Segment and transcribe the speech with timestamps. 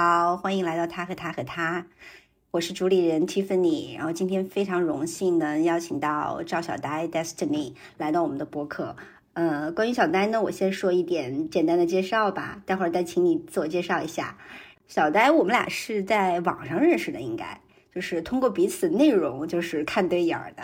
[0.00, 1.84] 好，欢迎来到他和他和他，
[2.52, 3.96] 我是主理人 Tiffany。
[3.96, 8.94] 然后今天非常荣幸能邀请到赵小呆 Destiny 来到我们的播客。
[9.32, 14.38] 呃，关于小呆呢，我先说一点简单的介绍吧，待会儿再请你自我介绍一下。
[14.86, 17.60] 小呆，我们俩是在网上认识的，应该
[17.98, 20.62] 就是通过彼此内容就是看对眼儿的。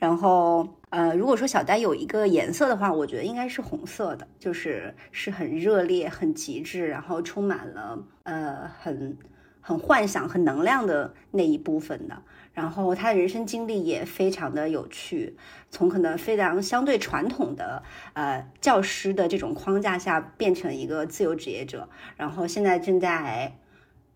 [0.00, 9.16] 然后，呃，如果说小呆有一个颜色的话，我觉得应该是红色的，就是是很热烈、很极致，然后充满了呃很
[9.60, 12.20] 很幻想、很能量的那一部分的。
[12.52, 15.36] 然后他的人生经历也非常的有趣，
[15.70, 23.56] 从可能非常相对传统的呃教师的这种框架下，变成一个自由职业者，然后现在正在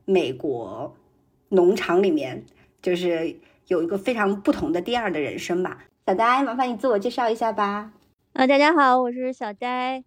[0.04, 0.96] 美国
[1.50, 2.44] 农场里面，
[2.86, 3.34] 就是
[3.66, 5.84] 有一个非常不同的第二的人生吧。
[6.06, 7.90] 小呆，麻烦你自我介绍一下吧。
[8.32, 10.04] 啊，大家好，我是小呆。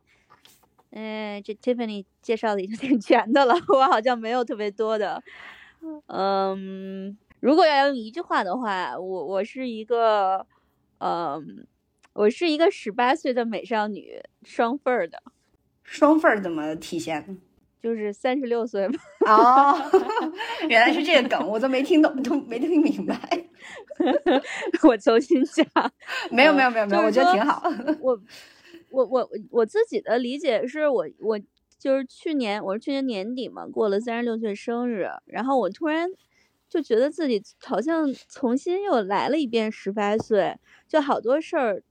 [0.92, 5.22] 嗯，这 Tiffany 介绍的已经挺全的了， 我好像没有特别多的。
[6.08, 10.48] 嗯，如果要用一句话的话，我我是一个，
[11.00, 11.68] 嗯，
[12.14, 15.22] 我是一个十八岁的美少女，双份儿的，
[15.84, 17.42] 双份儿怎么体现？
[17.82, 19.00] 就是三十六岁吧。
[19.28, 19.76] 哦，
[20.68, 23.18] 原来是这个梗，我都没听懂，都没听明白。
[24.84, 25.66] 我重新讲，
[26.32, 27.64] 没有没有没有没有，我觉得挺好。
[28.00, 28.20] 我
[28.90, 31.40] 我我我自己的理解是我我
[31.78, 36.10] 就是去年我是去年年底嘛，过了三十六岁生日，然后我突然
[36.68, 40.56] 就觉得自己好像重新又来了一遍十八岁，
[40.88, 41.84] 就好多事儿，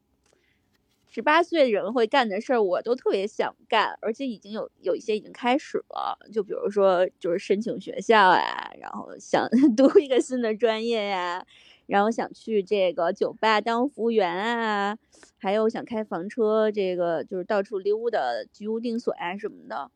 [1.18, 11.44] 十八岁人会干的事儿我都特别想干，而且已经有有一些已经开始了，就比如说就是申请学校呀，然后想 读一个新的专业呀。
[11.86, 14.96] 然后想去这个酒吧当服务员啊，
[15.38, 18.20] 还有想开房车，这个就是到处溜达、
[18.52, 19.90] 居无定所啊什么的，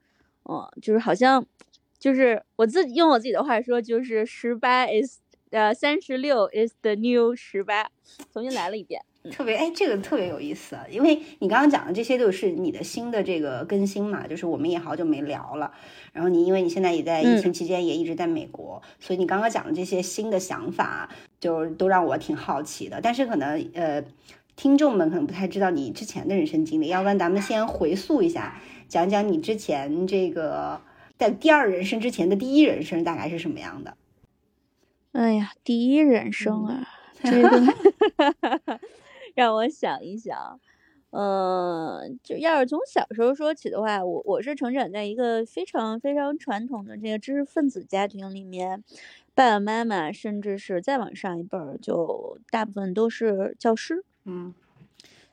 [0.50, 1.46] 嗯，就是好像，
[2.00, 7.92] 就是我自己用我自己的话说，就是十八 is 呃三十六 is the new 十八，
[8.32, 9.04] 重新来了一遍。
[9.30, 15.72] 特别哎，这个特别有意思，因为你刚刚讲的这些都是你的新的这个更新嘛，就是我们也好久没聊了。
[16.12, 23.00] 然后你因为你现在也在疫情期间也一直在美国，所以你刚刚讲的这些新的想法，就都让我挺好奇的。
[23.00, 24.02] 但是可能呃，
[24.56, 30.80] 听众们可能不太知道你之前的人生经历，要不然咱们先回溯一下，讲讲你之前这个
[31.16, 33.96] 在第二人生之前的第一人生大概是什么样的？
[35.12, 36.88] 哎呀，第一人生啊，
[37.22, 37.62] 这个。
[39.34, 40.60] 让我想一想，
[41.10, 48.82] 嗯，就要是从小时候说起的话，我我是成长在一个非常非常传统的这个知识分子家庭里面，
[49.34, 54.54] 爸爸妈妈甚至是再往上一辈儿，就大部分都是教师，嗯，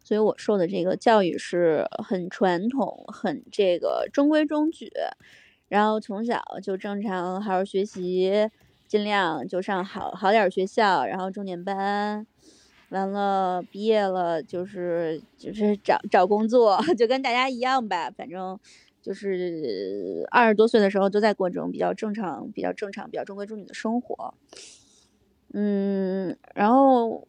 [0.04, 4.92] 所以我受的这个教育是很传统、很这个中规中矩，
[5.68, 8.50] 然后从小就正常好好学习，
[8.88, 12.26] 尽量就上好好点学校，然后重点班。
[12.90, 18.10] 完了，毕业了就是就是找找工作， 就跟大家一样吧。
[18.10, 18.60] 反正
[19.02, 24.34] 就是二十多岁的时候都在过这种比较正常、比较正常、比较中规中矩的生活。
[25.54, 27.28] 嗯，然后，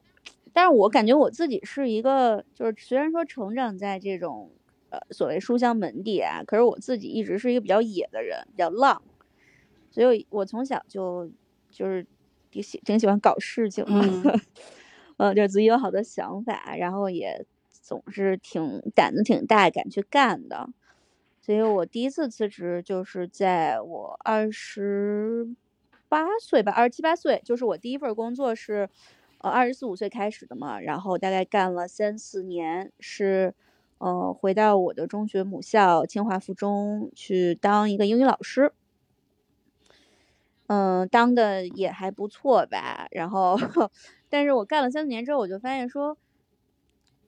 [0.52, 4.50] 但是我感觉我自己是一个，就是虽然说成长在这种
[4.90, 9.02] 呃所谓书香门第啊，可是我自己一直是一个比较野的人，比较浪，
[9.90, 11.30] 所以我从小就
[11.70, 12.06] 就是
[12.50, 14.40] 挺喜挺喜欢搞事情的。
[15.20, 20.70] 呃，就自己有好多想法，然后也总是挺胆子挺大，敢去干的。
[21.42, 25.46] 所以我第一次辞职就是在我二十
[26.08, 28.88] 八岁吧，二十七八岁，就是我第一份工作是，
[29.42, 33.52] 呃，二十四五岁开始的嘛，然后大概干了三四年，是，
[33.98, 38.72] 呃，回到我的中学母校清华附中去当一个英语老师。
[40.72, 43.58] 嗯，当的也还不错吧，然后。
[44.32, 46.16] 但是我干了三四年之后，我就发现说，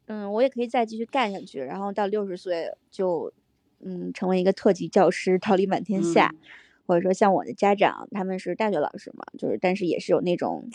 [0.06, 3.32] 嗯，我也可以再继续干下去，然后到六十岁就，
[3.80, 6.32] 嗯，成为一个特级教师，桃李满天下，
[6.86, 10.70] 或者说像我的家长，他们是大学老师嘛，就是，但是也是有那种，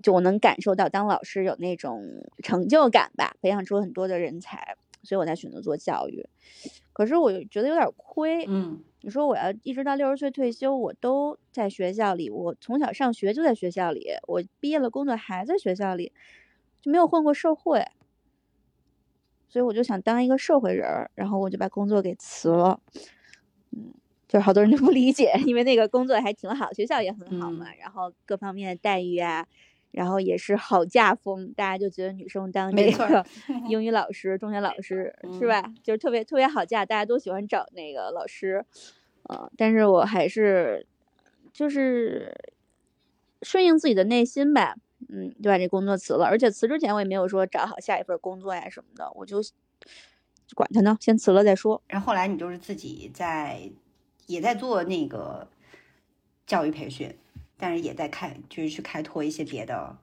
[0.00, 2.04] 就我能感受到当老师有那种
[2.44, 6.28] 成就感吧，培养出很多的人才，所以我才选择做教育。
[6.92, 8.84] 可是我觉得有点亏，嗯。
[9.06, 12.28] 你说我要一直到六十岁退休，我都在学校里。
[12.28, 16.10] 我从小上学就在学校里，我毕业了工作还在学校里，
[16.82, 17.86] 就没有混过社会。
[19.48, 22.80] 所以我就想当一个社会人儿，然后我就把工作给辞了。
[23.70, 23.94] 嗯，
[24.26, 29.46] 就是好多人都不理解，因为那个工作还挺好，学校也很好嘛，然后各方面的待遇啊，
[29.90, 33.24] 然后也是好嫁风，大家就觉得女生当这没错个
[33.68, 35.72] 英语老 师、中学老师是吧？
[35.82, 38.64] 就是特别特别好嫁，大家都喜欢找那个老师。
[39.24, 40.86] 呃，但是我还是
[41.52, 42.32] 就是
[43.42, 44.76] 顺应自己的内心吧，
[45.08, 46.26] 嗯，就把这工作辞了。
[46.26, 49.42] 而且辞之前我也没有说找好下一份工作呀什么的，我就
[50.54, 51.82] 管他呢，先辞了再说。
[51.88, 53.68] 然后后来你就是自己在
[54.26, 55.48] 也在做那个
[56.46, 57.12] 教育培训，
[57.58, 59.96] 但是也在开就是去开拓一些别的，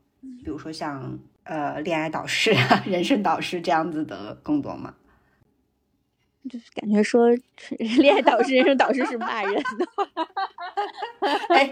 [0.44, 4.94] 比如说像呃恋爱导师啊、 人生导师这样子的工作嘛。
[6.50, 7.30] 就是感觉说
[8.00, 9.88] 恋爱导师、人生导师是骂人的，
[11.56, 11.72] 哎，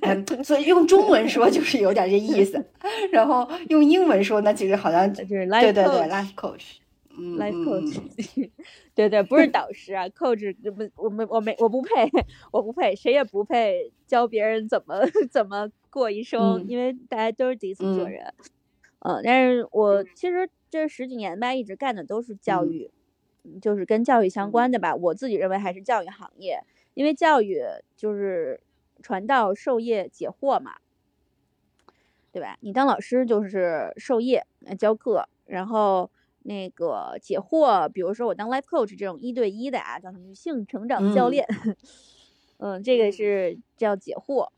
[0.00, 2.64] 嗯，所以用中文说就是有点这意思，
[3.12, 6.08] 然后用英文说呢，其实好像就是对对对。
[6.08, 6.87] ，life coach，嗯
[7.18, 8.50] life 嗯 coach，、
[8.94, 12.08] 对对，不是导师啊，coach，不，我们我没我不配，
[12.52, 15.00] 我不配，谁也不配教别人怎么
[15.30, 18.34] 怎么过一生，嗯因为大家都是第一次做嗯人。
[19.00, 22.90] 嗯，但是我其实这十几年吧，一直干的都是教嗯育，
[23.44, 24.94] 嗯就是跟教育相关的吧。
[24.94, 26.60] 我自己认为还是教育行业，
[26.94, 27.62] 因为教育
[27.96, 28.60] 就是
[29.00, 30.76] 传道授业解惑嘛，
[32.32, 32.58] 对吧？
[32.60, 36.10] 你当老师就是授业呃教课，然后
[36.48, 41.46] 那个解惑，比如说我当 life coach 这种一对一的啊，叫女性成长教嗯练，
[42.58, 44.48] 嗯，这个是叫解惑。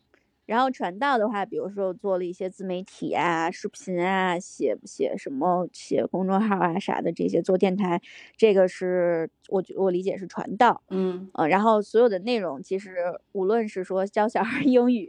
[0.47, 8.01] 然后传道的话，比如说做了一些自媒体啊、视频啊、写写什么、写公众号啊啥的，这些做电台，
[8.37, 10.83] 这个是我觉我理解是传道。
[10.91, 12.97] 嗯呃，然后所有的内容其实
[13.33, 15.09] 无论是说教小孩儿英语，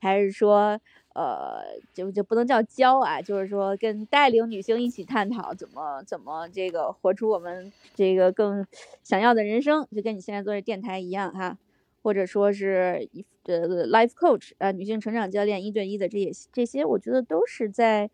[0.00, 0.80] 还是说
[1.14, 1.62] 呃，
[1.92, 8.66] 就就不能叫教啊，就是说跟带领女性一起探讨怎么怎么这个活出我们这个更
[9.02, 11.58] 想要的人生，就跟你现在做的电台一样哈，
[12.02, 13.08] 或者说是
[13.44, 18.10] 呃 life coach 啊、女性成长教练一对一的这些这些，我觉得都是在。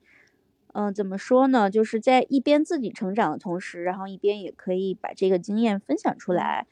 [0.75, 1.71] 嗯，怎么说呢？
[1.71, 6.67] 就是在一边自己成长的同时，然后一边也可以把这个经验分享出来，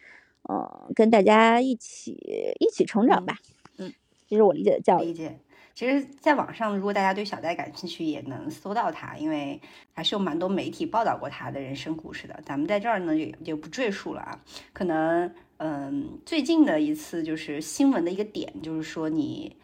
[0.49, 3.39] 嗯，跟大家一起一起成长吧。
[3.79, 3.93] 嗯，
[4.29, 5.07] 这是我理解的教育。
[5.07, 5.41] 理解。
[5.77, 9.61] 其实，在网上，如果大家对小戴感兴趣，也能搜到他，因为
[9.93, 12.41] 还是有蛮多媒体报道过他的人生故事的。
[12.47, 14.41] 咱们在这儿呢，也就不赘述了啊。
[14.73, 19.55] 可能，嗯，最近的一次就是新闻的一个点，就是说你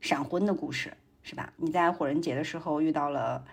[0.00, 0.92] 闪婚的故事，
[1.22, 1.52] 是吧？
[1.58, 3.44] 你在火人节的时候遇到了，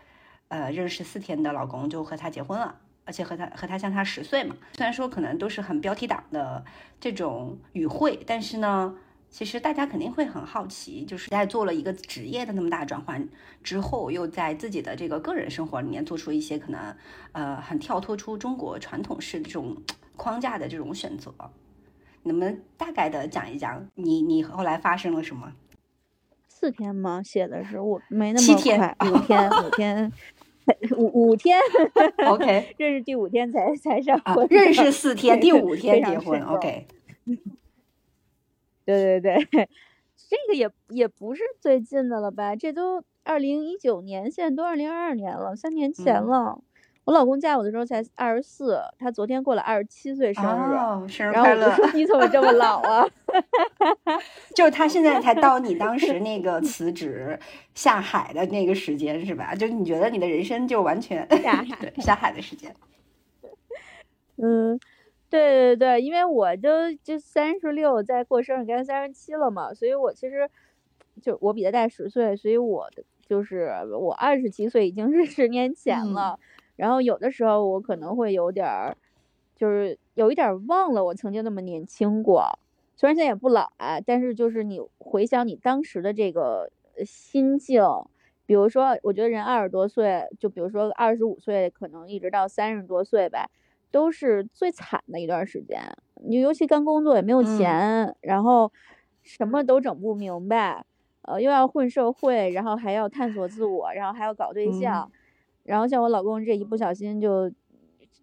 [0.47, 2.75] 呃，认识四天的老公，就和他结婚了。
[3.05, 6.65] 而且和他和他相差十岁嘛，虽然说可能都是很标题党的
[6.99, 8.95] 这种语汇，但是呢，
[9.29, 13.27] 其实大家肯定会很好奇，就是在做了一个职业的那么大转换
[13.63, 16.95] 之后，又在自己的这个个人生活里面做出一些可能
[17.31, 19.77] 呃很跳脱出中国传统式这种
[20.15, 21.33] 框架的这种选择。
[22.23, 25.53] 能不能大概的讲一讲你你后来发生了什么？
[26.47, 27.21] 四天吗？
[27.23, 30.11] 写的是我没那七天么快，五 天，五天，
[30.97, 31.57] 五五天，
[32.27, 36.87] OK 认识第五天才才上啊，，认识四天，第五天结婚，OK。
[38.97, 39.69] 对对对，
[40.15, 42.55] 这个也也不是最近的了吧？
[42.55, 46.61] 这都二零一九年，现在都二零二二年了，三年前嗯了。
[47.05, 51.71] 我老公嫁我的时候才二十四，他昨天过了二十七岁生日，哦，生日然后快乐！
[51.71, 53.03] 我就说你怎么这么老啊？
[54.53, 57.39] 就是他现在才到你当时那个辞职
[57.73, 59.55] 下海的那个时间是吧？
[59.55, 62.75] 就你觉得你的人生就完全下海 对下海的时间。
[64.37, 64.79] 嗯，
[65.29, 70.49] 对对对，因为我就就三十六，在过生日该三十七了嘛，所以我其实
[71.21, 76.39] 就我比他大十岁，所以我的就是我二十七岁已经是十年前嗯了。
[76.75, 78.97] 然后有的时候我可能会有点儿，
[79.55, 82.57] 就是有一点儿忘了我曾经那么年轻过。
[82.95, 87.81] 虽然现在也不老啊，但是就是你回想你当时的这个呃心境，
[88.45, 93.49] 比如说，我觉得人二十多岁，就比如说二十五岁，可能一直到三十多岁吧，
[93.91, 95.81] 都是最惨的一段时间。
[96.21, 98.71] 你尤其刚工作也没有嗯钱，然后
[99.23, 100.85] 什么都整不明白，
[101.23, 105.09] 呃，又要混社会，然后还要探索自我，然后还要搞对象，
[105.63, 107.51] 然后像我老公这一不小心就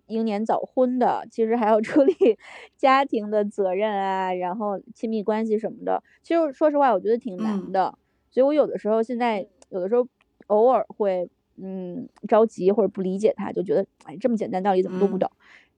[0.06, 2.14] 英年早婚的，其实还要处理
[2.76, 6.02] 家庭的责任啊，然后亲密关系什么的。
[6.23, 7.99] 其实说实话，我觉得挺难嗯的，
[8.30, 10.06] 所以我有的时候现在有的时候
[10.49, 15.31] 偶尔会嗯着急或者不理解他，就觉得哎这么简单道理怎么都不嗯懂。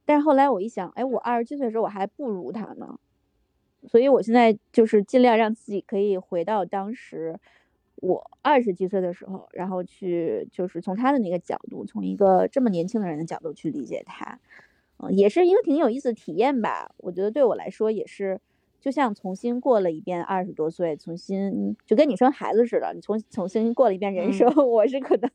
[0.05, 2.99] 但是后来我一想，哎，我二十七岁的时候我还不如他呢，
[3.87, 7.39] 所以我现在就是尽量让自己可以回到当时，
[7.97, 14.39] 我二十几岁的时候，然后去就是从他的那个角度，从一个这么年轻的人的角度去理解他，
[14.99, 16.91] 嗯，也是一个挺有意思的体验吧。
[16.99, 18.41] 我觉得对我来说也是。
[18.81, 24.49] 就像重新过了一遍二十多岁，重新就跟你生孩子似的，你重重新过了一遍人生。
[24.55, 25.31] 我是可能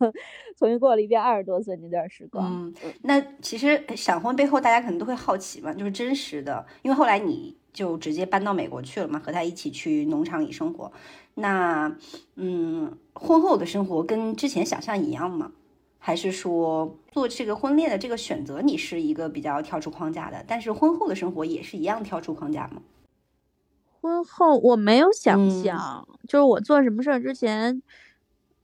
[0.57, 2.71] 重新过了一遍二十多岁那段时光。
[2.81, 10.91] 嗯，那其实闪婚背后，大家可能都会好奇嘛，就是真实的，因为后来你就直接搬到美国去了嘛，和他一起去农场里生活。
[11.35, 11.95] 那
[12.35, 15.51] 嗯，婚后的生活跟之前想象一样吗？
[15.99, 20.43] 还是说做这个婚恋的这个选择，你是一个比较跳出框架的？
[20.45, 22.81] 但是婚后的生活也是一样跳出框架吗？
[24.03, 27.81] 婚后我没有想象，就是我做什么事儿之前，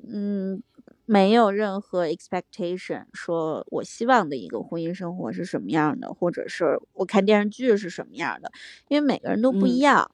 [0.05, 0.61] 嗯，
[1.05, 8.51] 没有任何 expectation，说我希望的一个婚姻生活是什么样的，或者是我看电视剧是什么样的，
[8.89, 10.11] 因为每个人都不一样。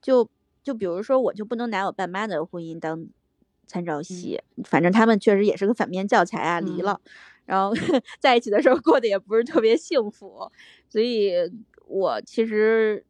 [0.00, 0.30] 就
[0.62, 3.04] 就比如说，我就不能拿我爸妈的婚姻当
[3.66, 7.00] 参照系，反正他们确实也是个反面教材啊，离了，
[7.46, 7.74] 然后
[8.20, 10.48] 在一起的时候过得也不是特别幸福，
[10.88, 11.32] 所以
[11.88, 13.04] 我其实。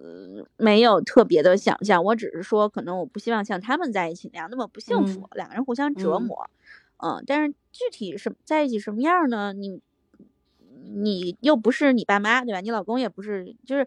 [0.00, 6.48] 嗯，没有特别的想象，我只是说，可能我不希望像他们在一起那样那么不幸福，两个人互相折磨。
[6.98, 9.52] 嗯，但是具体什在一起什么样呢？
[9.52, 9.80] 你
[10.94, 12.60] 你又不是你爸妈，对吧？
[12.60, 13.86] 你老公也不是，就是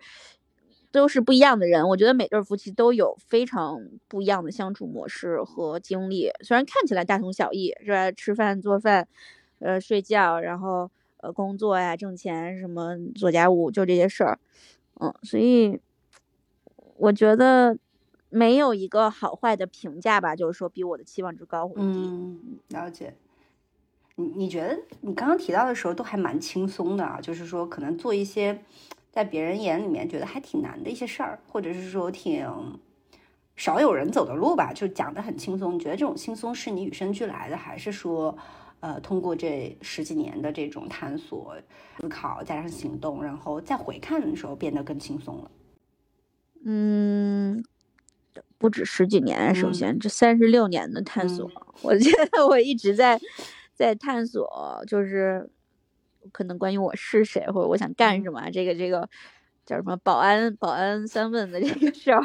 [0.91, 1.87] 都是不一样的人。
[1.87, 8.11] 我觉得每对夫妻都有非常不一样的相处模式和经历，虽然看起来大同小异，是吧？
[8.11, 9.07] 吃饭、做饭，
[9.59, 14.37] 呃，睡觉，然后呃，工作呀、挣钱什么，做家务，就这些事儿。
[14.99, 15.79] 嗯，所以。
[17.01, 17.75] 我觉得
[18.29, 21.81] 没有一个好坏的评价吧，就是说比我的期望值高或低。
[21.81, 23.15] 嗯，了解。
[24.15, 28.63] 你你觉得你刚刚提到的时候都还蛮轻松的啊，就是说可能做一些
[29.09, 32.47] 在别人眼里面觉得还挺难的一些事儿，或者是说挺
[33.55, 35.73] 少有人走的路吧，就讲的很轻松。
[35.73, 38.37] 你觉得这种轻松是你与生俱来的，还是说
[38.79, 41.55] 呃通过这十几年的这种探索、
[41.99, 45.49] 思考加上行动，然后再回看的时候变得更轻松了？
[46.63, 47.63] 嗯，
[48.59, 49.53] 不止十几年。
[49.55, 51.49] 首先，这三十六年的探索，
[51.81, 53.19] 我觉得我一直在
[53.73, 55.49] 在探索，就是
[56.31, 59.09] 可能关于我是谁或者我想干什么，这个这个
[59.65, 62.21] 叫什么保安保安三问的这个事儿。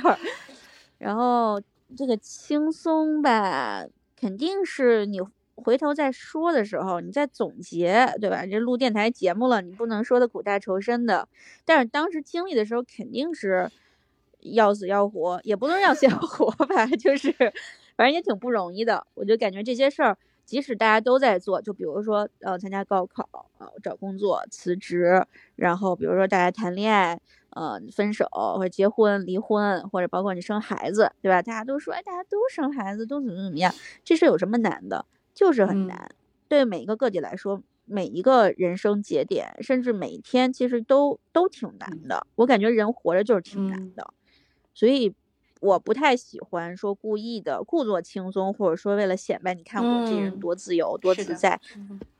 [0.98, 1.58] 然后
[1.96, 5.18] 这个轻松吧，肯定是你
[5.54, 8.44] 回头再说的时候，你在总结，对吧？
[8.44, 11.26] 这录电台节目了，你不能说的苦大仇深的。
[11.64, 13.70] 但是当时经历的时候，肯定是。
[14.40, 17.32] 要死要活，也不能要死要活吧，就是
[17.96, 19.06] 反正也挺不容易的。
[19.14, 25.24] 我就感觉这些事儿，即使大家都在做，就比如说呃参加高考啊，找工作、辞职，
[25.56, 31.42] 然后比如说大家谈恋爱，呃分手或者结婚、离婚，或者包括你生孩子，对吧？
[31.42, 33.74] 大家都说哎，大家都生孩子，都怎么怎么样，
[34.04, 35.06] 这事有什么难的？
[35.34, 36.08] 就是很难。
[36.48, 42.26] 对每一个个体来说，每一个人生节点，甚至每一天，其实都都挺难的。
[42.36, 44.14] 我感觉人活着就是挺难的。
[44.76, 45.12] 所以，
[45.60, 51.58] 我不太喜欢说故意的故作轻松，或者说为了显摆，你看我这人多自由、多自在，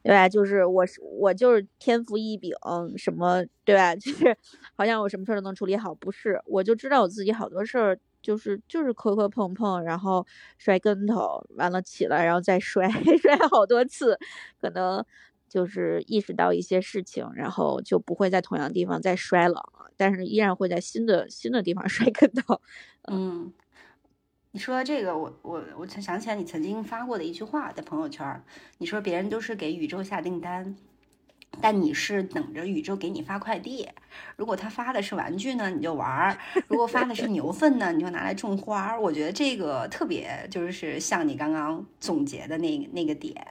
[0.02, 0.26] 对吧？
[0.26, 2.54] 就是我是我就是天赋异禀，
[2.96, 3.94] 什么对吧？
[4.00, 4.34] 就是
[4.75, 6.40] 好像我什么事儿都能处理好，不是？
[6.46, 14.18] 我就知道我自己好多事儿就是就是磕磕碰碰，然后摔跟头，完了起来，然后再 摔摔好多次，
[14.58, 15.04] 可能。
[15.56, 19.62] 就是意识到一些事情，然后就不会在同样的地方再摔了，
[19.96, 22.60] 但是依然会在新的新的地方 摔跟头。
[23.04, 23.50] 嗯，
[24.50, 28.44] 你说这个，我我我才想起来你曾经发过的一句话在朋友圈，
[28.76, 30.76] 你说别人都是给宇宙下订单，
[31.62, 33.88] 但你是等着宇宙给你发快递。
[34.36, 36.36] 如果他发的是玩具呢，你就玩；
[36.68, 39.00] 如果发的是牛粪呢，你就拿来种花。
[39.00, 43.42] 我觉得这个特别就是像你刚刚总结的那那个点，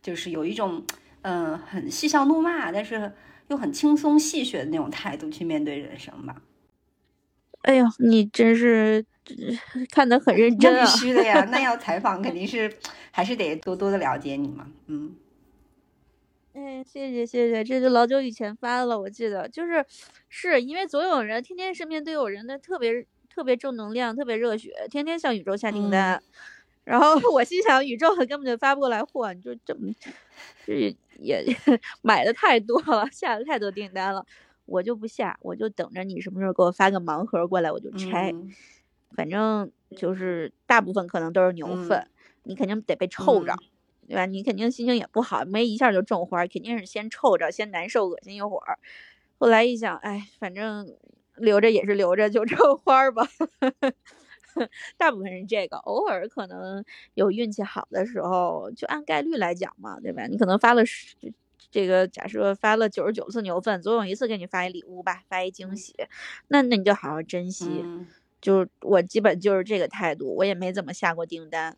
[0.00, 0.84] 就是有一种。
[1.22, 3.12] 嗯，很嬉笑怒骂，但是
[3.48, 6.42] 又很轻松戏谑的那种态度去面对人生吧。
[7.62, 9.04] 哎呦，你真是
[9.90, 10.84] 看得很认真啊！
[10.84, 12.72] 必须的呀，那要 采访肯定是
[13.10, 14.66] 还是得多多的了解你嘛。
[14.86, 15.14] 嗯，
[16.54, 19.84] 哎，谢谢谢谢，这就老久以前发了，我记得就是
[20.30, 26.22] 是因为总有人天天身边都有人的特别特别正能量，特别热血，天天向宇宙下订单。
[26.82, 29.92] 然后我心想，宇宙根本就发不过来货，你就这么，
[30.64, 31.44] 这也
[32.02, 34.24] 买的太多了，下了太多订单了，
[34.66, 38.34] 我就不下，我就等着你什么时候给我发个盲盒过来，我就拆。
[39.16, 42.06] 反正就是大部分可能都是牛粪，
[42.44, 43.54] 你肯定得被臭着，
[44.08, 44.26] 对吧？
[44.26, 48.78] 你肯定心情也不好，没一下就种花，肯定是先臭着，先难受、恶心一会儿。
[49.38, 50.96] 后来一想，哎，反正
[51.36, 53.26] 留着也是留着，就 种花吧。
[54.96, 60.26] 大部分是这个，偶尔可能有运气好的时候，就按概率来讲嘛，对吧？
[60.26, 61.16] 你可能发了十，
[61.70, 65.94] 这个假设发了九十九次牛粪，总有一次给你发一礼物吧，发一惊喜，
[66.48, 67.82] 那那你就好好珍惜。
[67.84, 68.06] 嗯
[68.40, 71.76] 就是我基本就是这个态度，我也没怎么下过订单。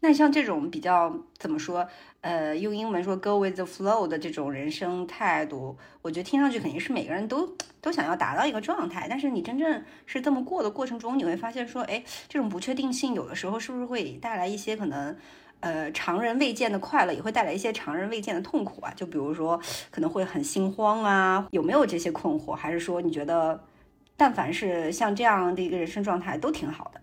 [0.00, 1.86] 那像这种比较怎么说，
[2.20, 9.06] 呃，用英文说 “go with the flow” 的这种人生态度，我觉得听上去肯定是每个人都都想要达到一个状态。
[9.08, 15.16] 但是你真正是这么过的过程中，你会发现说，哎，这种不确定性有的时候是不是会带来一些可能，
[15.60, 18.92] 呃，常人未见的快乐，也会带来一些常人未见的痛苦啊？
[18.94, 19.58] 就比如说
[19.90, 22.52] 可能会很心慌啊，有没有这些困惑？
[22.52, 23.64] 还是说你觉得，
[24.16, 27.00] 但凡是像这样的一个人生状态都挺好的？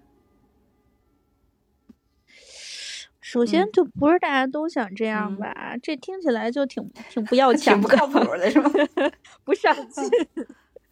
[3.32, 8.70] 首先嗯就不是大家都想这样嗯吧，这听起来就挺挺不要强，挺不 靠谱的是吗？
[9.46, 10.04] 不上进，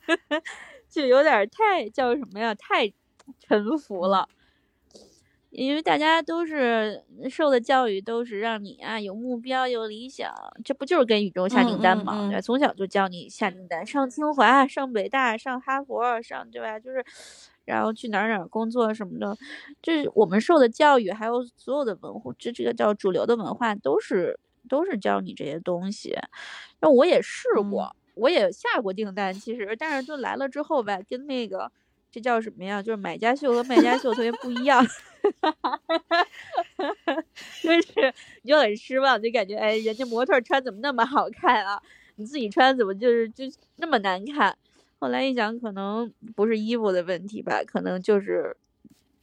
[0.90, 2.56] 就有点儿太叫什么呀？
[2.56, 2.92] 太
[3.40, 4.28] 臣服了。
[5.52, 10.32] 因为大家都是受的教育都是让你啊有目标有理想，
[10.64, 12.14] 这不就是给宇宙下订单吗？
[12.16, 16.80] 嗯嗯嗯对吧，从小就教你下订单，上清华、上北大、上哈佛、上对吧？
[16.80, 17.04] 就是，
[17.76, 19.36] 然后去哪儿哪儿工作什么的，
[19.82, 26.16] 这我们受的教育，还有所有的文化，这这个叫主流的文化，都是都是教你这些东西。
[26.82, 31.72] 那我也试过，我也下过订单，其实，但是就来了之后吧，跟那个
[32.12, 32.82] 这叫什么呀？
[32.82, 34.86] 就是买家秀和卖家秀特别不一样，
[37.62, 41.82] 就是你就很失望，就感觉哎，人家模特穿怎么那么好看啊？
[42.16, 43.46] 你自己穿怎么就是就
[43.78, 44.58] 那么难看？
[45.00, 48.56] 后来一想，可能不是衣服的问题吧，可能就是。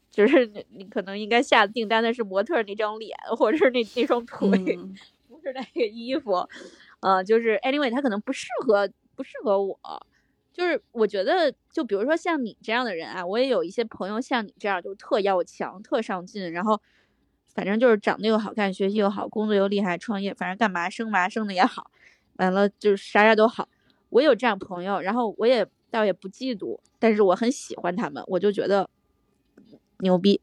[0.09, 4.95] 就是你，你可能应该下订单的是模特那张脸，或者是那那双腿，嗯
[5.29, 6.49] 不是那个衣服，
[7.01, 9.79] 呃，就是 anyway，它可能不适合，不适合我。
[10.55, 16.81] 就是我觉得，就比如说像你这样的人啊，我也有一些朋友像你这样，就特要强、特上进，然后
[17.53, 21.91] 反正就是长得又好看，学习又好，工作又厉害，创业，反正干嘛生娃生的也好，
[22.37, 23.69] 完了就是啥啥都好。
[24.16, 28.88] 我有这样朋友，然后我也倒也不嫉妒，但是我很喜欢他们，我就觉得
[29.98, 30.40] 牛逼，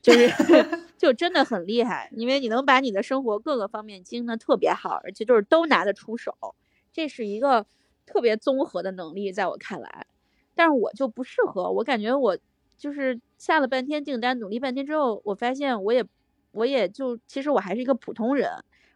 [0.00, 0.30] 就是
[0.96, 6.32] 就真的很厉害，因为你能把你的生活各个方面经营的特别好，而且就是都拿得出手，
[6.90, 7.66] 这是一个
[8.06, 10.06] 特别综合的能力，在我看来。
[10.54, 12.38] 但是我就不适合，我感觉我
[12.78, 16.02] 就是下了半天订单，努力半天之后，我发现我也
[16.52, 18.50] 我也就其实我还是一个普通人，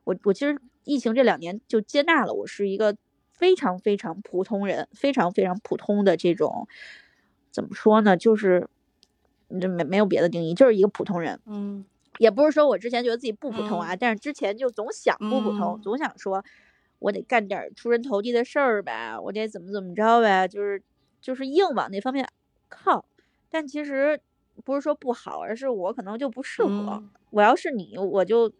[0.05, 2.97] 我我其实疫情这两年就接纳了我是一个
[3.43, 6.69] 非常非常普通人，非常非常普通的这种
[7.51, 8.69] 怎么说呢，就是
[9.61, 11.41] 这没没有别的定义，就是一个普通人。
[11.47, 11.85] 嗯
[12.19, 16.45] 也不是说我之前觉得自己不普通啊，嗯但是之前就总想不普通，嗯总想说
[17.01, 20.81] 我得干点儿出人头地的事儿呗，我得怎么怎么着呗，就是
[21.21, 22.29] 就是硬往那方面
[22.69, 23.05] 靠。
[23.51, 24.21] 但其实
[24.63, 26.69] 不是说不好，而是我可能就不适合。
[26.71, 28.53] 嗯我要是你，我就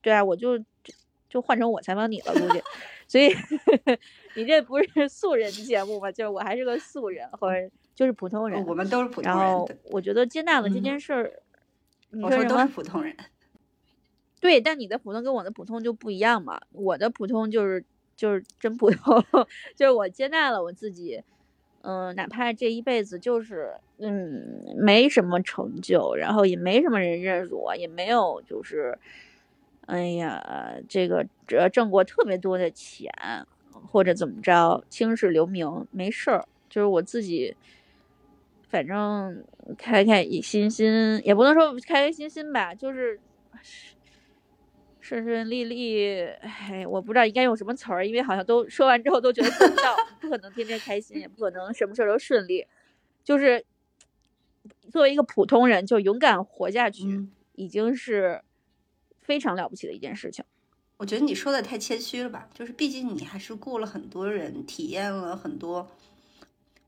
[0.00, 0.64] 对啊，我就就
[1.28, 2.62] 就换成我采访你了，估计。
[3.10, 3.34] 所以
[4.36, 6.12] 你这不是 素人节目吗？
[6.12, 8.64] 就是我还是个素人，或者就是普通人。
[8.64, 11.42] 我们都是普通然后人，我觉得接纳了这嗯件事儿。
[12.10, 12.66] 你我说都是？
[12.66, 13.16] 普通人。
[14.40, 16.60] 对，但你的普通跟我的普通就不一样嘛。
[16.70, 19.20] 我的普通就是就是真普通，
[19.74, 21.20] 就是我接纳了我自己，
[21.82, 28.96] 嗯、哪怕这一辈子就是嗯没什么成就，然后也没什么人认识我，也没有就是，
[29.90, 33.12] 哎呀，这个这挣过特别多的钱
[33.70, 37.56] 或者怎么着，青史留名没事儿，就是我自己。
[38.68, 39.44] 反正
[39.76, 43.18] 开开心心，也不能说开开心心吧，就是
[45.00, 46.24] 顺顺利利。
[46.24, 52.64] 哎，我不知道应该用什么词儿，因为好像都说完之后都觉得做不到，不可能天天开心，也不可能什么事儿都顺利。
[53.24, 53.64] 就是
[54.92, 58.40] 作为一个普通人，就勇敢活下去，嗯，已经是
[59.30, 60.44] 非常了不起的一件事情。
[60.96, 62.48] 我觉得你说的太谦虚了吧？
[62.52, 65.88] 就是毕竟你还是过了很多人，体验了很多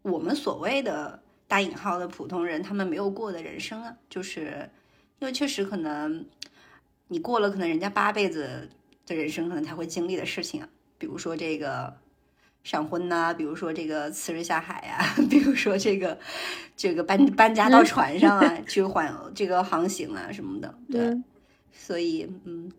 [0.03, 3.97] 我们所谓的打引号的普通人他们没有过的人生啊。
[4.11, 4.69] 就是
[5.21, 6.27] 因为确实可能
[7.07, 8.69] 你过了可能人家八辈子
[9.07, 11.97] 的人生，可能才会经历的事情啊，比如说这个。
[12.65, 16.17] 闪婚呐、比如说这个次日下海呀、 比如说这个
[16.77, 21.25] 这个搬搬家到船上啊，去缓这个航行啊什么的，对，嗯
[21.73, 22.73] 所以嗯。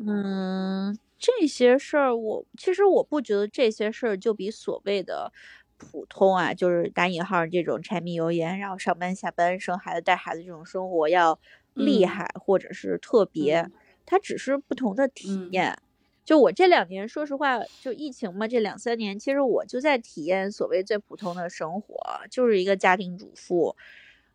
[0.00, 5.32] 嗯，这些事儿我其实我不觉得这些事儿就比所谓的
[5.76, 11.40] 普通啊，就是打引号这种柴米油盐，然后上班下班、生孩子、带孩子这种生活要
[11.74, 12.06] 厉嗯。
[12.06, 13.78] 害或者是特别，嗯。
[14.06, 15.50] 它只是不同的体嗯。
[15.50, 15.76] 验。
[16.24, 21.96] 就我这两年，说实话，就疫情嘛，这两三年，其实我就在体验所谓最普通的生活，
[22.30, 23.74] 就是一个家庭主妇，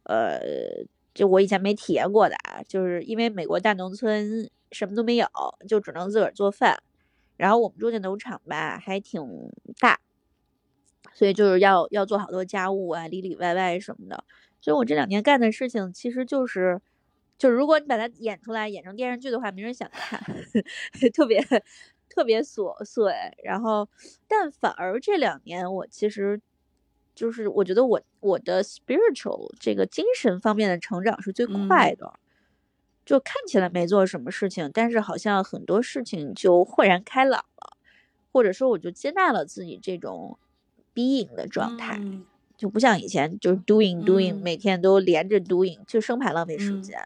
[0.03, 0.39] 呃，
[1.13, 5.28] 就我以前没体验过的啊，就是因为美国大农村什么都没有，
[5.67, 6.78] 就只能自个儿做饭。
[7.38, 9.21] 然后我们住的农场吧还挺
[9.80, 9.99] 大，
[11.13, 14.23] 所以就是要要做好多家务啊，里里外外什么的。
[14.62, 16.80] 所以我这两年干的事情其实就是，
[17.38, 20.21] 就如果你把它演出来演成电视剧的话，没人想看，
[21.13, 21.41] 特别
[22.10, 23.13] 特别琐碎。
[23.43, 23.88] 然后，
[24.28, 26.41] 但反而这两年我其实。
[27.15, 32.13] 就是我觉得我我的 spiritual 这个精神方面的成长是最快的，
[33.06, 37.78] 就看起来没做什么事情，但是好像很多事情就豁然开朗了，
[38.32, 40.39] 或者说我就接纳了自己这种
[40.95, 41.99] being 的状态，
[42.58, 46.97] 就不像以前就是 doing doing 每天都连着 doing，就生怕浪费时间，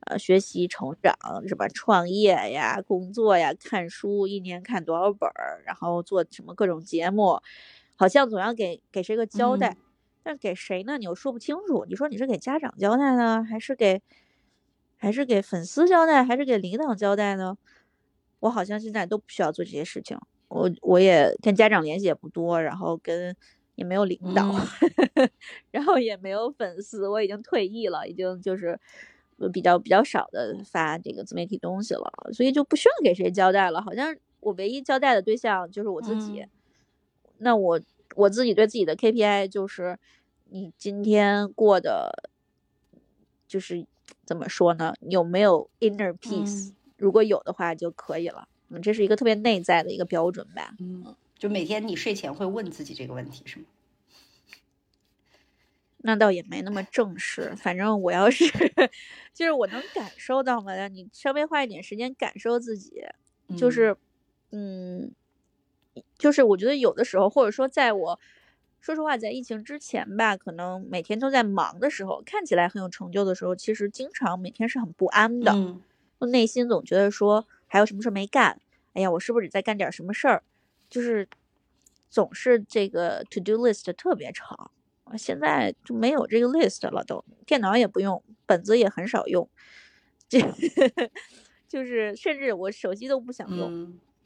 [0.00, 1.14] 呃，学习成长
[1.46, 1.68] 什么？
[1.68, 7.40] 创业呀，工作呀，看书，一年看多少本儿，然后做什么各种节目。
[7.96, 9.76] 好像总要给给谁个交代，
[10.22, 10.98] 但给谁呢？
[10.98, 11.84] 你又说不清楚。
[11.88, 14.02] 你说你是给家长交代呢，还是给
[14.96, 17.56] 还是给粉丝交代，还是给领导交代呢？
[18.40, 20.18] 我好像现在都不需要做这些事情。
[20.48, 23.34] 我我也跟家长联系也不多，然后跟
[23.74, 24.54] 也没有领导，
[25.70, 27.08] 然后也没有粉丝。
[27.08, 28.78] 我已经退役了，已经就是
[29.52, 33.80] 比较比较少的发这个自媒体东西了，所以就不需要给谁交代了。
[33.80, 36.44] 好像我唯一交代的对象就是我自己。
[37.38, 37.80] 那我
[38.16, 39.98] 我自己对自己的 KPI 就是，
[40.50, 42.30] 你今天过的，
[43.48, 43.84] 就是
[44.24, 44.94] 怎么说呢？
[45.00, 46.72] 有没有 inner peace？
[46.96, 48.48] 如果有的话就可以了。
[48.68, 50.74] 嗯，这是一个特别内在的一个标准吧。
[50.78, 53.64] 嗯，就每天你睡前会问自己这个问题是吗？
[55.98, 57.54] 那倒也没那么正式。
[57.56, 58.44] 反正我要是，
[59.34, 63.02] 就是我能感受到嘛，你稍微花一点时间感受自己，
[63.56, 63.96] 就是，
[64.50, 65.12] 嗯。
[66.18, 68.18] 就是我觉得有的时候，或者说在我
[68.80, 75.52] 说实话，在疫情之前吧，可能每天都在忙的时候，看起来很有成就的时候，其实经常每天是很不安的。
[75.52, 75.80] 嗯，
[76.30, 78.60] 内心总觉得说还有什么事没干，
[78.94, 80.42] 哎呀，我是不是得再干点什么事儿？
[80.88, 81.28] 就是
[82.10, 84.70] 总是这个 to do list 特别长。
[85.18, 89.48] 现在就没有这个 list 了，都电脑也不用，本子也很少用，
[90.28, 90.40] 这
[91.68, 93.70] 就是甚至我手机都不想用，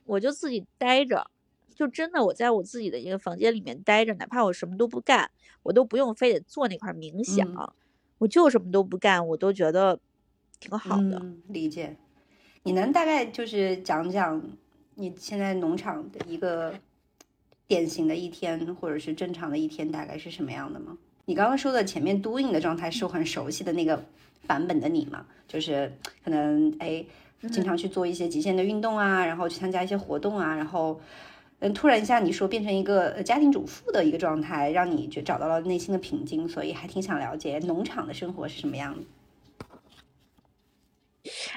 [0.07, 1.31] 我就自己待着。
[1.79, 5.31] 就真的我在我自己的一个房间里面待着，哪怕我什么都不干，
[5.62, 7.73] 我都不用非得做那块冥想，
[8.19, 10.01] 我就什么都不干，我都觉得
[10.59, 11.23] 挺好的。
[11.47, 11.97] 理解。
[12.64, 14.43] 你能大概就是讲讲
[14.97, 16.75] 你现在农场的一个
[17.69, 20.99] 典型的一天，或者是正常的一天大概是什么样的吗？
[21.27, 24.05] 你刚刚说的前面 doing 的状态是我很熟悉的那个
[24.49, 25.25] 版本的你吗？
[25.47, 27.07] 就是可能哎，
[27.53, 31.01] 经常去做一些极限的运动啊，然后去参加一些活动啊，然后。
[31.61, 39.03] 嗯，突然一下你说变成一个家庭主妇的一个状态，让你就找到了内心的平静，所以还挺想了解农场的生活是什么样的。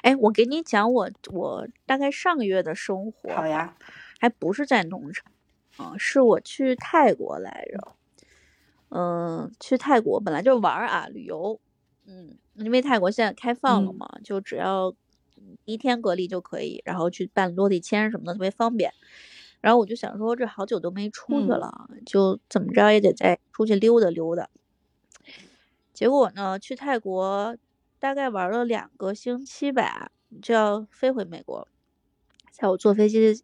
[0.02, 3.32] 哎，我给你讲我我大概上个月的生活。
[3.34, 3.76] 好呀，
[4.20, 5.32] 还不是在农场，
[5.78, 7.96] 嗯，是我去泰国来着。
[8.90, 11.62] 嗯，去泰国本来就玩啊，旅游。
[12.08, 14.94] 嗯，因为泰国现在开放了嘛，就只要
[15.64, 18.92] 一天隔离就可以，然后去办落地签什么的，特别方便。
[19.62, 24.50] 然后我就想说，这好久都没出去了，就怎么着也得再出去溜达溜达。
[25.94, 27.56] 结果呢，去泰国
[28.00, 31.68] 大概玩了两个星期吧，就要飞回美国。
[32.52, 33.44] 在我坐飞机，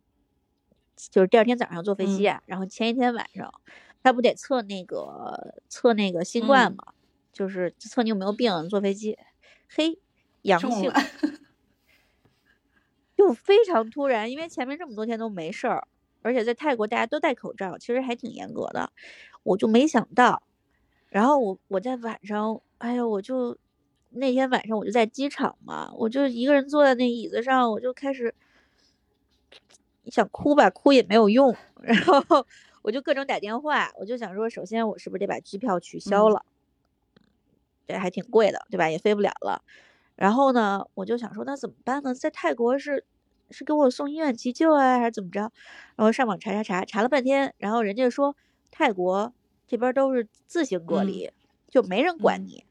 [1.11, 3.53] 就是第二天早上坐飞机啊，然后前一天晚上，
[4.01, 6.93] 他不得测那个测那个新冠嘛，
[7.31, 8.67] 就是测你有没有病。
[8.69, 9.17] 坐飞机，
[9.69, 9.99] 嘿，
[10.41, 10.91] 阳性，
[13.15, 15.87] 就非常突然，因为前面这么多天都没事儿。
[16.27, 18.91] 而且在泰国大家都戴口罩，其实还挺严格的，
[19.43, 20.43] 我就没想到。
[21.07, 23.57] 然后我我在晚上，哎呀，我就
[24.09, 28.35] 那天晚上我就在机场嘛，我就一个人坐在那椅子上，我就开始
[30.07, 31.55] 想哭吧，哭也没有用。
[31.81, 32.45] 然后
[32.81, 36.45] 我就各种打电话，我就想说，首先我是不是得把机票取消了？
[37.87, 38.89] 这还挺贵的，对吧？
[38.89, 39.61] 也飞不了了。
[40.15, 42.13] 然后呢，我就想说，那怎么办呢？
[42.13, 43.05] 在泰国是。
[43.49, 45.51] 是给我送医院急救啊，还是怎么着？
[45.95, 48.35] 然后上网查查查，查了半天，然后人家说
[48.71, 49.33] 泰国
[49.67, 51.31] 这边都是自行隔离，
[51.69, 52.63] 就没人管你。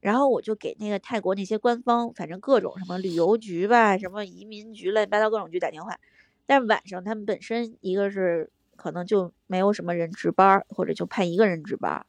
[0.00, 5.98] 然后我就给那个泰国那些官方，反正各种什么旅游局吧，什么移民局乱七八糟各种局打电话。
[6.46, 12.06] 但是晚上他们本身一个是可能就没有什么人值班，或者就派一个人值班。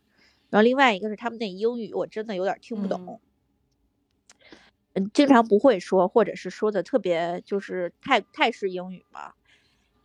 [0.49, 3.19] 然后另外一个是他们那英语我真的有点听不懂。
[5.13, 9.33] 经常不会说，或者是说的特别就是泰泰式英语嘛，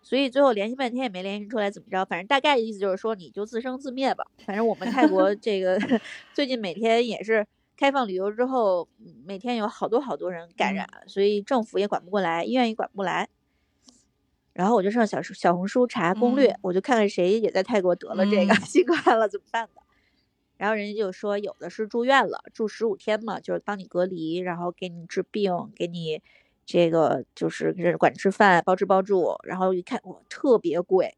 [0.03, 2.05] 所以最后联系半天也没联系出来，怎么着？
[2.05, 4.25] 反正大概的意思就是说，你就自生自灭吧。
[4.45, 5.79] 反正我们泰国这个
[6.35, 8.89] 最近每天也是开放旅游之后，
[9.25, 13.29] 每天有好多好多人感染，所以政府也管不过来，医院也管不过来。
[14.53, 19.83] 然后我就上小小红书查攻略，我就看看谁也在泰国得了这个 新冠了，怎么办的。
[20.63, 26.23] 然后人家就说，有的是住院了，住十五天嘛，就是帮你隔离，然后给你治病，给你。
[26.65, 31.17] 这个就是管吃饭、包吃包住，然后一看哇，特别贵。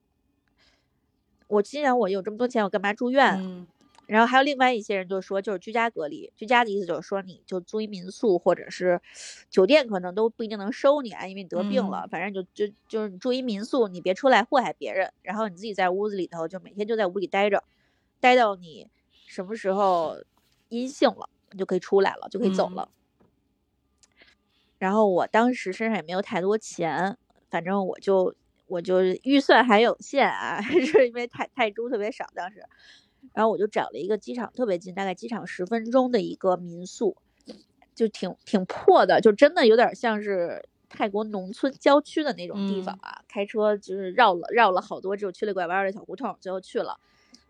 [1.47, 3.67] 我心想，我有这么多钱，我干嘛住院？
[4.07, 6.33] 然后还有另外一些人就说，就是居家隔离。
[6.35, 8.99] 居家的意思就是说，你就租一民宿或者是
[9.51, 12.09] 酒店，可能都不一定能收你啊，因为你得病了。
[12.11, 15.13] 反正就就就是你住一民宿，你别出来祸害别人。
[15.21, 17.63] 然后你自己在屋子里头，就每天就在屋里待着，
[18.19, 18.89] 待到你
[19.35, 20.16] 什么时候
[20.68, 22.88] 阴性了，你就可以出来了，就可以走了。
[24.79, 27.18] 然后我当时身上也没有太多钱，
[27.51, 28.33] 反正我就
[28.68, 32.62] 我就预算还有限啊， 是因为泰泰铢特别少当时，
[33.33, 37.16] 然后我就找了一个机场特别近，大概机场十分钟的一个民宿，
[37.92, 47.01] 就挺挺破的，就真的有点像是泰国农村郊区的那种地方啊，开车就是绕了绕了好多这种曲里拐弯的小胡同，最后去了，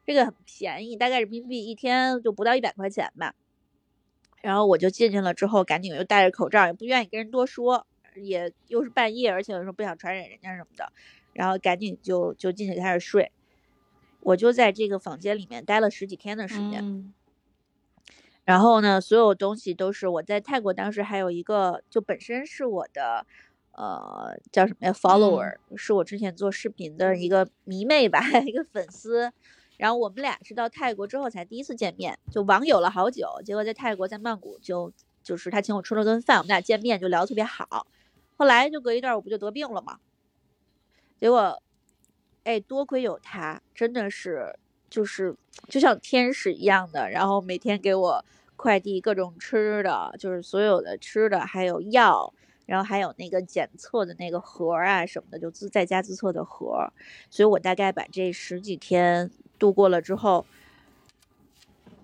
[0.07, 3.35] 这个很便宜，大概人民币一天就不到一百块钱吧。
[4.43, 10.93] 然后我就进去了，之后赶紧又戴着口罩，也不愿意跟人多说，也又是半夜，而且有时候不想传染人家什么的，
[11.33, 13.33] 然后赶紧就就进去开始睡。
[14.21, 17.15] 我就在这个房间里面待了十几天的时间。
[18.45, 23.27] 然后呢，所有东西都是我在泰国当时还有一个，就本身是我的，
[23.73, 29.33] 呃，叫什么呀？follower，是我之前做视频的一个迷妹吧， 一个粉丝。
[29.77, 33.29] 然后我们俩是到泰国之后才第一次见面，就网友了好久。
[33.45, 37.87] 结果在泰国，在曼谷就就是他请我吃了顿饭，我们俩见面就聊得特别好。
[38.37, 39.99] 后来就隔一段我不就得病了吗？
[41.21, 41.61] 结果，
[42.45, 44.57] 哎，多亏有他，真的是
[44.89, 45.35] 就是
[45.69, 48.25] 就像天使一样的，然后每天给我
[48.57, 52.33] 快递各种吃的，就是所有的吃的还有药，
[52.67, 56.93] 然后还有那个检测的那个盒啊什么的，就自在家自测的盒。
[57.29, 59.31] 所以我大概把这十几天。
[59.65, 60.45] 度过了之后，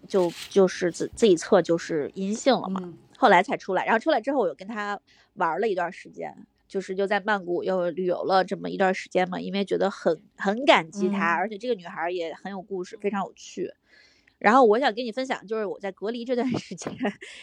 [0.09, 3.85] 就就是自自己测就是阴性了嘛，后来才出来。
[3.85, 4.99] 然后出来之后，我又跟他
[5.35, 6.35] 玩了一段时间，
[6.67, 13.71] 就是就在曼谷又旅游了这么一段时间嘛，因为觉得很很感激他，而且这个女孩也很有故事，非常有趣。
[14.39, 16.97] 然后我想跟你分享，就是我在隔离这段时间，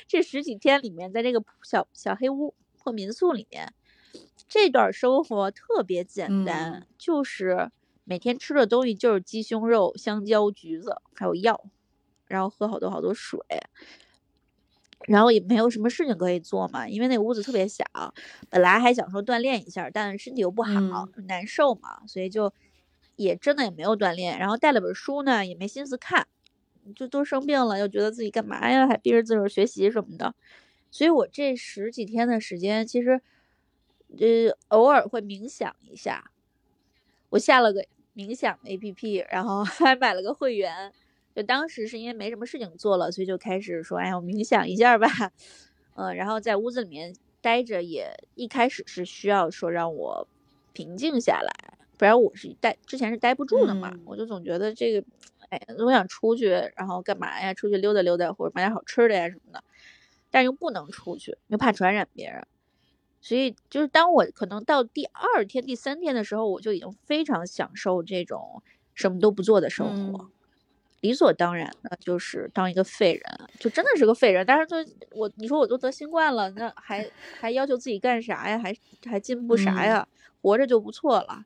[0.08, 3.72] 这十几天里面，在这个小小黑屋破民宿里面，
[4.48, 7.70] 这段生活特别简单，就是。
[8.10, 11.62] 每天吃的东西就是鸡胸肉、香蕉、橘子，还有药，
[12.26, 13.38] 然后喝好多好多水，
[15.10, 17.84] 然后也没有什么事情可以做嘛，因为那屋子特别小。
[18.50, 22.54] 本来还想说锻炼一下，但身体又不好，难受嘛，所以就
[23.18, 24.40] 也真的也没有锻炼。
[24.40, 26.26] 然后带了本书呢，也没心思看，
[26.96, 30.34] 就都生病了，又觉得自己干嘛呀，还逼着自个儿学习什么的。
[30.92, 33.22] 所以我这十几天的时间，其实
[34.18, 36.32] 呃偶尔会冥想一下，
[37.32, 37.86] 我下了个。
[38.18, 40.92] 冥想 A P P，然后 还买了个会员，
[41.36, 45.08] 就当时是因为没什么事情做了，所以就开始说，哎呀，我冥想一下吧，
[45.96, 50.28] 嗯， 然后在屋子里面待着，也一开始是需要说让我
[50.74, 51.54] 平静下来，
[51.96, 55.06] 不然我是待之前是待不住的嘛，我就总觉得这个，
[55.50, 57.54] 哎，我想出去，然后干嘛呀？
[57.54, 59.64] 出去溜达溜达，或者买点好吃的呀什么的，
[60.32, 62.48] 但又不能出去，又怕传染别人。
[63.28, 68.64] 所以，就是当我可能到第二天、第三天的时候，我就已经非常享受这种
[68.96, 70.30] 什么都不做的生活，
[71.02, 74.46] 理所当然的就是当一个废人，就真的是个废人。
[74.46, 74.78] 但是，就
[75.12, 77.06] 我你说我都得新冠了，那还
[77.38, 78.58] 还要求自己干啥呀？
[78.58, 78.74] 还
[79.06, 80.08] 还进步啥呀？
[80.42, 81.44] 活着就不错了，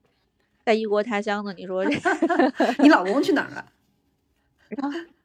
[0.64, 1.92] 在异国他乡呢，你说这，
[2.78, 3.66] 你老公去哪儿了？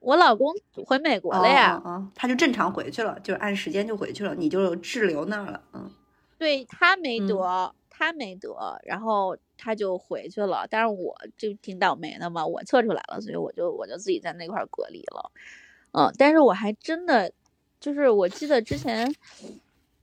[0.00, 0.52] 我老公
[0.86, 5.90] 回美国了呀，啊，他就正常回去了，就是按时间就回去了，你就滞留那儿了，嗯，
[6.38, 15.30] 对他没得，他没得，然后他就回去了，但是我就挺倒霉的嘛，我测出来了，所以我就我就自己在那块隔离了，
[15.92, 17.30] 嗯，但是我还真的
[17.78, 19.14] 就是我记得之前，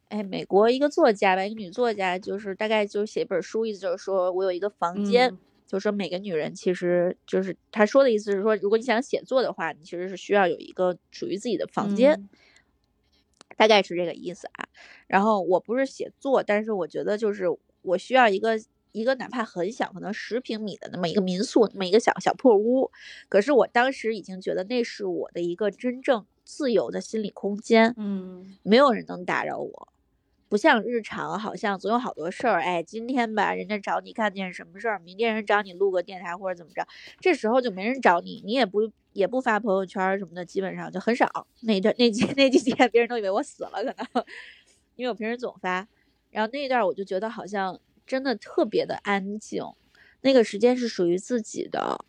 [0.09, 5.37] 哎，美国一个作家吧，一个女作家，就是大概就写一本书，意思就是说我有一个房间。
[5.67, 12.27] 就说每个女人其实就是他说的意思是说，如果你想写作的话，你其实是需要有一个属于自己的房间，
[13.57, 14.69] 大概是这个意思啊。
[15.07, 17.45] 然后我不是写作，但是我觉得就是
[17.81, 18.57] 我需要一个
[18.93, 22.89] 一个哪怕很小，可能十平米的那么一个民宿，那么一个小小破屋。
[23.27, 29.89] 可是我当时已经觉得那是我的一个真正自由的心理空间，嗯，没有人能打扰我。
[30.49, 32.61] 不像日常，好像总有好多事儿。
[32.61, 36.87] 哎，今天吧，人家找你干件什么事儿，明天人找你录个电台或者怎么着，
[37.19, 41.47] 这时候就没人找你，你也不也不发朋友圈什么的，基本上就很少。
[41.61, 43.83] 那段那几 那几天，别人都以为我死了，可
[44.13, 44.25] 能
[44.95, 45.87] 因为我平时总发。
[46.31, 49.63] 然后那一段我就觉得好像真的特别的安静，
[50.21, 52.05] 那个时间是属于自己的，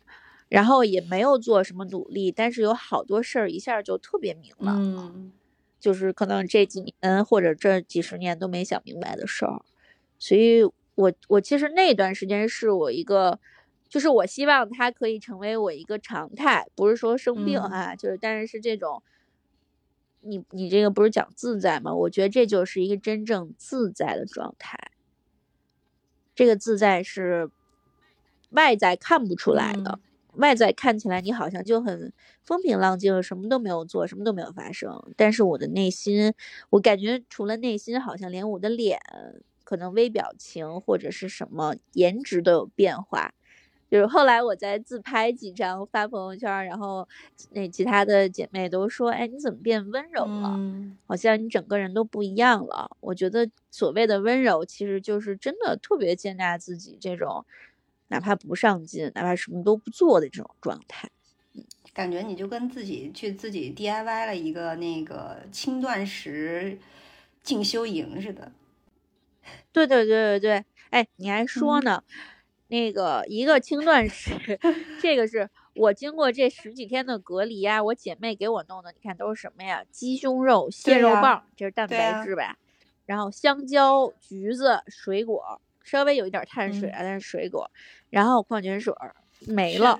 [0.49, 5.11] 然后也没有做什么努力，但是有好多事儿一下就特别明朗了。
[5.15, 5.31] 嗯
[5.79, 9.61] 就是可能这几年或者这几十年都没想明白的事儿，
[10.17, 10.63] 所以
[10.95, 13.39] 我我其实那段时间是我一个，
[13.87, 19.01] 就是我希望它可以成为我一个常态，不是说生病嗯啊，就是但是是这种，
[20.21, 21.93] 你你这个不是讲自在吗？
[21.93, 24.91] 我觉得这就是一个真正自在的状态，
[26.35, 27.49] 这个自在是
[28.49, 29.99] 外在看不出来的。
[30.03, 32.13] 嗯外在看起来你好像就很
[32.43, 35.01] 风平浪静，什么都没有做，什么都没有发生。
[35.17, 36.33] 但是我的内心，
[36.69, 38.99] 我感觉除了内心，好像连我的脸，
[39.63, 43.33] 可能微表情或者是什么颜值都有变化。
[43.89, 47.07] 就是后来我在自拍几张发朋友圈，然后
[47.51, 50.53] 那其他的姐妹都说：“哎，你怎么变温柔了？
[50.57, 57.43] 嗯好像你整个人都不一样了。”我觉得所谓的温柔，其实就是真的特别接纳自己这种。
[58.09, 61.09] 哪怕不上进，哪怕什么都不做的这种状态，
[61.93, 66.77] 感觉你就跟自己去自己 DIY 了一个那个轻断食
[67.41, 68.51] 进修营似的。
[69.71, 72.03] 对对对对对，哎，你还说呢，
[72.67, 74.59] 那个一个轻断食，
[75.01, 79.83] 这个是我经过这十几天的隔离啊，我姐妹给我弄的，你看都是什么呀？
[79.91, 82.57] 鸡胸肉、蟹肉棒，这是蛋白质吧？
[83.05, 87.69] 然后香蕉、橘子、水果，稍微有一点碳水嗯啊，但是水果，
[88.09, 89.15] 然后矿泉水儿
[89.47, 89.99] 没了。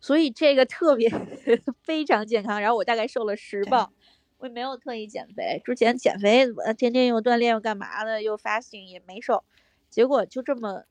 [0.00, 1.08] 所以这个特别
[1.82, 2.60] 非常健康。
[2.60, 3.92] 然后我大概瘦了十对磅，
[4.38, 5.60] 我也没有特意减肥。
[5.64, 9.44] 之前减肥，我天天又锻炼又干嘛的，又 fasting 也没瘦，
[9.90, 10.84] 结果就这么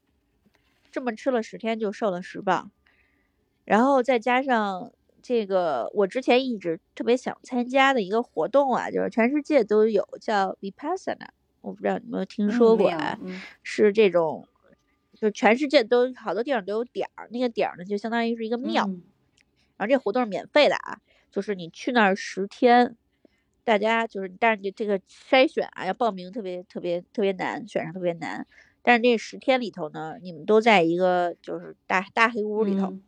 [0.92, 2.72] 这么吃了十天就瘦了十磅，
[3.66, 11.30] 然后再加上这个，我之前一直特别想参加的一个活动啊，就是全世界都有叫 Vipassana，
[11.64, 13.18] 我不知道你有没有听说过啊？
[13.24, 14.48] 嗯是这种，
[15.16, 19.02] 就全世界都好多地方都有点儿，那个点儿呢就相当于是一个庙，嗯
[19.78, 21.00] 然后这活动是免费的啊，
[21.32, 22.96] 就是你去那儿十天，
[23.64, 28.46] 大家就是，但是你这个筛选啊，要报名特别特别特别难，选上特别难。
[28.82, 33.02] 但是这十天里头呢，你们都在一个就是大大黑屋里头，嗯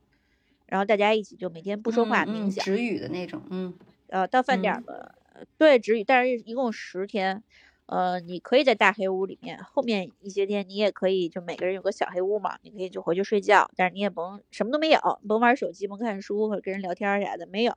[0.67, 3.73] 然后大家一起就每天不说话冥想，止语的那种，嗯
[4.07, 7.43] 呃，到饭点儿嗯了，呃对，止语，但是一共十天，
[7.87, 17.73] 呃，你可以在大黑屋里面，后面一些天你也可以，就每个人有个小黑屋嘛，你可以就回去睡觉，但是你也甭什么都没有，甭玩手机，甭看书或者跟人聊天啥的，没有，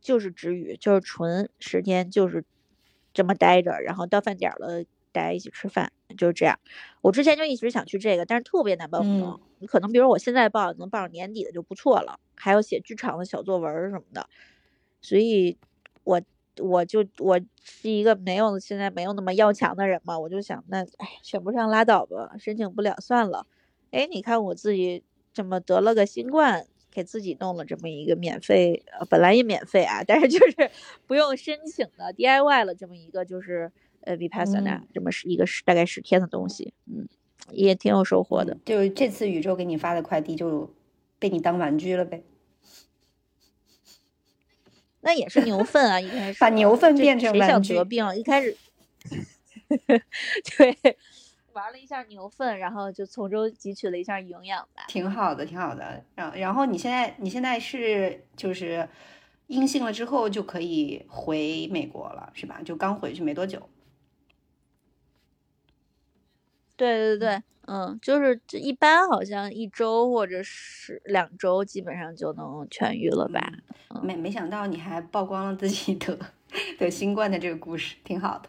[0.00, 2.44] 就是止语，就是纯十天，就是
[3.14, 6.58] 这么待着，然后到饭点了，大家一起吃饭，就是这样。
[7.02, 9.22] 我之前就一直想去这个，但是特别难报名。
[9.24, 14.28] 嗯你可能比如我现在报，能报上年底的就不错了，还有写剧场的小作文什么的。
[15.00, 15.56] 所以
[16.02, 16.20] 我
[16.58, 23.46] 我就我是一个没有现在没有那么要强的人嘛，我就想那哎选不上拉倒吧，申请不了算了。
[23.90, 30.70] 哎，你看我自己这么得了个新冠，给自己弄了这么一个免费，呃，本来也免费啊，但是就是
[31.06, 33.70] 不用申请的 DIY 了这么一个就是
[34.02, 37.08] 呃 Vipassana、嗯这么是一个十大概十天的东西，嗯，
[37.50, 38.56] 也挺有收获的。
[38.64, 40.68] 就是这次宇宙给你发的快递就
[41.18, 42.22] 被你当玩具了呗，
[45.02, 46.00] 那也是牛粪啊！
[46.00, 48.16] 一开始把牛粪变成谁想得病？
[48.16, 48.56] 一开始
[50.56, 50.96] 对
[51.52, 54.84] 玩了一下牛粪，然后就从中汲取了一下营养吧。
[54.88, 56.02] 挺好的，挺好的。
[56.14, 58.88] 然然后你现在你现在是就是
[59.48, 62.60] 阴性了之后就可以回美国了，是吧？
[62.64, 63.68] 就刚回去没多久。
[66.82, 73.52] 对对对，嗯，就是这一般好像一周或者是两周，基本上就能痊愈了吧？
[74.02, 76.18] 没没想到你还曝光了自己得
[76.78, 78.48] 得新冠的这个故事，挺好的。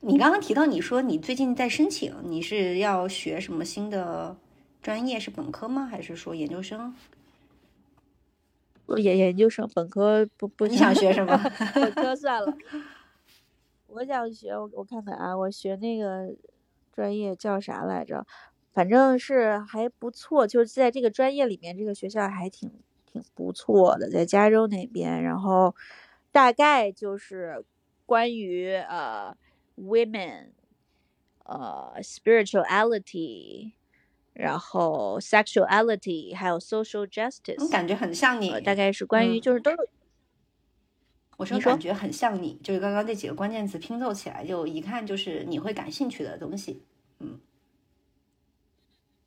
[0.00, 4.36] 你刚刚提到你说你最近在申请，你是要学什么新的
[4.80, 5.20] 专业？
[5.20, 5.86] 是本科吗？
[5.86, 6.94] 还是说研究生？
[8.96, 11.36] 研研究生、本科不不你想学什么？
[11.74, 12.56] 本科算了。
[13.88, 16.34] 我想学，我我看看啊，我学那个
[16.98, 18.26] 专业叫啥来着？
[18.72, 22.68] 反正是还不错，就是在这个专业里面，这个学校还挺
[23.06, 25.22] 挺不错的，在加州那边。
[25.22, 25.76] 然后
[26.32, 27.64] 大概就是
[28.04, 29.32] 关于呃
[29.76, 30.48] women，
[31.44, 33.74] 呃 spirituality，
[34.32, 37.64] 然后 sexuality，还有 social justice。
[37.64, 39.88] 我感觉很像你呃，大概是关于嗯就是都是
[41.38, 46.82] 我说感觉很像你，就是刚刚那几个关键词拼凑起来，就一看就是你会感兴趣的东西。
[47.20, 47.40] 嗯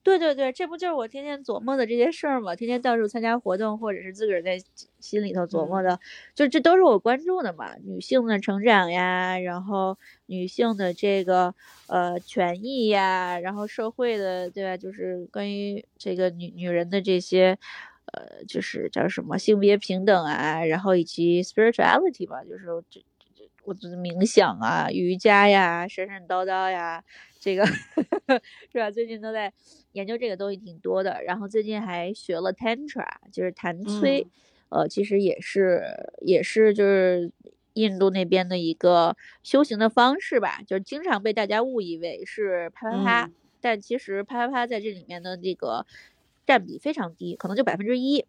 [0.04, 2.56] 对对对，这不就是我天天琢磨的这些事儿吗？
[2.56, 4.58] 天天到处参加活动，或者是自个儿在
[5.00, 6.00] 心里头琢磨的，
[6.34, 7.76] 就这都是我关注的嘛。
[7.86, 11.54] 女性的成长呀，然后女性的这个
[11.86, 14.76] 呃权益呀，然后社会的对吧？
[14.76, 17.60] 就是关于这个女女人的这些
[18.06, 23.04] 呃，就是叫什么性别平等啊，然后以及 spirituality 吧，就是这
[23.36, 27.04] 这我的冥想啊、瑜伽呀、神神叨叨呀，
[27.40, 27.66] 这个
[28.72, 28.90] 是吧？
[28.92, 29.54] 最近都在。
[29.94, 34.26] 研究这个东西挺多的，然后最近还学了 Tantra，就是谭崔，
[34.70, 35.84] 呃，其实也是
[36.22, 37.30] 也是就是
[37.74, 45.86] 印度那边的一个修行的方式吧，就是经常被大家误以为是啪啪啪，但其实啪啪啪在这里面的这个
[46.52, 48.26] 占比非常低，可能就百分之一，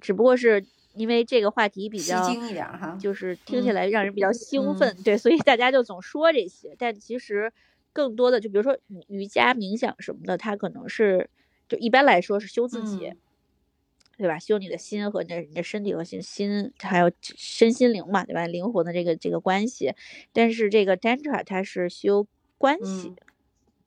[0.00, 0.64] 只不过是
[0.94, 7.52] 因为这个话题比较一点哈，就是听起来让人比较兴奋，对，所以大家就总说这些，但其实。
[7.90, 11.28] 更多的就比如说瑜伽、冥想什么的，它可能是
[11.68, 13.12] 就一般来说是修自己，
[14.16, 14.38] 对吧？
[14.38, 18.46] 修你的心和你的你的身体和心心还有身心灵嘛，对吧？
[18.46, 19.94] 灵魂的这个这个关系。
[20.32, 23.14] 但是这个 Tantra 它是修关系，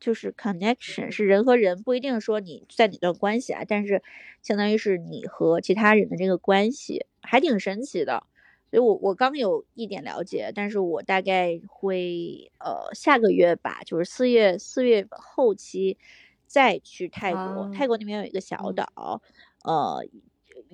[0.02, 4.04] 就是 connection，是人和人不一定说你在哪段关系啊，但是
[4.42, 8.24] 相当于是你和其他人的这个关系，还挺神奇的。
[8.72, 15.98] 所以我我刚有一点了解，但是我大概会呃下个月吧，就是四月四月后期
[16.48, 17.70] 再去泰国。
[17.74, 19.22] 泰国那边有一个小岛，
[19.66, 20.04] 呃，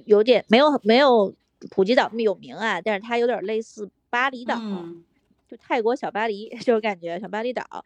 [0.05, 1.35] 有点没有没有
[1.71, 4.55] 普吉岛那么有名啊，但是它有点类似巴厘岛，
[5.49, 7.83] 就泰国小巴黎， 就感觉小巴厘岛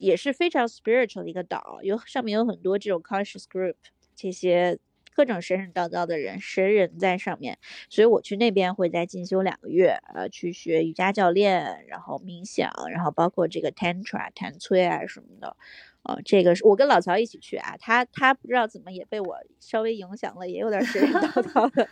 [0.00, 3.74] 也是非常 spiritual 的一个岛，有上面有很多这种 conscious group
[4.16, 4.78] 这些。
[5.12, 7.58] 各种神神叨叨的人，神人在上面，
[7.90, 15.56] 所以我去那边会在进修两个月，呃，去学瑜伽教练，然后冥想，然后包括这个 tantra 弹催啊什么的，
[16.04, 21.88] 呃，这个是我跟老曹一起去啊，他他不知道怎么也被我稍微影响了，也有点神神叨叨的，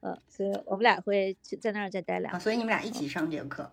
[0.00, 3.70] 嗯， 所以我们俩会在那儿再待两，所以你们俩一起上这个课，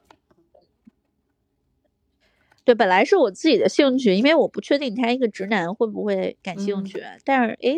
[2.67, 7.77] 对，本来是我自己的兴趣，因为我不确定他一个直男会不会感兴趣，但是诶。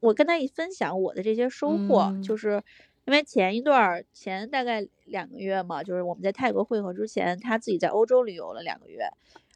[0.00, 2.62] 我跟他一分享我的这些收获，就是
[3.06, 9.08] 因为前一段前大概两个月嘛，就是我们在泰国会合之前，他自己在欧洲旅游了两个月，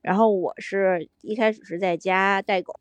[0.03, 2.73] 然后我是一开始是在家带狗，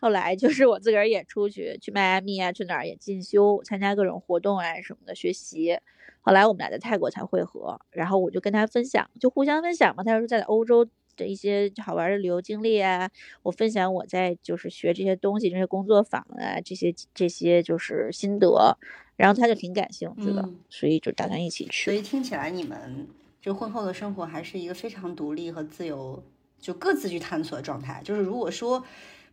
[0.00, 5.78] 后来就是我自个儿也出去去迈阿密啊，去哪儿也进修，参加各种活动啊什么的学习，
[6.22, 10.88] 后来我们俩在泰国才会合，然后我就跟他分享，就互相分享嘛，他说在欧洲。
[11.16, 13.10] 的一些好玩的旅游经历啊，
[13.42, 18.76] 我分享我在就是学这些东西，这些工作坊啊，这些这些就是心得，
[19.16, 21.84] 然后他就挺感兴趣的，所以就打算一起去。
[21.84, 23.06] 所以听起来你们
[23.40, 26.22] 就婚后的生活还是一个非常独立和自由，
[26.58, 28.00] 就各自去探索的状态。
[28.04, 28.84] 就是如果说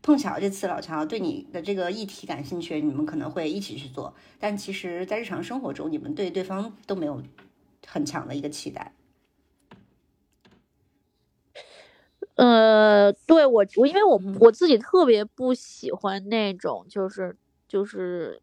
[0.02, 7.22] 碰巧这次老乔对你的这个议题感兴趣，你们可能会一起去做，但其实，在日常生活中，你们对对方都没有
[7.86, 8.92] 很强的一个期待。
[12.42, 17.36] 呃，对我我因为我我自己特别不喜欢那种就是
[17.68, 18.42] 就是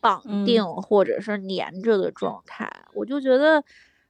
[0.00, 3.64] 绑定或者是粘着的状态，我就觉得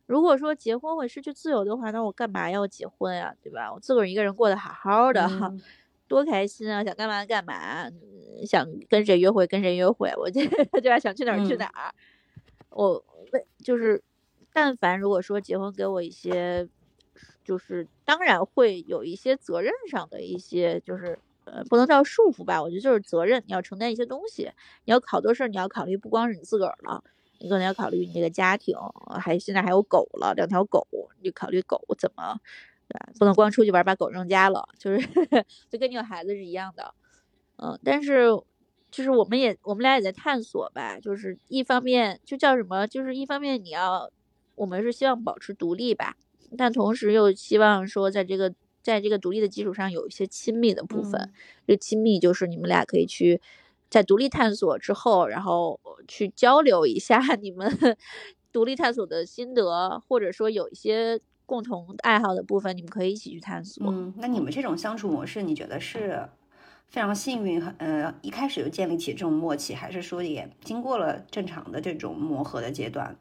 [0.05, 3.35] 如果说结婚会失去自由的话，那我干嘛要结婚呀？
[3.43, 3.73] 对吧？
[3.73, 5.27] 我自个儿一个人过得好好的，
[6.07, 6.85] 多开心啊！
[6.85, 7.89] 想干嘛干嘛，
[8.47, 10.43] 想跟谁约会跟谁约会，我 就
[10.83, 10.99] 对吧？
[11.01, 11.95] 想去哪儿去哪儿，
[12.69, 13.03] 我
[13.33, 14.03] 为就是
[14.53, 16.69] 但凡如果说结婚给我一些。
[17.45, 24.51] 就是当然会有一些责任上的一些，就是呃不能叫束缚吧，我觉得就是责任，你要承担一些东西，
[24.87, 27.03] 你要好多事儿你要考虑，不光是你自个儿了，
[27.41, 28.77] 你可能要考虑你这个家庭，
[29.21, 30.87] 还现在还有狗了，两条狗，
[31.23, 32.41] 你考虑狗怎么，
[32.89, 33.13] 对吧？
[33.19, 34.99] 不能光出去玩把狗扔家了，就是
[35.69, 36.95] 就跟你有孩子是一样的，
[37.59, 38.29] 嗯，但是
[38.91, 44.11] 就是我们也我们俩也在探索吧，就是一方面就叫什么，就是一方面你要
[44.55, 46.17] 我们是希望保持独立吧。
[46.57, 51.33] 但同时又希望说，在这个在这个独立的基础上，有一些亲密的部分。
[51.67, 53.41] 这亲密就是你们俩可以去
[53.89, 57.97] 在独立探索之后，然后去交流一下 你们
[58.53, 63.87] 独立探索的心得，或者说有一些共同爱好的部分，你们可以一起去探索。
[63.89, 66.29] 嗯，那你们这种相处模式，你觉得是
[66.87, 73.17] 非常幸运，呃，一开始就建立起这种默契，还是说也经过了正常的这种磨合的阶段？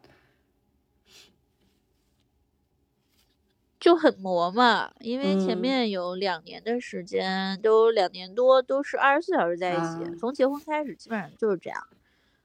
[3.84, 11.86] 就很磨嘛，因为前面有两年的时间，都两年多都是二十四小时在一起，从结婚开始基本上就是这样，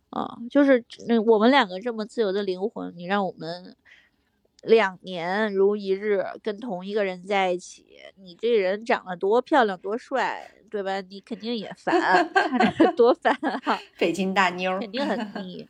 [0.10, 3.74] 啊，就是那我们两个这么自由的灵魂，你让我们
[4.64, 7.86] 两年如一日跟同一个人在一起，
[8.18, 11.00] 你这人长得多漂亮多帅，对吧？
[11.00, 13.34] 你肯定也烦，看着 多烦
[13.64, 13.80] 啊！
[13.98, 15.66] 北京大妞肯定很腻。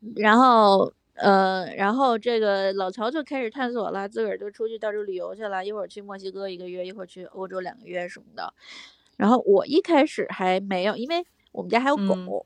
[0.16, 8.54] 然后，呃，然后这个老曹就开始探索了，自个儿就出去到处旅游去了，一会儿去墨西哥一个月，一会儿去欧洲两个月什么的。
[9.16, 12.44] 然后我一开始还没有，因为我们家还有狗，嗯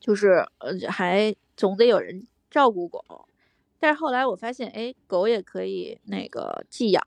[0.00, 3.28] 就是呃还总得有人照顾狗。
[3.78, 7.04] 但是后来我发现，哎，狗也可以那个寄养，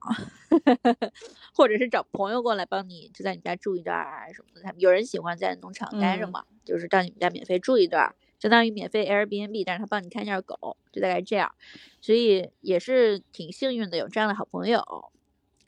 [1.55, 4.61] 或者是找朋友过来帮你，就在你家住一段儿啊什么的。
[4.61, 11.51] 他们有人喜欢在农场待着嗯嘛，就是到你们家免费住一段儿，相当于免费 Airbnb，但是他帮你看一下狗，就大概这样。
[11.99, 14.83] 所以也是挺幸运的，有这样的好朋友。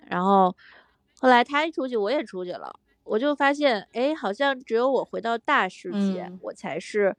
[0.08, 0.56] 然后
[1.20, 7.16] 后来他一出去，我也出去了，我就发现，哎，好像只有我回到大世界，嗯我才是，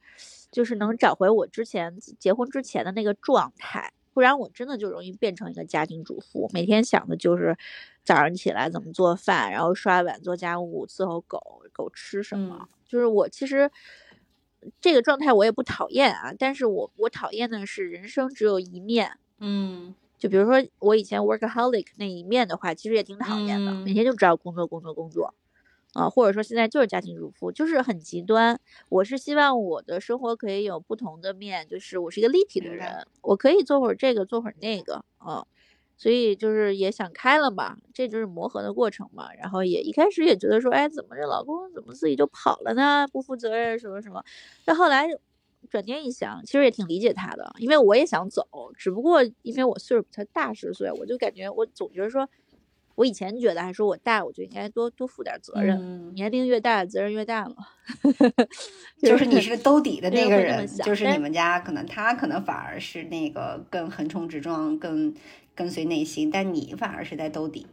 [0.51, 3.93] 就是能找回我之前结婚之前的那个状态。
[4.13, 7.57] 不然我真的就容易变成一个家庭主妇，每天想的就是
[8.03, 12.59] 早上起来怎么做饭，然后刷碗、做家务、伺候狗，狗吃什么。
[12.63, 13.71] 嗯就是我其实
[14.81, 19.13] 这个状态我也不讨厌啊，但是我我讨厌的是人生只有一面。
[19.39, 25.33] 嗯就比如说我以前 workaholic 那一面的话，其实也挺讨厌的，每嗯天就知道工作工作工作，
[25.95, 28.61] 啊、或者说现在就是家庭主妇，就是很极端。
[28.91, 35.47] 我是希望我的生活可以有不同的面，就是我是一个立体的人，我可以做会儿这个，做会儿那个，啊、
[36.01, 39.29] 所以就是也想开了嘛，这就是磨合的过程嘛。
[39.35, 43.07] 然后也一开始也觉得说，哎，怎么这老公怎么自己就跑了呢？
[43.13, 44.25] 不负责任什么什么。
[44.65, 45.07] 但后来
[45.69, 48.49] 转念一想，其实也挺理解他的，因为我也想走，
[48.79, 52.27] 只不过因为我岁数比他大十岁，我就感觉我总觉得说，
[52.95, 55.79] 我以前觉得还说我大，我就应该多多负点责任。
[55.79, 57.57] 嗯，年龄越大，责任越大嘛。
[59.03, 65.13] 就是你是兜底的 那个人，就是你们家可能他可能反而是那个更横冲直撞、更
[65.61, 67.67] 跟随内心，但你反而是在兜底。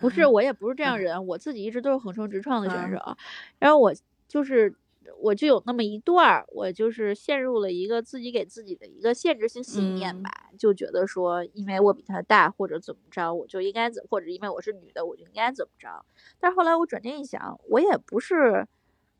[0.00, 3.16] 不是，我也不是这样嗯人，我自己一直都是横冲直撞的选嗯手。
[3.60, 3.94] 然后我
[4.26, 4.74] 就是，
[5.20, 16.04] 我就有那么一段儿，我就是陷入了一个自己给自己的一个限制性信念嗯吧，就觉得说，因为我比他大或者怎么着，我就应该怎，或者因为我是女的，我就应该怎么着。
[16.40, 18.66] 但是后来我转念一想，我也不是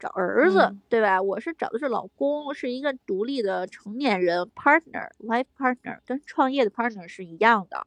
[0.00, 1.22] 找儿子，嗯对吧？
[1.22, 7.86] 我是找的是老公，是一个独立的成年人 partner life partner，跟创业的 partner 是一样的。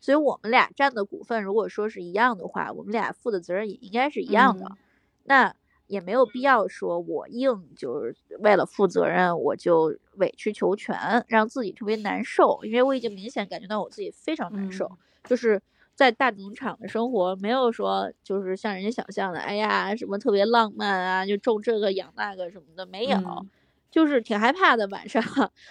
[0.00, 4.66] 所以我们俩占的股份，如果说是一样的话，我们俩负的责任也应该是一样的。
[4.66, 4.76] 嗯
[5.24, 5.54] 那
[5.86, 10.96] 也没有必要说我硬就是为了负责任，我就委曲求全，
[11.28, 12.58] 让自己特别难受。
[12.64, 15.60] 因为我已经明显感觉到我自己非常难受，嗯就是
[15.94, 23.18] 在大农场的生活，没有说就是像人家想象的，哎呀什么特别浪漫啊，就种这个养那个什么的，没有。
[23.18, 23.50] 嗯
[23.90, 25.22] 就是挺害怕的，晚上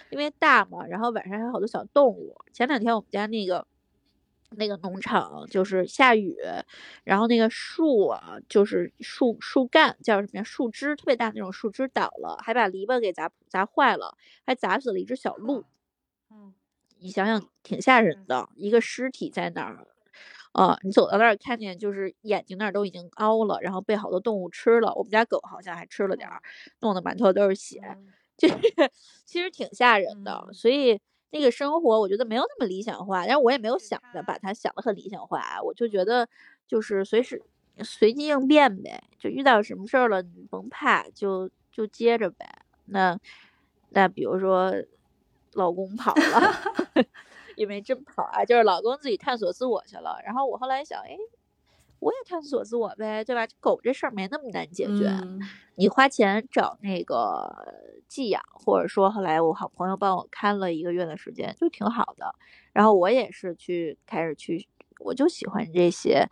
[0.09, 2.35] 因为大嘛，然后晚上还有好多小动物。
[2.53, 3.65] 前两天我们家那个
[4.51, 6.37] 那个农场就是下雨，
[7.03, 10.43] 然后那个树啊，就是树树干叫什么呀？
[10.43, 14.15] 树枝特别大那种树枝倒了，还把篱笆给砸砸坏了，
[14.45, 15.65] 还砸死了一只小鹿。
[16.29, 16.53] 嗯
[16.99, 19.87] 你想想，挺吓人的，一个尸体在那儿。
[20.53, 24.93] 啊，你走到那儿看见，就是眼睛那儿都已经凹了，然后被好多动物吃了。
[24.95, 26.41] 我们家狗好像还吃了点儿，
[26.81, 27.79] 弄得满头都是血。
[28.37, 28.55] 就是
[29.25, 30.99] 其实挺吓人的，嗯所以
[31.29, 36.27] 那个生活我觉得没有那么理想化，但是我也没有想着把它想得很理想化，我就觉得
[36.67, 37.41] 就是随时
[37.83, 42.45] 随机应变呗，就遇到什么事儿了，你甭怕，就就接着呗。
[42.85, 43.17] 那
[43.89, 44.73] 那比如说
[45.53, 46.53] 老公跑了，
[47.61, 50.19] 也没真跑啊，就是老公自己探索自我去了。
[50.25, 51.15] 然后我后来想，哎，
[51.99, 53.47] 我也探索自我呗，对吧？
[53.59, 55.07] 狗这事儿没那么难解决。
[55.07, 55.39] 嗯
[55.75, 57.49] 你花钱找那个
[58.07, 62.35] 寄养，或者说后来我好朋友帮我看了一个月的时间，就挺好的。
[62.73, 64.67] 然后我也是去开始去，
[64.99, 66.27] 我就喜欢这些，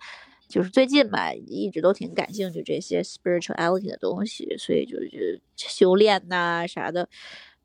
[0.47, 7.09] 就是最近吧，一直都挺感兴趣这些 spirituality 的东西，所以就是修炼呐、啥的，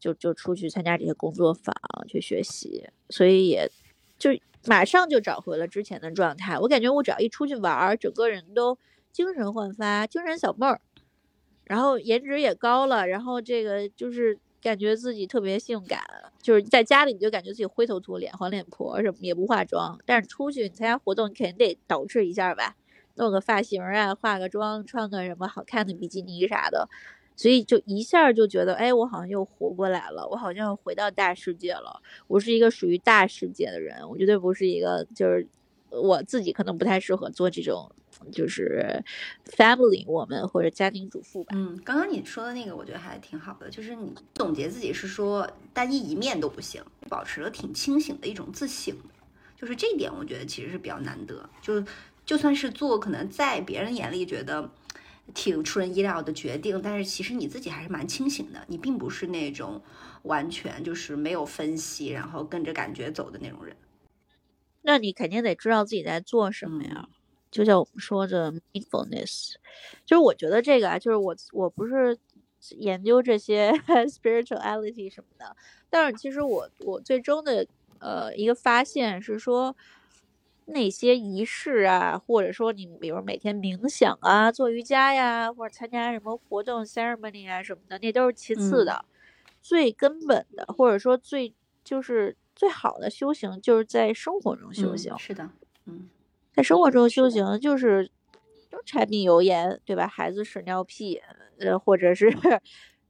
[0.04, 1.74] 就就出去参加这些工作坊
[2.06, 3.70] 去学习，所以也
[4.18, 4.30] 就
[4.66, 6.58] 马上就找回了之前的状态。
[6.58, 8.76] 我感觉我只要一出去玩，整个人都
[9.12, 10.78] 精神焕发，精神小妹儿。
[11.64, 16.04] 然后颜值也高了，然后这个就是感觉自己特别性感，
[16.42, 22.76] 就是在家里你就感觉自己灰头土脸、黄脸婆什么也不化妆，但是出去你参加活动，你肯定得捯饬一下吧，
[23.14, 26.90] 弄个发型啊，化个妆，穿个什么好看的比基尼啥的，
[27.36, 35.46] 所以就一下就觉得，哎，我好像又活过来了，我好像回到大世界了，我是一个属于大世界的人，我绝对不是一个就是
[35.90, 37.90] 我自己可能不太适合做这种
[38.32, 39.02] 就是
[39.46, 41.52] family 我们或者家庭主妇吧。
[41.56, 48.94] 嗯，刚刚你说的那个，我觉得还挺好的，就是你总结自己是说单一一面都不行，保持了挺清醒的一种自省，
[49.60, 51.48] 就是这一点，我觉得其实是比较难得。
[51.60, 51.84] 就
[52.24, 54.70] 就算是做可能在别人眼里觉得
[55.32, 59.80] 挺出人意料的决定，但是其实你自己还是蛮清醒的，你并不是那种
[60.24, 63.76] 完全就是没有分析，然后跟着感觉走的那种人。
[64.82, 67.08] 那你肯定得知道自己在做什么呀。
[67.50, 69.54] 就像我们说的 mindfulness，
[70.04, 72.18] 就是我觉得这个啊，就是我我不是
[72.70, 73.70] 研究这些
[74.10, 75.56] spirituality 什么的，
[75.88, 77.64] 但是其实我我最终的
[78.00, 79.76] 呃一个发现是说，
[80.66, 89.04] 那些仪式啊，或者说你比如每天冥想啊、做瑜伽呀，或者参加什么活动 ceremony 啊什么的，那都是其次的，
[89.60, 91.54] 最根本的，或者说最
[91.84, 95.16] 就是最好的修行，就是在生活中修行。
[95.18, 95.50] 是的，
[95.86, 96.08] 嗯。
[96.54, 98.10] 在生活中修行就是
[98.70, 100.06] 就柴米油盐，对吧？
[100.06, 101.20] 孩子屎尿屁，
[101.58, 102.30] 呃，或者是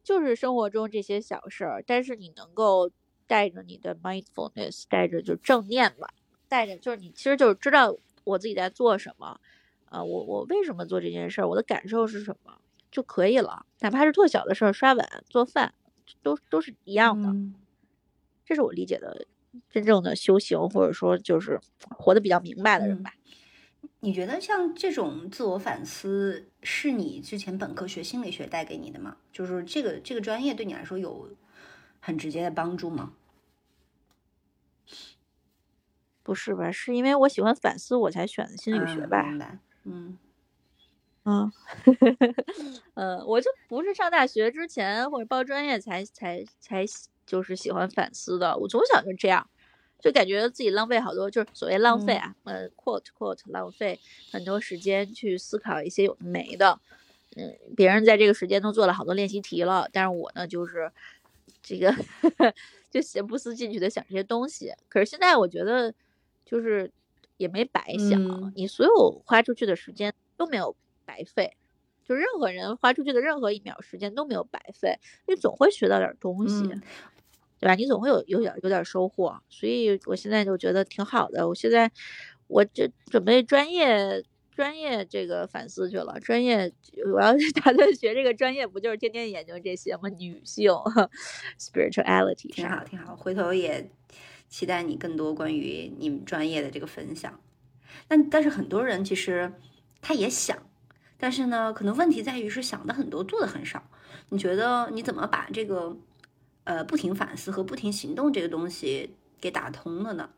[0.03, 2.91] 就是生活中这些小事儿，但是你能够
[3.27, 6.09] 带着你的 mindfulness，带着就正念吧，
[6.55, 9.41] 带着就是你其实就是知道我自己在做什么，
[9.87, 12.57] 啊，我我为什么做这件事儿，我的感受是什么
[12.93, 15.75] 就可以了，哪怕是特小的事儿，刷碗、做饭，
[16.23, 17.35] 都都是一样的。
[18.45, 19.27] 这是我理解的
[19.69, 21.59] 真正的修行，或者说就是
[21.91, 23.13] 活得比较明白的人吧。
[23.99, 29.17] 你觉得像这种自我反思是你之前本科学心理学带给你的吗？
[29.33, 31.29] 就是这个这个专业对你来说有
[31.99, 33.13] 很直接的帮助吗？
[36.25, 36.73] 不是吧？
[36.73, 39.23] 是因为我喜欢反思，我才选的心理学吧？
[39.85, 40.19] 嗯
[41.27, 41.53] 嗯
[42.95, 46.85] 嗯，我就不是上大学之前或者报专业才才才
[47.25, 49.49] 就是喜欢反思的，我从小就这样。
[50.01, 53.99] 就感觉自己浪费好多，就是所谓浪费啊，呃，quote quote 浪费
[54.31, 56.79] 很多时间去思考一些有的没的，
[57.37, 60.93] 嗯，别人在这个时间都做了好多练习题了，但是我呢，就是
[61.63, 61.95] 这个
[62.91, 64.75] 就闲不思进取的想这些东西。
[64.91, 65.95] 可是现在我觉得，
[66.55, 66.89] 就是
[67.37, 71.57] 也没白想，你所有花出去的时间都没有白费，
[72.05, 76.63] 就任何人花出去的任何一秒时间都没有白费，你总会学到点东西。
[77.61, 77.75] 对吧？
[77.75, 81.49] 你总会有有点有点收获，所以我现在就觉得挺好的。
[81.49, 81.91] 我现在
[82.47, 84.23] 我这准备专业
[84.55, 86.21] 专业这个反思去了。
[86.21, 86.71] 专业
[87.13, 90.09] 我要是打算学这个专业，不就是天天研究这些吗？
[90.19, 90.71] 女性
[91.59, 93.17] spirituality 挺好挺好。
[93.17, 93.91] 回头也
[94.55, 97.41] 期待你更多关于你们专业的这个分享。
[98.07, 99.53] 但但是很多人其实
[100.01, 100.57] 他也想，
[101.19, 103.83] 但是呢，可能问题在于是想的很多，做的很少。
[104.29, 105.97] 你觉得你怎么把这个？
[106.67, 110.31] 呃，不停反思和不停行动这个东西给打通了呢，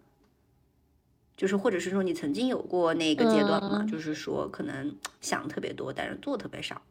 [1.37, 3.87] 就是或者是说你曾经有过那个阶段吗？
[3.89, 6.83] 就是说可能想特别多，但是做特别少，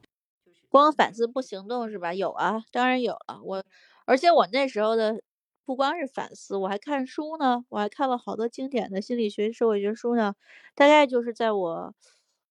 [0.69, 2.13] 光反思不行动是吧？
[2.13, 3.41] 有啊，当然有了。
[3.43, 3.61] 我
[4.05, 5.19] 而且我那时候的
[5.65, 10.35] 不光是反思，我还看书呢，我还看了好多经典的心理学、社会学书呢。
[10.75, 11.93] 大概就是在我，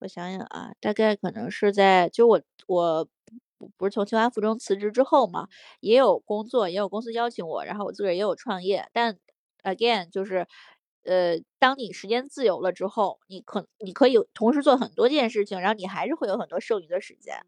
[0.00, 3.08] 我想想啊，大概可能是在就我我。
[3.78, 5.48] 不是从清华附中辞职之后嘛，
[5.80, 8.86] 也有工作，也有公司邀请我，然后我自个儿也有创业。
[8.92, 9.16] 但
[9.62, 10.46] again 就是，
[11.04, 17.38] 呃，当你时间自由了之后，你可你可以同时做很多件事情，然后你还是会有很多剩余的时间。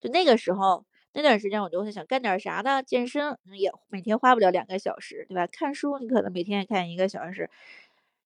[0.00, 2.82] 就那个时候那段时间，我就会想干点啥呢？
[2.82, 5.46] 健身也每天花不了两个小时，对吧？
[5.46, 7.50] 看书你可能每天也看一个小时。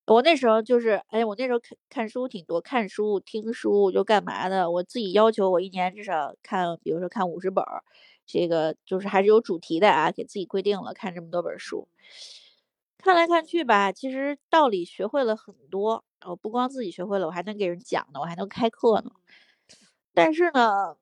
[0.06, 4.70] 我那时候就是，哎，我那时候看看书挺多，看书、听书就干嘛的？
[4.70, 7.82] 我自己要求我一年至少看，比如说看五十本儿，
[8.24, 11.88] 这个就是还是有主题的啊，给自己规定了看这么多本书。
[12.98, 19.10] 看来看去吧，其实道理学会了很多，我不光自己学会了，我还能给人讲呢，我还能开课呢。
[20.14, 20.96] 但是呢，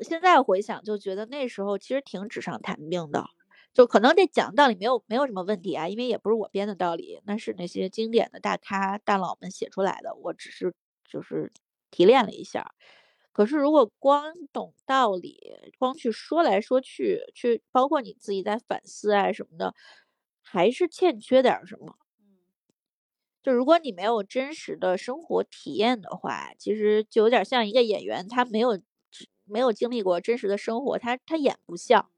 [0.00, 3.24] 现在回想就觉得那时候其实挺纸上谈兵的。
[3.72, 10.72] 就可能这讲道理没有没有什么问题啊，因为也不是我编的道理，那是那些经典的大咖大佬们写出来的，我只是
[11.08, 11.52] 就是
[11.90, 12.72] 提炼了一下。
[13.32, 15.40] 可是如果光懂道理，
[15.76, 19.74] 光去说来说去，去包括你自己在反思啊什么的，
[20.40, 21.96] 还是欠缺点什么。
[23.42, 28.80] 就如果你没有真实的生活体验的话，其实就有点像一个演员，他没有
[29.44, 32.08] 没有经历过真实的生活，他他演不像。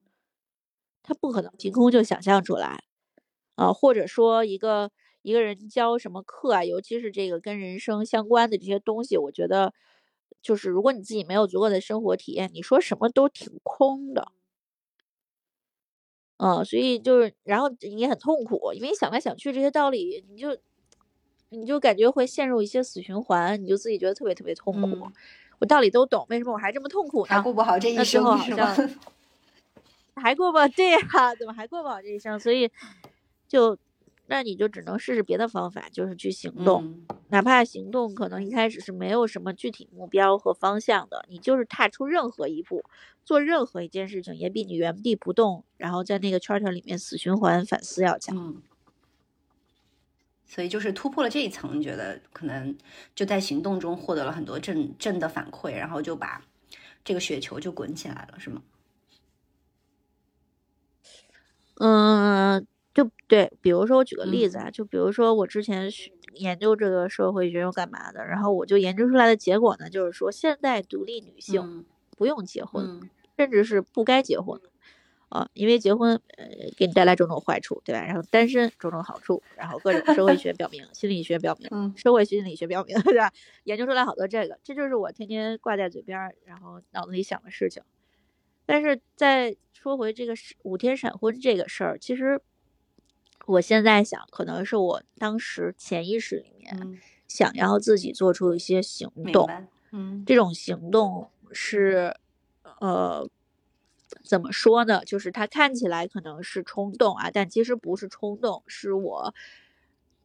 [1.02, 2.82] 他不可能凭空就想象出来，
[3.56, 4.90] 啊，或者说一个
[5.22, 9.72] 一个人教什么课啊，尤其是这个跟人生相关的这些东西，我觉得
[10.42, 14.32] 就是如果你自己没有足够的生活体验，你说什么都挺空的，
[16.38, 20.56] 嗯，所以就是，然后你很痛苦，因为想来想去这些道理，你就
[21.50, 24.88] 你就感觉会陷入一些死循环，你就自己觉得特别特别痛苦。
[24.98, 25.12] 嗯
[25.58, 27.28] 我道理都懂，为什么我还这么痛苦呢？
[27.28, 28.76] 还过不好这一生是好像吗？
[30.16, 30.98] 还过不对呀、
[31.38, 32.38] 怎么还过不好这一生？
[32.40, 32.70] 所以
[33.46, 33.76] 就
[34.28, 36.84] 那你就只能试试别的方法，就是去行动。
[36.84, 42.84] 嗯哪怕行动可能一开始是没有什么具体目标和方向的，你就是踏出任何一步，
[43.24, 48.36] 做任何一件事情，也比你原地不动，然后在那个圈圈里面死循环反思要强。
[48.38, 48.62] 嗯，
[50.46, 52.76] 所以就是突破了这一层，你觉得可能
[53.14, 56.42] 就在行动中获得了很多正正的反馈，然后就把
[57.04, 58.62] 这个雪球就滚起来了，是吗？
[61.78, 65.90] 嗯，就对，比如说我举个例嗯子啊，就比如说我之前
[66.34, 71.84] 研究这个社会学又干嘛的，然后我就研究出来的结果呢，就是说现代独立女性嗯
[72.16, 74.58] 不用结婚，嗯甚至是不该结婚。
[75.36, 76.46] 啊，因为结婚，呃，
[76.78, 78.02] 给你带来种种坏处，对吧？
[78.02, 83.30] 然后单身种种好处，然后各种社会学表明、心理学表明、嗯社会心理学表明， 对吧？
[83.64, 87.82] 研究出来好多这个，这就是我天天挂在嘴边，然后脑子里想的事情。
[88.64, 92.40] 但是再说回这个五天闪婚这个事儿，其实
[93.46, 99.48] 我现在想，可能是我当时潜意识里面嗯，想要自己做出一些行动，
[99.92, 102.12] 嗯这种行动是，
[102.80, 103.28] 呃，
[104.26, 105.02] 怎么说呢？
[105.06, 109.34] 就是他看起来可能是冲动啊，但其实不是冲动，是我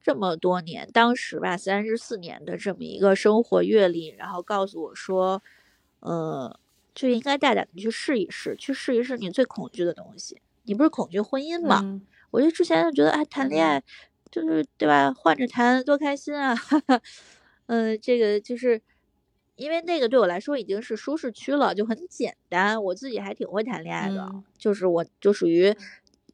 [0.02, 5.42] 这么多年，当时吧，三十四年的这么一个生活阅历，然后告诉我说，
[6.00, 6.60] 呃，
[6.96, 10.42] 就应该大胆的去试一试，去试一试你最恐惧的东西。
[10.64, 11.80] 你不是恐惧婚姻吗？
[11.84, 13.84] 嗯我就之前就觉得，哎，谈恋爱
[14.32, 17.02] 就是对吧，换着谈多开心啊，哈哈
[17.66, 18.82] 嗯，这个就是
[19.62, 25.76] 因为那个对我来说已经是舒适区了，就很简单，我自己还挺会谈恋爱的，嗯就是我就属于。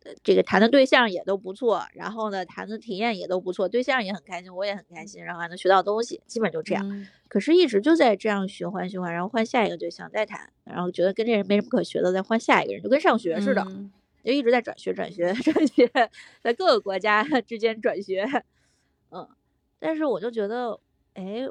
[0.05, 6.89] 呃这个谈的对象也都不错，然后呢，谈的体验也都不错，对象也很开心，我也很开心，然后还能学到东西，基本就这样。
[6.89, 13.61] 嗯可是，一直就在这样循环循环，然后换下一个对象再谈，然后觉得跟这人没什么可学的，再换下一个人，就跟上学似的。
[13.67, 13.91] 嗯
[14.23, 15.89] 就一直在转学、转学、 转学，
[16.41, 18.25] 在各个国家之间转学，
[19.11, 19.27] 嗯，
[19.77, 20.79] 但是我就觉得，
[21.15, 21.45] 哎，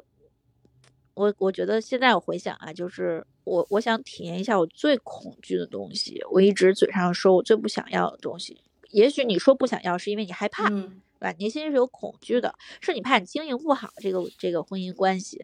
[1.17, 8.61] 我我觉得现在我回想啊，就是我我想体验一下我最恐惧的东西，我一直嘴上说我最不想要的东西，
[8.91, 11.35] 也许你说不想要是因为你害怕，嗯对吧？
[11.39, 15.43] 内心是有恐惧的，是你怕你经营不好这个这个婚姻关系，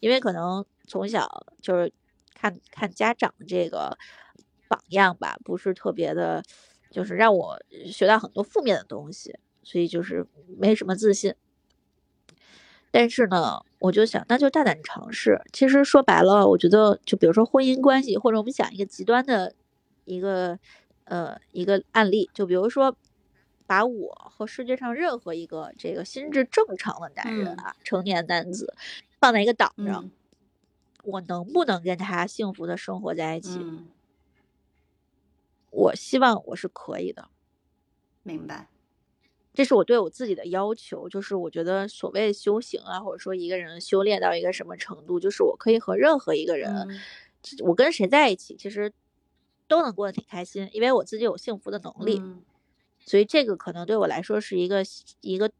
[0.00, 1.90] 因为可能从小就是
[2.34, 3.96] 看看家长的这个
[4.68, 6.42] 榜样吧，不是特别的，
[6.90, 10.26] 就是让我学到很多负面的东西，所以就是
[10.58, 11.34] 没什么自信。
[12.96, 15.42] 但是呢，我就想，那就大胆尝试。
[15.52, 19.52] 其实说白了，我觉得，就比如说婚姻关系，或者我们想一个极端的
[20.04, 20.56] 一个
[21.02, 22.96] 呃一个案例，就比如说，
[23.66, 28.72] 把我和世界上任何一个这个心智正常的男人啊，成年男子，
[29.18, 30.10] 放在一个岛上，嗯
[31.02, 33.58] 我能不能跟他幸福的生活在一起？
[33.60, 33.88] 嗯，
[35.70, 37.28] 我希望我是可以的。
[38.22, 38.68] 明白。
[39.54, 47.00] 这是我对我自己的要求，就是我觉得所谓修行啊，或者说一个人修炼到一个什么程度，就是我可以和任何一个人，嗯。
[47.60, 48.92] 我跟谁在一起，其实
[49.68, 52.42] 都能过得挺开心，因为我自己有幸福的能力，嗯。
[53.06, 54.82] 所以这个可能对我来说是一个
[55.20, 55.50] 一个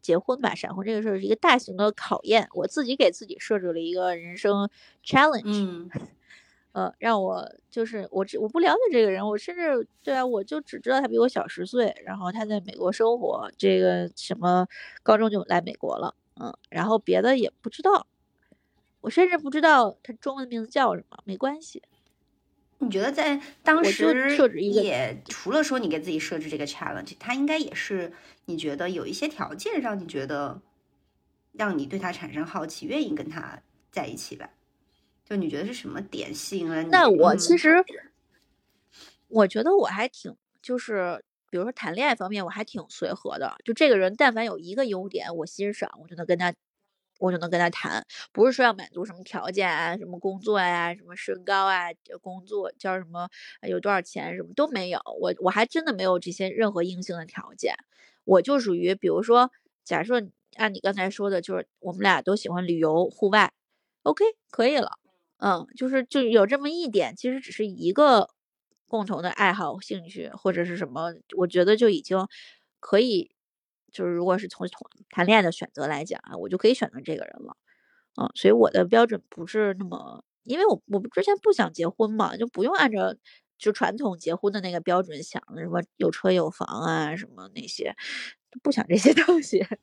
[0.00, 4.70] 结婚吧，闪婚这个事儿是一个大型的考验，我自己给自己设置了一个人生
[5.04, 5.90] challenge，嗯
[6.74, 14.66] 呃，让我就是我只我不了解这个人，我甚至对啊，我就只知道他比我小十岁，然后他在美国生活，这个什么
[15.04, 18.08] 高中就来美国了，嗯，然后别的也不知道，
[19.02, 21.80] 我甚至不知道他中文名字叫什么，没关系，
[22.78, 28.12] 你觉得在当时也除了说你给自己设置这个 challenge，他应该也是
[28.46, 30.60] 你觉得有一些条件让你觉得
[31.52, 33.62] 让你对他产生好奇，愿意跟他
[33.92, 34.50] 在一起吧？
[35.24, 36.88] 就你觉得是什么点吸引了你？
[36.90, 37.84] 那我其嗯实，
[39.28, 43.56] 我觉得我还挺，就是比如说谈恋爱方面，我还挺随和的。
[43.64, 46.52] 就这个人，但凡有一个优点我欣赏，我就能跟他，
[47.20, 48.04] 我就能跟他谈。
[48.32, 51.88] 不是说要满足什么条件啊，什么工作呀、什么身高啊，
[52.20, 53.28] 工作叫什么，
[53.62, 55.00] 呃有多少钱，什么都没有。
[55.20, 57.74] 我我还真的没有这些任何硬性的条件。
[58.24, 59.50] 我就属于，比如说，
[59.84, 60.22] 假设
[60.56, 63.52] 按你刚才说的，就是我们俩都喜欢旅游、户外
[64.02, 64.98] ，OK，可以了。
[65.38, 68.30] 嗯，就是就有这么一点，其实只是一个
[68.86, 72.18] 共同的爱好、兴趣或者是什么，我觉得就已经
[72.80, 73.30] 可以，
[73.92, 77.56] 就是如果是从从谈恋爱的选择来讲啊，我就可以选择这个人了。
[78.20, 83.14] 嗯，所以我的标准不是那么，因为我我之前不想结婚嘛，就不用按照
[83.58, 87.94] 就传统结婚的那个标准想，什么有车有房啊，什么那些，
[88.62, 89.66] 不想这些东西。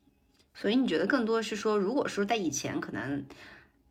[0.54, 3.26] 所以你觉得更多是说，如果说在以前可能，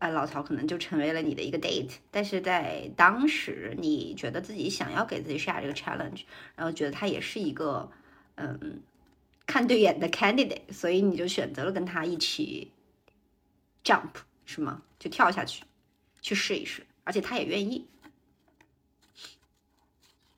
[0.00, 6.22] 啊，老曹可能就成为了你的一个 date，但是在当时你觉得自己想要给自己下这个 challenge，
[6.56, 7.92] 然后觉得他也是一个
[8.36, 8.82] 嗯
[9.46, 12.72] 看对眼的 candidate，所以你就选择了跟他一起
[13.84, 14.08] jump
[14.46, 14.82] 是吗？
[14.98, 15.64] 就跳下去
[16.22, 17.86] 去试一试，而且他也愿意。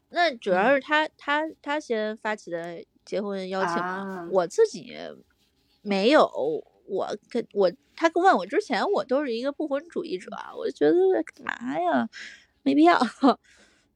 [0.08, 4.92] 那主要是他他他先发起的结婚邀请嘛，啊我自己
[5.82, 6.66] 没有。
[6.95, 12.09] 我跟我他问我之前，我都是一个不婚主义者，我就觉得干嘛呀，
[12.62, 12.99] 没必要。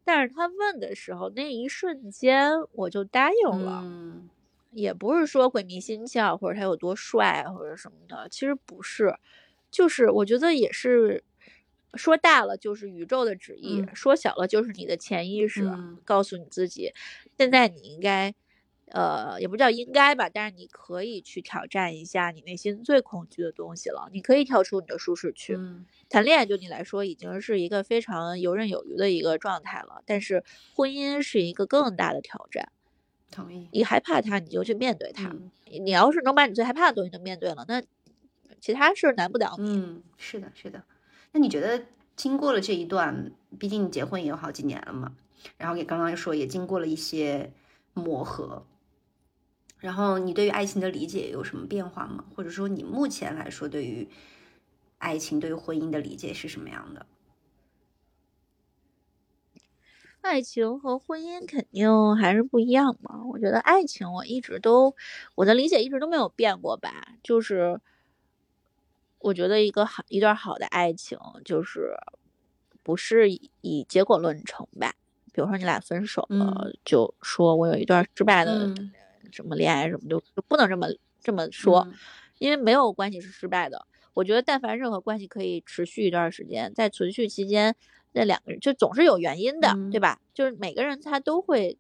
[0.05, 3.83] 但是他问的时候，那一瞬间我就答应了。
[3.85, 4.29] 嗯
[4.73, 9.17] 也不是说鬼迷心窍，或者他有多帅啊或者什么的，其实不是，
[9.71, 11.25] 就是我觉得也是，
[11.95, 16.93] 说大了就是宇宙的旨意，嗯说小了就是你的潜意识、嗯告诉你自己，
[17.39, 18.35] 现在你应该，
[18.93, 25.57] 呃，也不叫应该吧，但是你可以去挑战一下你内心最恐惧的东西了，你可以跳出你的舒适区。
[25.57, 32.71] 嗯谈恋爱对你来说已经是一个非常游刃有余的一个状态了，但是婚姻是一个更大的挑战。
[33.31, 33.69] 同意。
[33.73, 35.29] 你害怕它，你就去面对它。
[35.29, 35.51] 嗯
[35.83, 37.83] 你要是能把你最害怕的东西都面对了，那
[38.61, 39.69] 其他事难不倒你。
[39.69, 40.85] 嗯，是的，是的。
[41.33, 45.13] 那你觉得经过了这一段，毕竟你结婚也有好几年了嘛，
[45.59, 47.53] 然后也刚刚说也经过了一些
[47.95, 48.65] 磨合，
[49.87, 52.25] 然后你对于爱情的理解有什么变化吗？
[52.35, 54.09] 或者说你目前来说对于
[54.99, 57.07] 爱情、对于婚姻的理解是什么样的？
[60.23, 63.23] 爱情和婚姻肯定还是不一样嘛。
[63.31, 64.93] 我觉得爱情我一直都
[65.37, 67.81] 我的理解一直都没有变过吧，就是
[69.21, 71.95] 我觉得一个好一段好的爱情就是
[72.83, 74.95] 不是以以结果论成吧。
[75.33, 78.91] 比如说你俩分手了，就说我有一段失败的嗯
[79.37, 80.89] 什么恋爱什么，就就不能这么
[81.21, 81.87] 这么说。
[81.91, 81.95] 嗯
[82.39, 83.87] 因为没有关系是失败的。
[84.13, 87.75] 我觉得，但凡任何关系可以持续一段时间，在存续期间，
[88.13, 90.21] 那两个人就总是有原因的，对嗯吧？
[90.35, 91.79] 就是每个人他都会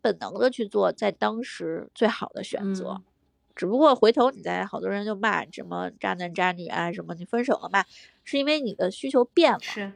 [0.00, 2.90] 本能的去做在当时最好的选择。
[2.90, 3.04] 嗯
[3.56, 7.84] 只不过回头你在好多人就骂什么渣男渣女啊什么，你分手了嘛，
[8.22, 9.92] 是因为你的需求变了，是，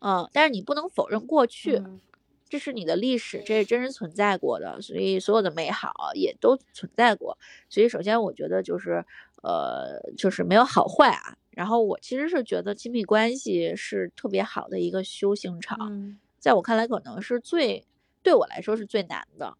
[0.00, 2.00] 嗯，但是你不能否认过去，嗯
[2.48, 7.36] 这是你的历史，这是真实存在过的，所以所有的美好也都存在过。
[7.68, 9.04] 所以首先我觉得就是，
[9.42, 11.36] 呃，就是没有好坏啊。
[11.50, 17.86] 然后我其实是觉得亲密关系是特别好的一个修行场，嗯在我看来可能是最
[18.22, 19.56] 对我来说是最难的。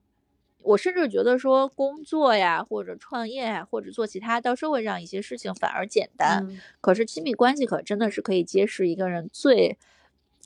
[0.60, 9.78] 我甚至觉得说工作呀，或者创业呀，或者做其他到社会上一些事情反而简单，嗯可是亲密关系可真的是可以揭示一个人最，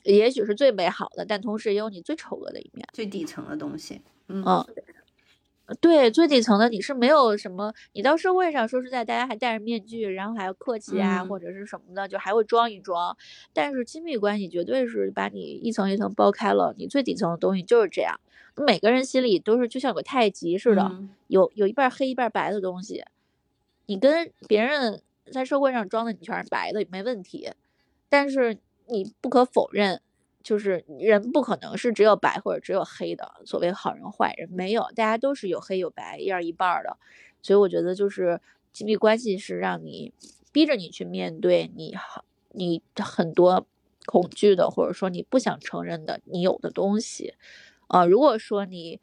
[0.03, 2.87] 也许是最美好的，但同时也有你最丑恶的一面。
[2.93, 4.01] 最底层的东西。
[4.27, 4.65] 嗯嗯，
[5.81, 13.15] 对，最底层的你是没有什么，你到社会上说实在，大家还戴着面具，然后还要客气啊，嗯或者是什么的，就还会装一装。
[13.53, 18.19] 但是亲密关系绝对是把你一层一层剥开了，你最底层的东西就是这样。
[18.55, 23.03] 每个人心里都是就像有个太极似的，嗯有有一半黑一半白的东西。
[23.85, 27.49] 你跟别人在社会上装的你全是白的没问题，
[28.09, 28.57] 但是
[28.89, 30.01] 你不可否认，
[30.41, 33.31] 就是人不可能是只有白或者只有黑的。
[33.45, 36.97] 所谓好人坏人没有，大家都是有黑有白，一样一半的。
[37.41, 38.41] 所以我觉得就是
[38.73, 40.13] 亲密关系是让你
[40.51, 41.95] 逼着你去面对你
[42.51, 43.65] 你很多
[44.05, 47.35] 恐惧的，或者说你不想承认的你有的东西。
[47.87, 48.99] 呃，如果说你，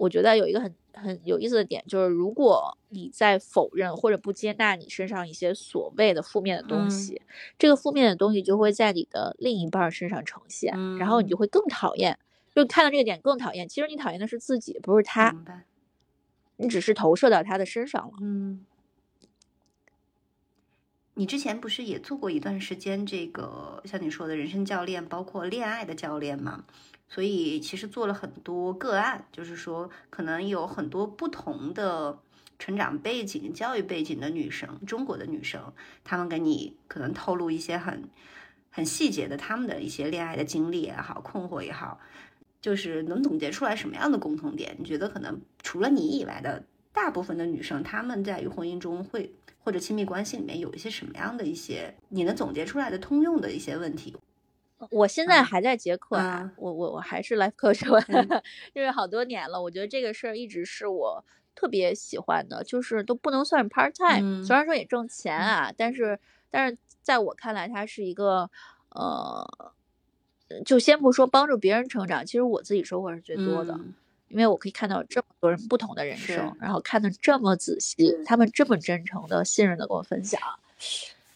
[0.00, 7.20] 我觉得有一个很很有意思的点，就是如果你在否认或者不接纳你身上一些所谓的负面的东嗯西，
[7.58, 12.18] 这个负面的东西就会在你的另一半身上呈现，然后你就嗯会更讨厌，
[12.54, 13.68] 就看到这个点更讨厌。
[13.68, 15.36] 其实你讨厌的是自己，不是他，
[16.56, 18.14] 你只是投射到他的身上了。
[18.22, 18.64] 嗯，
[21.12, 26.64] 你之前不是也做过一段时间这个像你说的人生教练，包括恋爱的教练吗？
[27.10, 32.16] 所以其实做了很多个案，就是说可能有很多不同的
[32.58, 35.72] 成长背景、教育背景的女生，中国的女生，
[36.04, 38.04] 她们跟你可能透露一些很
[38.70, 41.98] 很细节的她们的一些恋爱的经历也好、困惑也好，
[42.60, 44.76] 就是能总结出来什么样的共同点？
[44.78, 54.16] 你觉得可能除了你以外的大部分的女生，她们在于婚姻中会或者亲密关系里面有一些什么样的一些你能总结出来的通用的一些问题？
[54.90, 58.42] 我现在啊还在结课啊，啊我我我还是 life coach，我嗯
[58.74, 59.60] 就是好多年了。
[59.62, 61.24] 我觉得这个事儿一直是我
[61.54, 66.18] 特别喜欢的，就是都不能算 part time，、嗯虽然说也挣钱啊，但是
[66.50, 68.50] 但是在我看来，它是一个
[68.90, 69.44] 呃，
[70.64, 73.74] 就先不说帮助别人成长，其实我自己收获是最多的。
[73.74, 73.94] 嗯
[74.30, 80.40] 因为我可以看到这么多人不同的人生，然后看得这么仔细，他们这么真诚的、信任的跟我分享。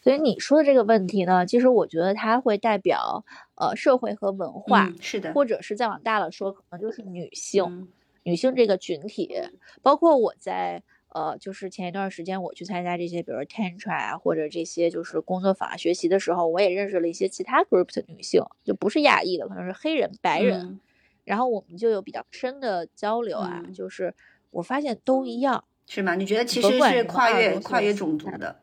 [0.04, 3.24] 所以你说的这个问题呢，其实我觉得它会代表
[3.56, 7.64] 呃社会和文化，嗯是的，或者是再往大了说，可能就是女性。
[7.64, 7.88] 嗯
[8.26, 9.34] 女性这个群体，
[9.82, 20.80] 包括我在呃，就是前一段时间我去参加这些，比如说 Tantra 啊，或者这些就是工作坊啊学习的时候，我也认识了一些其他 group 的女性，就不是亚裔的，可能是黑人、白人，嗯
[21.24, 24.14] 然后我们就有比较深的交流啊，嗯就是
[24.50, 26.14] 我发现都一样，是吗？
[26.14, 28.56] 你觉得其实是跨越跨越种族的？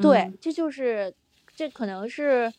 [0.00, 1.14] 对嗯，这就是
[1.54, 2.52] 这可能是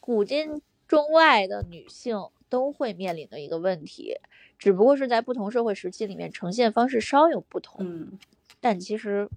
[0.00, 2.16] 古今中外的女性
[2.48, 4.16] 都会面临的一个问题，
[4.58, 8.18] 只不过是在不同社会时期里面呈现方式稍有不同，嗯
[8.60, 9.28] 但其实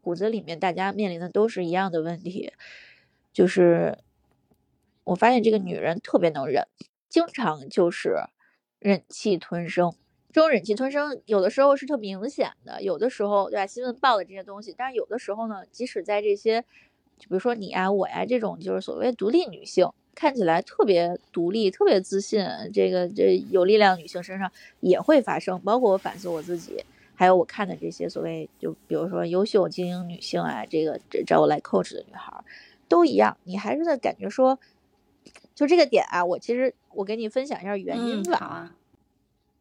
[0.00, 2.52] 骨子里面大家面临的都是一样的问题，
[3.32, 3.98] 就是
[5.04, 6.66] 我发现这个女人特别能忍，
[7.08, 8.16] 经常就是
[8.78, 9.94] 忍气吞声。
[10.32, 13.66] 这种忍气吞声，有的时候是特明显的，有的时候对吧？
[13.66, 16.62] 新闻报的这些东西，但是有的时候呢，即使在这些，
[17.18, 25.60] 就比如说你啊、我呀、这种就是所谓独立女性，看起来特别独立、特别自信，这个这有力量的女性身上也会发生。
[25.60, 26.82] 包括我反思我自己，
[27.14, 32.42] 还有我看的这些所谓就比如说优秀精英女性啊，这个这找我来 coach 的女孩儿，
[32.88, 33.36] 都一样。
[33.44, 34.58] 你还是在感觉说，
[35.54, 38.74] 就这个点啊，我其实我给你分享一下原因嗯，吧。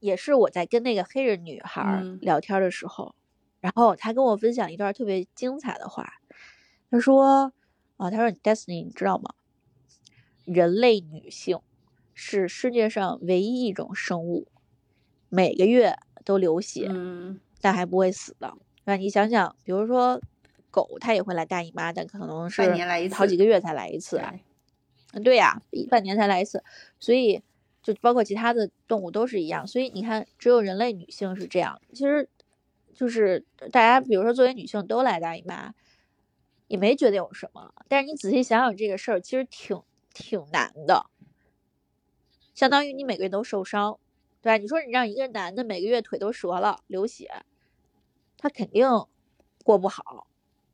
[0.02, 3.16] 也是我在跟那个黑人女孩聊天的时候，
[3.62, 6.16] 然后她跟我分享一段特别精彩的话。
[6.90, 7.54] 她说
[7.96, 9.34] ：“啊，她说 Destiny，你知道吗？
[10.44, 11.60] 人类女性
[12.14, 14.48] 是世界上唯一一种生物，
[15.30, 15.96] 每个月
[16.26, 18.58] 都流血，嗯但还不会死的。
[18.86, 20.20] 那你想想，比如说
[20.72, 24.34] 狗，它也会来大姨妈，但可能是半年来一次好几个月才来一次啊。
[25.24, 26.64] 对呀，一半年才来一次，
[27.00, 27.42] 所以
[27.84, 29.66] 就包括其他的动物都是一样。
[29.68, 31.80] 所以你看，只有人类女性是这样。
[31.94, 32.28] 其实，
[32.94, 35.74] 就是大家比如说作为女性都来大姨妈，
[36.68, 37.74] 也没觉得有什么。
[37.88, 39.82] 但是你仔细想想这个事儿，其实挺
[40.14, 41.06] 挺难的，
[42.56, 43.98] 相当于你每个月都受伤，
[44.42, 44.58] 对吧？
[44.58, 47.30] 你说你让一个男的每个月腿都折了，流血，
[48.38, 48.88] 他肯定
[49.64, 50.28] 过不好。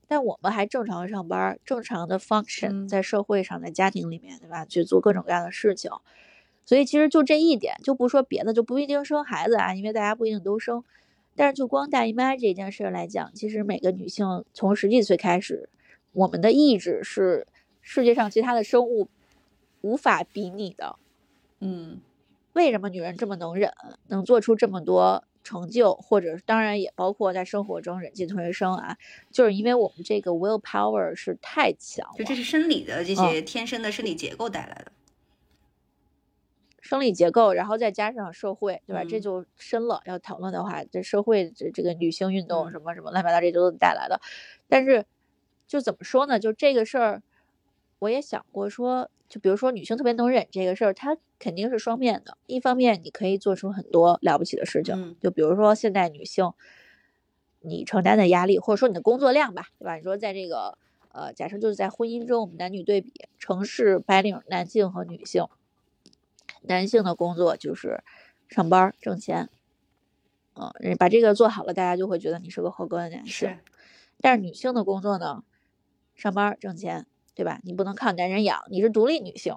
[0.07, 4.65] 但我们还正常上班儿，正常的 function 嗯在社会上，在家庭里面，对吧？
[4.65, 5.91] 去做各种各样的事情。
[6.67, 10.83] 所以其实就这一点，就不说别的，就不一定生孩子啊，因为大家不一定都生。
[11.33, 15.69] 但是就光大姨妈这件事儿来讲，其实每个女性从十几岁开始，
[16.11, 17.47] 我们的意志是
[17.81, 19.07] 世界上其他的生物
[19.81, 20.97] 无法比拟的。
[21.61, 22.01] 嗯
[22.53, 23.71] 为什么女人这么能忍，
[24.07, 28.97] 能做出这么多成就，或者当然也包括在生活中忍气吞声啊，
[29.31, 34.91] 就是因为我们这个 will power 是太强了，就这是生理的这嗯些天生的生理结构带来的。
[36.87, 39.03] 生理结构，然后再加上社会，对吧？
[39.03, 40.01] 这嗯就深了。
[40.05, 44.21] 要讨论的话，这社会这这个女性运动嗯什么什么乱七八糟，这都带来的。
[44.69, 45.05] 但是
[45.67, 46.39] 就怎么说呢？
[46.39, 47.21] 就这个事儿，
[47.99, 52.37] 我也想过说，就比如说女性特别能忍这个事儿，它肯定是双面的。
[52.45, 56.51] 一方面，你可以做出很多了不起的事情，嗯就比如说现代女性，
[57.59, 59.95] 你承担的压力，或者说你的工作量吧，对吧？
[59.97, 60.77] 你说在这个
[61.11, 65.45] 呃，假设就是在婚姻中，我们男女对比，城市白领男性和女性，
[66.67, 68.03] 男性的工作就是
[68.49, 69.49] 上班挣钱，
[70.53, 73.31] 嗯，把这个做好了，大家就会觉得你是个合格的男性。
[73.31, 73.59] 是，
[74.21, 75.43] 但是女性的工作呢，
[76.15, 77.05] 上班挣钱，
[77.35, 77.59] 对吧？
[77.63, 79.55] 你不能靠男人养，你是独立女性。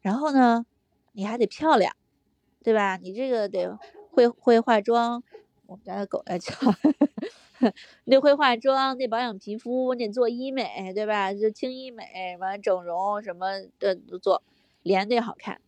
[0.00, 0.66] 然后呢，
[1.12, 1.96] 你还得漂亮，
[2.62, 2.96] 对吧？
[2.96, 3.78] 你这个得
[4.10, 5.22] 会会化妆，
[5.66, 6.52] 我们家的狗在叫，
[8.04, 11.32] 你得会化妆，得保养皮肤，你得做医美，对吧？
[11.32, 14.42] 就轻医美，完了整容什么的都做，
[14.82, 15.60] 脸得好看。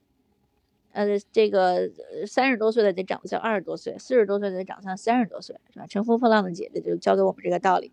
[0.97, 1.91] 呃，这个
[2.27, 5.87] 三十多岁的得长得像二十多岁，四十多岁的得长得像三十多岁，是吧？
[5.87, 7.93] 乘风破浪的姐姐就教给我们这个道理。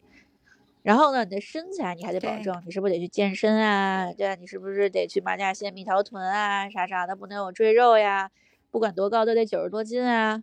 [0.83, 4.13] 然后呢，你的身材你还得保证，你是不是得去健身啊？
[4.13, 8.31] 对啊，你是不是得去马甲线、蜜桃臀啊，啥啥的，不能有赘肉呀？
[8.71, 10.41] 不管多高都得九十多斤啊，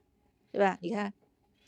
[0.53, 0.77] 对吧？
[0.83, 1.15] 你看，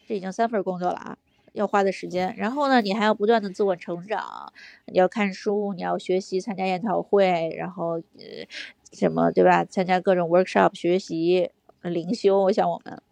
[0.07, 1.17] 这已经三份工作了啊，
[1.55, 2.35] 要花的时间。
[2.37, 4.53] 然后呢，你还要不断的自我成长，
[4.87, 8.47] 你要看书，你要学习，参加研讨会，然后呃，
[8.93, 9.65] 什么对吧？
[9.65, 13.03] 参加各种 workshop 学习、呃灵修，像我们。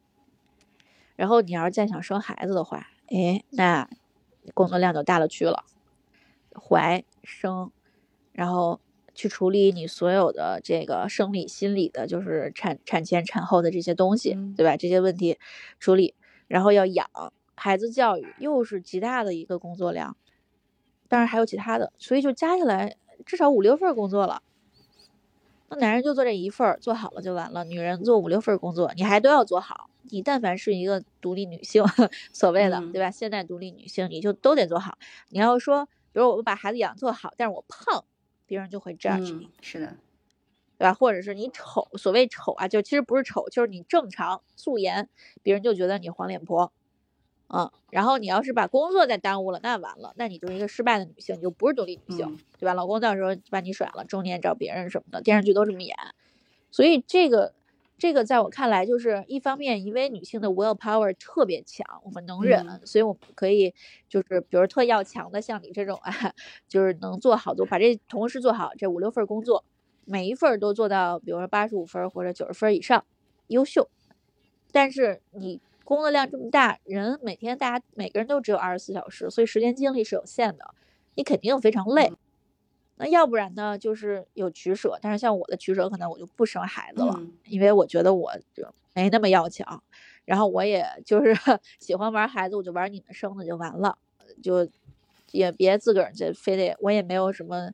[1.17, 3.89] 然后你要是再想生孩子的话，哎，那
[4.55, 5.65] 工作量就大了去了，
[6.55, 7.71] 怀生，
[8.33, 8.81] 然后
[9.15, 14.77] 去处理你所有的这个生理、心理的，就是产产前、产后的这些东西，嗯对吧？
[14.77, 15.39] 这些问题
[15.79, 16.15] 处理，
[16.49, 17.07] 然后要养
[17.55, 20.17] 孩子教育，又是极大的一个工作量，
[21.07, 24.43] 当然还有其他的，所以就加起来至少五六份工作了。
[25.71, 27.65] 那男人就做这一份儿，做好了就完了。
[27.65, 29.89] 女人做五六份工作，你还都要做好。
[30.11, 31.85] 你但凡是一个独立女性，
[32.33, 33.11] 所谓的嗯对吧？
[33.11, 34.99] 现代独立女性，你就都得做好。
[35.29, 38.05] 你要说，比如我把孩子养做好，但是我胖，
[38.47, 39.47] 别人就会 judge 你。
[39.47, 39.97] 嗯，是的，
[40.77, 40.93] 对吧？
[40.95, 45.09] 或者是你丑，所谓丑啊，就其实不是丑，就是你正常素颜，
[45.43, 46.73] 别人就觉得你黄脸婆，
[47.53, 47.71] 嗯。
[47.91, 52.75] 然后你要是把工作再耽误了，那完了，那你就是一个失败的女性，你就不是独立女性，嗯对吧？
[52.75, 55.97] 老公到时候把你甩了，中年找别人什么的，电视剧都这么演。
[56.71, 57.53] 所以这个
[57.99, 63.75] 这个在我看来，就是一方面，因为女性的 will power 特别强，我们能忍，嗯所以我们可以
[64.09, 66.33] 就是比如特要强的，像你这种啊，
[66.69, 69.65] 就是能做好多，把这同时做好这五六份工作。
[70.07, 73.05] 每一份都做到，比如说八十五分或者九十分以上，
[73.47, 73.89] 优秀。
[74.73, 75.61] 但是你
[75.91, 80.73] 工作量这么大，人每天大家每个人都只有二十四小时，所以时间精力是有限的，
[81.17, 82.13] 你肯定非常累。
[82.95, 84.97] 那要不然呢，就是有取舍。
[85.03, 89.83] 但是像我的取舍，可能我就不生孩子了，嗯因为我觉得我就没那么要强，
[90.25, 91.35] 然后我也就是
[91.81, 93.99] 喜欢玩孩子，我就玩你们生的就完了，
[94.41, 94.69] 就
[95.33, 97.73] 也别自个儿这非得，我也没有什么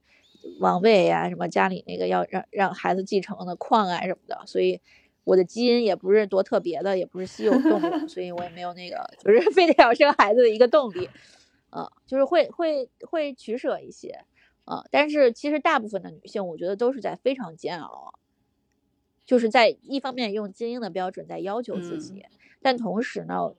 [0.59, 4.81] 王位呀、什么家里那个要让让孩子继承的矿啊什么的，所以
[5.27, 11.11] 我的基因也不是多特别的，也不是稀有动物， 所以我也没有那个就是非得要生孩子的一个动力，
[11.71, 14.25] 嗯，就是会会会取舍一些。
[14.65, 18.15] 啊、但是其实大部分的女性，我觉得都是在非常煎熬，
[19.25, 22.25] 就是在一方面用精英的标准在要求自己，
[22.63, 23.53] 但同时呢，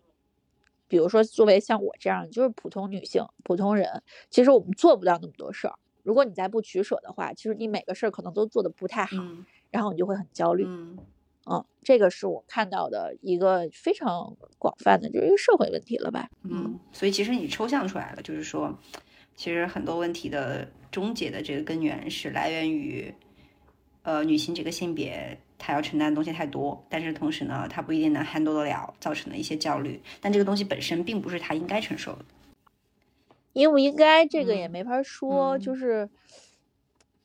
[0.88, 5.76] 比如说作为像我这样就是普通女性、普通人，其实我们做不到那么多事儿。
[6.04, 10.66] 如果你再不取舍的话，其实你每个事儿可能都做得不太好，嗯然后你就会很焦虑。
[10.66, 10.98] 嗯
[11.50, 16.30] 嗯，这个是我看到的一个非常广泛的，就是一个社会问题了吧？
[16.44, 18.78] 嗯，所以其实你抽象出来了，就是说，
[19.36, 23.14] 其实很多问题的终结的这个根源是来源于，
[24.04, 30.02] 呃，女性这个性别她要承担的东西太多，但是同时呢，她不一定能 handle 得了，造成的一些焦虑。
[30.20, 32.26] 但这个东西本身并不是她应该承受的。
[33.54, 36.10] 应不应该这个也嗯没法说，嗯就是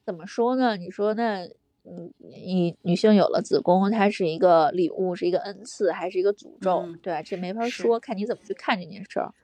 [0.07, 0.77] 怎么说呢？
[0.79, 1.47] 你说那，
[1.85, 6.87] 嗯，你女性有了子宫，它是一个礼物，是一个恩赐，还是一个诅咒？
[6.87, 7.22] 嗯对吧？
[7.22, 9.35] 这没法说，看你怎么去看这件事儿。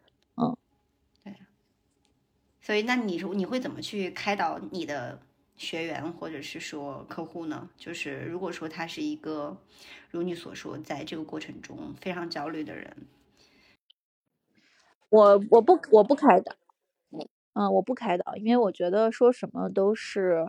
[2.61, 5.21] 所以，那你说你会怎么去开导你的
[5.57, 7.69] 学员或者是说客户呢？
[7.77, 9.57] 就是如果说他是一个
[10.11, 13.09] 如你所说，在这个过程中非常焦虑的人，
[15.11, 16.55] 我我不我不开导，
[17.55, 20.49] 嗯，我不开导，因为我觉得说什么都是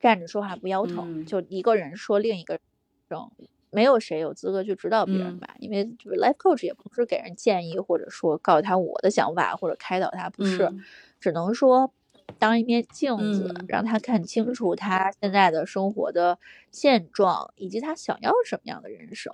[0.00, 2.58] 站着说话不腰疼，嗯就一个人说另一个
[3.08, 3.20] 人，
[3.70, 10.84] 没有谁有资格去指导别人嗯吧，因为就是 life coach 也不是给人建议，或者说告诉他我的想法或者开导他，不是，嗯
[11.20, 11.92] 只能说
[12.38, 16.38] 当一面镜子，嗯让他看清楚他现在的生活的
[16.70, 19.32] 现状，以及他想要什么样的人生。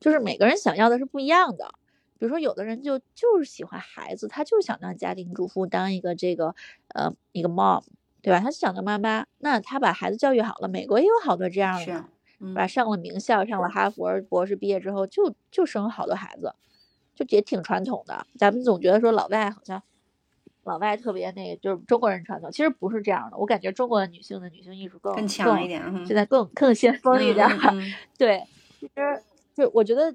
[0.00, 1.74] 就是每个人想要的是不一样的。
[2.18, 6.54] 比如说，有的人就就是喜欢孩子，他就想当家庭主妇，当一个这个
[6.88, 7.82] 呃一个 mom，
[8.22, 8.40] 对吧？
[8.40, 12.08] 他想当妈妈，那他把孩子教育好了，美国也有好多这样的是啊，
[12.38, 12.66] 嗯吧？
[12.66, 16.54] 上了名校，上了哈佛博士，毕业之后就就生好多孩子，
[17.14, 18.26] 就也挺传统的。
[18.38, 19.82] 咱们总觉得说老外好像
[20.62, 23.36] 老外特别那个，就是中国人传统，其实不是这样的。
[23.36, 27.48] 我感觉中国的女性的女性艺术更更强一，点，嗯现在更更先锋一点
[28.16, 28.44] 对，
[28.78, 29.22] 其实
[29.54, 30.14] 就我觉得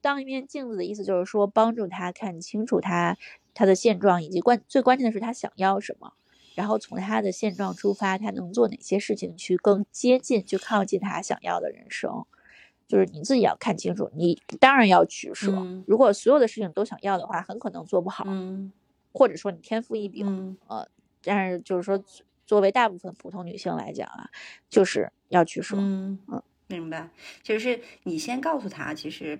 [0.00, 3.18] 当一面镜子的意思就是说，帮助他看清楚他
[3.52, 6.14] 他的现状，以及关最关键的是他想要什么，
[6.56, 12.24] 然后从他的现状出发，他能做哪些事情去更接近、去靠近他想要的人生。
[12.88, 15.52] 就是你自己要看清楚，你当然要取舍。
[15.52, 18.72] 嗯如果所有的事情都想要的话，很可能做不好，嗯
[19.12, 20.26] 或者说你天赋异禀。
[20.26, 20.88] 嗯呃，
[21.22, 22.02] 但是就是说，
[22.46, 24.30] 作为大部分普通女性来讲啊，
[24.70, 25.76] 就是要取舍。
[25.78, 27.10] 嗯嗯，明白。
[27.42, 29.38] 其实是你先告诉他，其实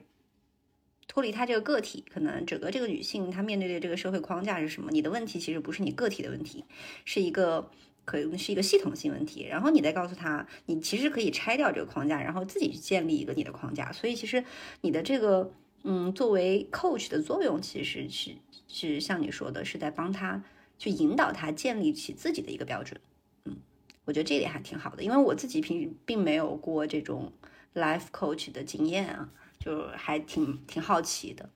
[1.09, 4.91] 脱离他这个个体，可能整个这个女性她面对的这个社会框架是什么？
[4.91, 6.65] 你的问题其实不是你个体的问题，
[7.05, 7.71] 是一个
[8.05, 9.45] 可能是一个系统性问题。
[9.45, 13.93] 然后你再告诉他，你其实可以拆掉这个框架，然后自己去建立一个你的框架。
[13.93, 14.45] 所以其实
[14.81, 15.53] 你的这个
[15.85, 18.33] 嗯，作为 coach 的作用，其实是
[18.67, 20.43] 是像你说的，是在帮他
[20.79, 23.01] 去引导他建立起自己的一个标准。
[23.45, 23.57] 嗯，
[24.05, 27.33] 我觉得这点还挺好的，因为我自己平并没有过这种
[27.75, 31.51] life coach 的经验啊，就还挺挺好奇的。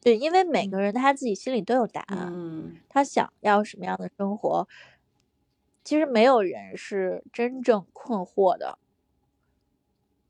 [0.00, 4.68] 对，因为每个人他自己心里都有答案，嗯他想要什么样的生活，
[5.84, 8.78] 其实没有人是真正困惑的，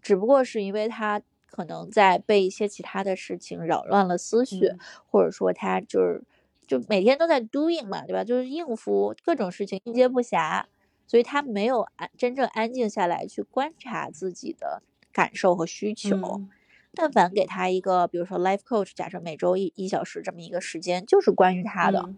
[0.00, 6.22] 只不过是因为他可能在被一些其他的事情扰乱了思绪，嗯或者说他就是
[6.66, 8.24] 就每天都在 doing 嘛，对吧？
[8.24, 10.64] 就是应付各种事情，应接不暇，
[11.06, 16.16] 所以他没有安真正安静下来去观察自己的感受和需求。
[16.16, 16.48] 嗯
[17.00, 22.00] 但凡给他一个，比如说 life coach，假设每周一一小时这么一个时间，就是关于他的。
[22.00, 22.16] 嗯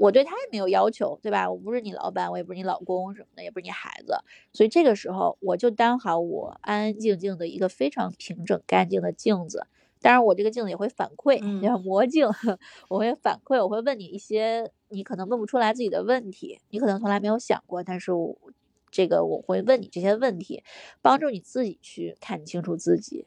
[0.00, 1.50] 我对他也没有要求，对吧？
[1.50, 4.16] 我不是你老板，我也不是你老公什么的，也不是你孩子，
[4.52, 9.66] 所以这个时候我就当好我安安静静的一个非常平整干净的镜子。
[10.00, 12.28] 当然，我这个镜子也会反馈，嗯叫魔镜，
[12.88, 18.36] 我会反馈，我会问你一些你可能问不出来自己的问题，你可能从来没有想过，但是我
[18.92, 20.62] 这个我会问你这些问题，
[21.02, 23.26] 帮助你自己去看清楚自己。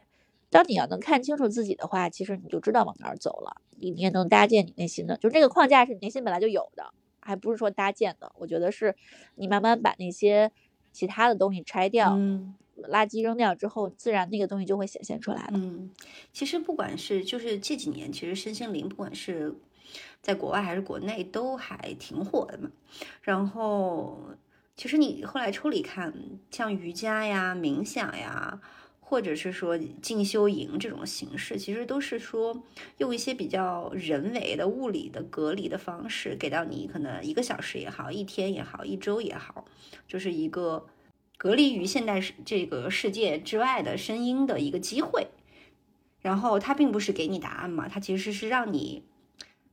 [0.51, 8.31] 当你要能看清楚自己的话，其实你就知道往哪儿走了，你你也能搭建你内心的，就这个框架是你内心本来就有的，还不是说搭建的。
[8.37, 8.95] 我觉得是
[9.35, 10.51] 你慢慢把那些
[10.91, 12.53] 其他的东西拆掉，嗯
[12.89, 15.51] 垃圾扔掉之后，自然那个东西就会显现出来了。
[15.53, 15.91] 嗯，
[16.33, 19.55] 其实不管是就是这几年，其实身心灵不管是
[20.21, 22.71] 在国外还是国内都还挺火的嘛。
[23.21, 24.19] 然后
[24.75, 26.11] 其实你后来抽离看，
[26.49, 28.59] 像瑜伽呀、冥想呀，
[29.11, 32.63] 或者是说进修营这种形式，其实都是说
[32.99, 39.65] 用一些比较人为的物理的隔离的方式，给到你可能一个小时也好，一天也好，一周也好，
[40.07, 40.87] 就是一个
[41.37, 45.27] 隔离于现代世这个世界之外的声音的一个机会。
[46.21, 49.03] 然后它并不是给你答案嘛，它其实是让你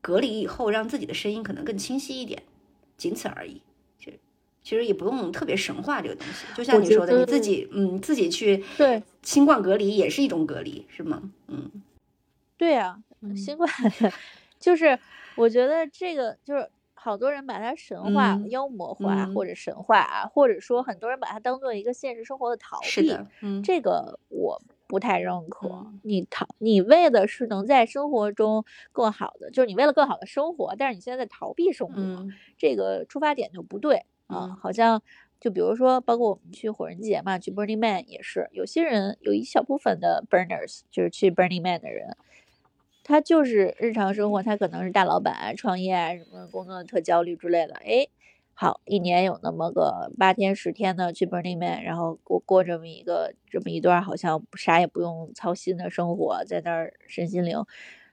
[0.01, 2.43] 隔离以后，让自己的声音可能更清晰一点，
[2.97, 3.63] 仅此而已。
[4.69, 11.23] 其实也不用特别神话这个东西，就像你说的，你自己嗯自己去对新冠隔离也是一种隔离，是吗？
[11.47, 11.71] 嗯
[12.59, 13.67] 对啊，嗯 新冠
[14.61, 14.99] 就是
[15.37, 22.87] 我觉得这个就是好多人把它神话、嗯妖魔化、嗯或者神话啊，或者说很多人把它当做一个现实生活的逃避。
[22.89, 25.69] 是的，嗯这个我不太认可。
[25.69, 34.47] 嗯你逃，你为的是能在生活中更好的，就是你为了更好的生活，但是你现在在逃避生活，嗯这个出发点就不对啊。
[34.47, 35.03] 嗯好像
[35.41, 42.17] 就比如说，包括我们去火人节嘛，去 Burning Man 也是，有些人有一小部分的 burners 就是去 Burning Man 的人。
[43.05, 47.75] 他就是日常生活，他可能是大老板啊、创业啊，什么工作特焦虑之类的。
[47.77, 48.07] 哎，
[48.53, 57.65] 好，一年有那么个八天十天的去 Burning Man，然后过过这么一个这么一段好像啥也不用操心的生活，在那儿身心灵，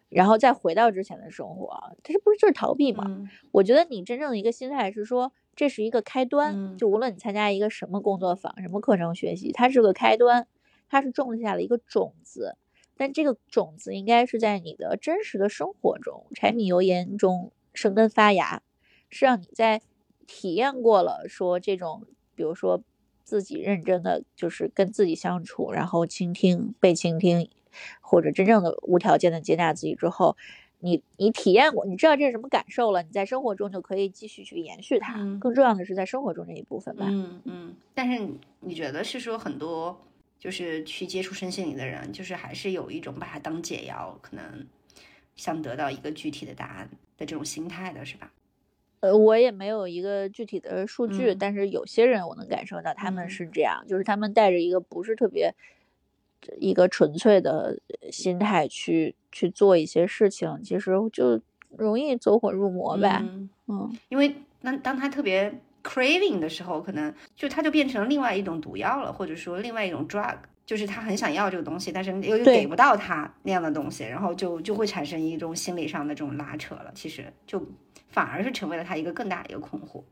[0.07, 1.67] 然后再回到之前的生活，
[2.03, 3.03] 他这不是就是逃避吗？
[3.07, 6.77] 嗯我觉得你真正的一个心态是说，这是一个开端，嗯。
[6.77, 10.47] 就无论你参加一个什么工作坊、什么课程学习，它是个开端，
[10.89, 12.57] 它是种下了一个种子，
[12.97, 18.61] 但这个种子应该是在你的真实的生活中、柴米油盐中生根发芽，
[19.09, 19.81] 是让你在
[20.27, 22.03] 体验过了说这种，
[22.35, 22.83] 比如说
[23.23, 27.49] 自己认真的就是跟自己相处，然后倾听、被倾听，
[28.01, 30.35] 或者真正的无条件的接纳自己之后，
[30.79, 35.15] 你你体验过，你知道这是什么感受了，你在生活中就可以继续去延续它。
[35.17, 37.05] 嗯更重要的是在生活中这一部分吧。
[37.09, 39.99] 嗯嗯，但是你你觉得是说很多
[40.39, 44.65] 就是去接触身心灵的人，就是还是有一种把它当解药，可能
[45.35, 48.31] 想得到一个具体的答案的这种心态的，是吧？
[49.01, 55.53] 呃，我也没有一个具体的数据，嗯但是有些人我能感受到他们嗯是这样，就是他们带着一个不是特别
[56.59, 57.79] 一个纯粹的
[58.11, 63.19] 心态去去做一些事情，其实就容易走火入魔呗。
[63.23, 76.91] 嗯，嗯因为当当他特别 craving 的时候，可能就他就变成另外一种毒药了，或者说另外一种 drug，就是他很想要这个东西，但是又又给不到他那样的东西，然后就就会产生一种心理上的这种拉扯了。
[76.95, 77.61] 其实就
[78.07, 80.03] 反而是成为了他一个更大的一个困惑。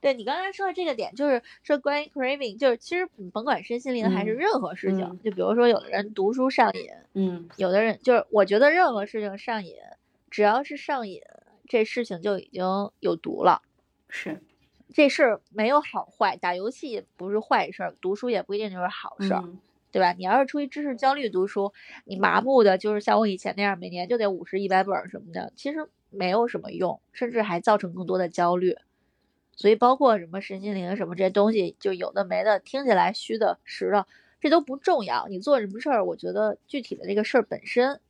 [0.00, 9.74] 对你刚才说的这个点，就是说关于 craving，就是其实你甭管身心灵还是嗯任何事情，嗯就比如说有的人读书上瘾，嗯有的人就是我觉得任何事情上瘾，
[10.30, 11.20] 只要是上瘾，
[11.68, 12.64] 这事情就已经
[13.00, 13.62] 有毒了。
[14.08, 14.40] 是，
[14.92, 19.58] 这事儿没有好坏，打游戏不是坏事儿，读书也不一定就是好事儿，嗯
[19.92, 20.12] 对吧？
[20.12, 21.72] 你要是出于知识焦虑读书，
[22.04, 28.76] 你麻木的，就是像我以前那样，每年就得五十、一百本儿什么的，其实没有什么用，甚至还造成更多的焦虑。
[29.60, 34.06] 所以，包括什么身心灵什么这些东西，就有的没的，听起来虚的实的，
[34.40, 35.28] 这都不重要。
[35.28, 38.00] 你做什么事儿，我觉得具体的这个事儿本身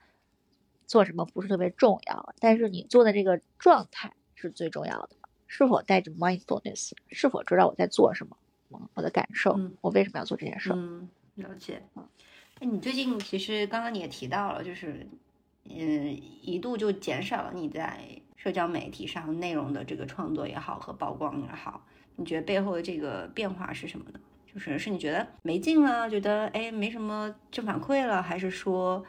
[0.86, 5.10] 做什么不是特别重要，但是你做的这个状态是最重要的。
[5.48, 8.36] 是否带着 mindfulness，是否知道我在做什么，
[8.70, 10.76] 嗯我的感受，嗯我为什么要做这件事儿？
[10.76, 11.82] 嗯，了解。
[12.60, 15.04] 哎，你最近其实刚刚你也提到了，就是
[15.64, 17.98] 嗯，一度就减少了你在
[18.42, 21.84] 社交媒体上内容的这个创作也好和曝光也好，
[22.16, 24.20] 你觉得背后的这个变化是什么呢？
[24.50, 29.04] 就是是你觉得没劲了，觉得哎没什么正反馈了，还是说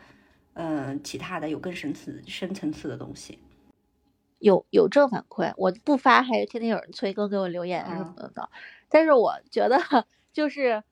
[0.56, 3.40] 嗯、呃其他的有更深次深层次的东西？
[4.40, 8.50] 有有正反馈，我不发还是天天有人催更给我留言什么的。
[8.90, 9.80] 但是我觉得
[10.34, 10.84] 就是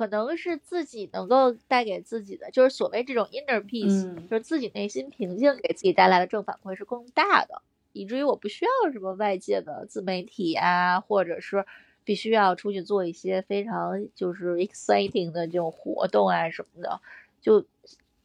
[0.00, 7.60] 可能是自己能够带给自己的，就是所谓这种 inner peace，、嗯就是自己内心平静给自己带来的正反馈是更大的，
[7.92, 11.66] 以至于我不需要什么外界的自媒体啊，或者是
[12.02, 16.98] 必须要出去做一些非常就是 exciting 的这种活动啊什么的，
[17.42, 17.62] 就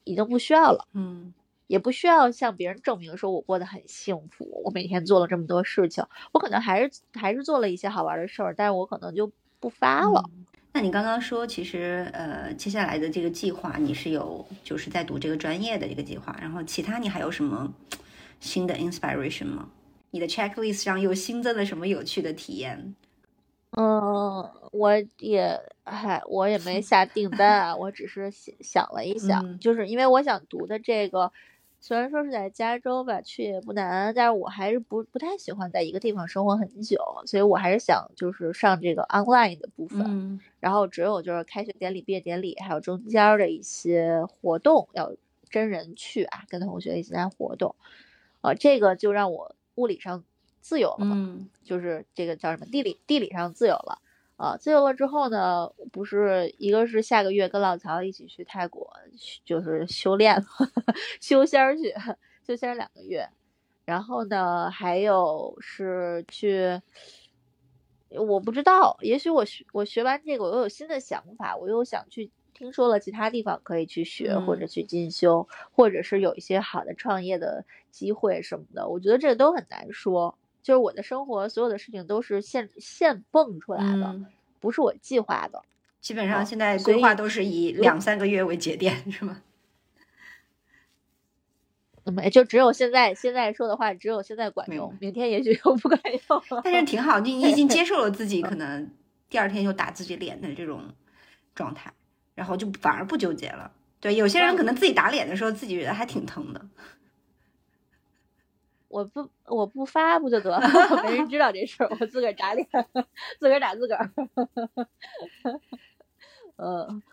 [0.06, 0.88] 已经不需要了。
[0.93, 1.34] 嗯
[1.68, 9.30] 也不需要向别人证明说我过得很幸福，我每天做了这么多事情，我可能还是还是做了一些好玩的事儿，但是我可能就
[9.60, 10.23] 不发了。
[10.34, 10.45] 嗯
[10.76, 17.73] 那你刚刚说，其实呃，接下来的这个计划你是有就是在读这个专业的这个计划，然后其他你还有什么
[18.41, 19.69] 新的 inspiration 吗？
[20.11, 22.93] 你的 checklist 上又新增了什么有趣的体验？
[23.77, 31.31] 嗯，我也嗨，我也没下订单啊，我只是想想了一想，嗯就是因为我想读的这个，
[31.86, 36.98] 虽然说是在加州吧，去也不难，但是我还是不不太喜欢在一个地方生活很久，
[37.28, 40.02] 所以我还是想就是上这个 online 的部分。
[40.07, 45.14] 嗯然后只有就是开学典礼、毕业典礼，还有中间儿的一些活动要
[45.48, 47.76] 真人去啊，跟同学一起来活动，
[48.41, 50.24] 呃，这个就让我物理上
[50.62, 53.99] 自由了嘛，嗯就是这个叫什么地理地理上自由了。
[54.38, 58.91] 啊，自由了之后呢，不是一个是下个月跟老曹一起去泰国，
[59.45, 60.36] 就是修炼
[61.22, 61.94] 修仙儿去，
[62.45, 63.30] 修仙两个月，
[63.86, 66.82] 然后呢，还有是去，
[68.10, 80.38] 我不知道，也许我学我学完这个，我又有新的想法，我又想去听说了其他地方可以去学，或者嗯去进修，或者是有一些好的创业的机会什么的，我觉得这个都很难说。
[80.65, 84.25] 就是我的生活所有的事情都是现现蹦出来的，嗯，
[84.59, 85.61] 不是我计划的。
[86.01, 89.43] 基本上哦现在规划都是以两三个月为节点，是吗？
[92.05, 96.61] 没，就只有现在现在说的话，只有现在管，用明天也许又不管用了。
[96.63, 98.89] 但是挺好，你你已经接 受了自己可能
[99.29, 100.81] 第二天就打自己脸的这种
[101.53, 101.93] 状态，
[102.33, 103.71] 然后就反而不纠结了。
[103.99, 106.65] 对，有些人可能自己打脸的时候，自己觉得还挺疼的。
[108.95, 110.61] 我不我不发不就得了？
[111.03, 112.65] 没人知道这事儿，我自个儿打脸，
[113.41, 114.09] 自个儿打自个儿。
[116.55, 117.03] 嗯，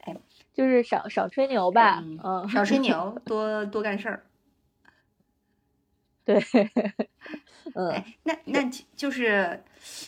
[0.00, 0.14] 哎，
[0.52, 2.00] 就是少少吹牛吧。
[2.02, 4.26] 嗯嗯，少吹牛， 多多干事儿。
[6.26, 6.38] 对，
[7.74, 9.64] 嗯，哎，那那就是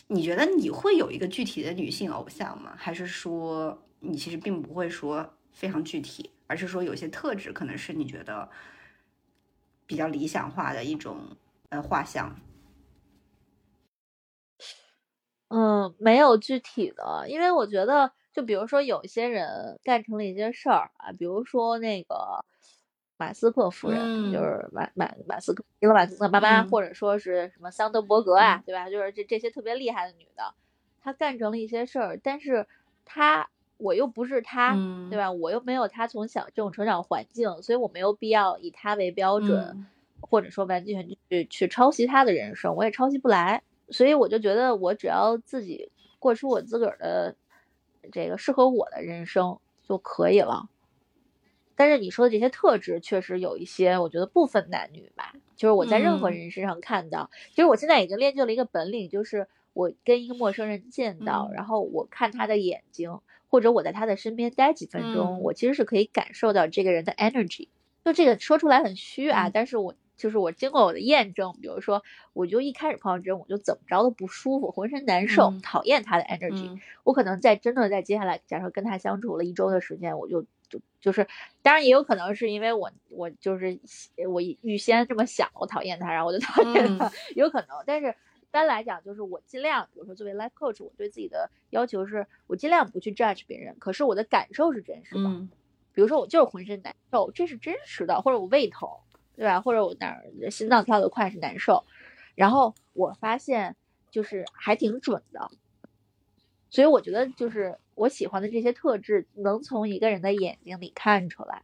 [0.09, 2.75] 你觉得你会有一个具体的女性偶像吗？
[2.77, 8.47] 还是说你其实并不会说非常具体，而是说有些特质可能是你觉得
[9.85, 11.17] 比较理想化的一种
[11.69, 12.35] 呃画像？
[15.49, 22.43] 嗯，没有具体的，因为我觉得，就比如说有一些人干成了一些事儿啊，比如说那个
[23.17, 28.89] 马斯克夫人，嗯就是马马马斯克，伊隆马斯克妈妈，嗯或者说是什么桑德伯格啊，对吧？
[28.89, 30.55] 就是这这些特别厉害的女的，
[30.99, 32.65] 她干成了一些事儿，但是
[33.05, 33.47] 她
[33.83, 35.31] 我又不是他，嗯对吧？
[35.31, 39.59] 我又没有他从小这种成长环境，所以我没有必要以他为标准。
[39.59, 39.87] 嗯
[40.25, 47.35] 或者说完全去去抄袭他的人生，我也抄袭不来，所以我就觉得我只要自己过出我自个儿的
[48.09, 50.69] 这个适合我的人生就可以了。
[51.75, 63.19] 但是你说的这些特质，确实有一些，我觉得不分男女吧，就是我在任何嗯人身上看到，其实我现在已经练就了一个本领，就是我跟一个陌生人见到，嗯然后我看他的眼睛，
[63.53, 67.67] 或者我在他的身边待几分钟，嗯我其实是可以感受到这个人的 energy。
[68.03, 72.01] 就这个说出来很虚啊，嗯但是我就是我经过我的验证，比如说，
[72.33, 76.67] 我就一开始碰到这人，我就怎么着都不舒服，浑身难受，嗯讨厌他的 energy。
[76.67, 81.27] 嗯我可能在真的在接下来，假设跟他相处了一周的时间，我就就就是，
[81.61, 83.79] 当然也有可能是因为我我就是
[84.27, 87.69] 我预先这么想，我讨厌他，然后我就讨厌他，有可能。
[87.85, 88.15] 但是
[88.53, 95.23] 一般来讲，就是我尽量，比如说作为 life coach，我对自己的要求是我尽量不去 judge 别人，可是我的感受是真实的。
[95.23, 95.49] 嗯
[95.95, 98.87] 比如说我就是浑身难受，这是真实的，或者我胃疼，
[99.35, 99.59] 对吧？
[99.59, 101.83] 或者我哪儿心脏跳得快是难受，
[102.35, 103.75] 然后我发现
[104.11, 105.49] 就是还挺准的，
[106.69, 111.63] 所以我觉得就是我喜欢的这些特质能从一个人的眼睛里看出来，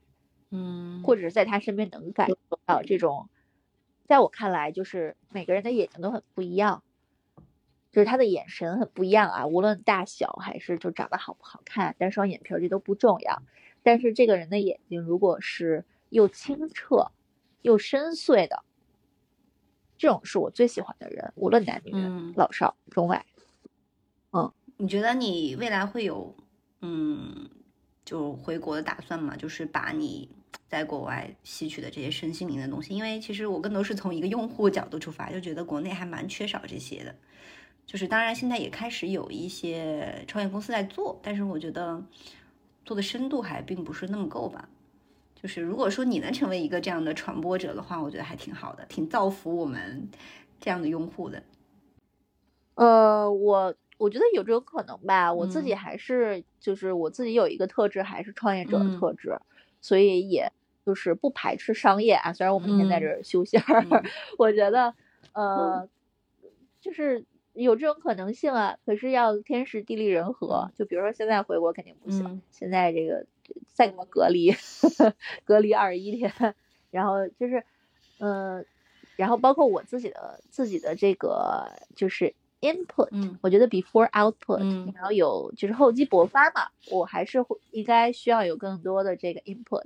[0.49, 3.29] 嗯，或者是在他身边能感受到这种，
[4.09, 6.81] 在我看来就是每个人的眼睛都很不一样。
[7.91, 13.43] 就是他的眼神很不一样啊，无论大小还是就长得好不好看，单双眼皮儿这都不重要。
[13.83, 17.11] 但是这个人的眼睛如果是又清澈
[17.61, 18.63] 又深邃的，
[19.97, 23.25] 这种是我最喜欢的人，无论男女、嗯老少中外。
[24.31, 26.35] 嗯你觉得你未来会有
[26.81, 27.49] 嗯
[28.05, 29.35] 就回国的打算吗？
[29.35, 30.29] 就是把你
[30.69, 37.15] 在国外吸取的这些身心灵的东西，因为其实我更多是从一个用户角度出发，就觉得国内还蛮缺少这些的。
[37.85, 42.01] 就是当然现在也开始有一些创业公司在做，但是我觉得
[42.85, 44.69] 做的深度还并不是那么够吧。
[45.35, 50.07] 就是如果说你能成为一个这样的传播者的话，我觉得还挺好的，挺造福我们
[50.59, 51.41] 这样的用户的。
[52.75, 55.33] 呃，我我觉得有这种可能吧。
[55.33, 59.39] 我自己嗯还是就是我自己有一个特质，还是创业者的嗯特质，
[59.81, 60.51] 所以也
[60.89, 62.33] 就是不排斥商业啊。
[62.33, 64.03] 虽然我每天在嗯这儿修仙儿，嗯
[64.39, 64.95] 我觉得
[65.33, 65.87] 呃，
[66.81, 68.75] 就是有这种可能性啊。
[68.87, 73.23] 可是要天时地利人和，就比如说现在回国肯定不行，嗯现在这个
[73.75, 74.51] 再给我隔离，
[75.45, 76.33] 隔离二十一天，
[76.89, 77.63] 然后就是
[78.17, 78.65] 嗯、呃
[79.15, 89.83] 然后包括我自己的自己的这个就是 input，嗯我觉得 before output，、嗯然后有就是厚积薄发嘛，我还是会应该需要有更多的这个 input。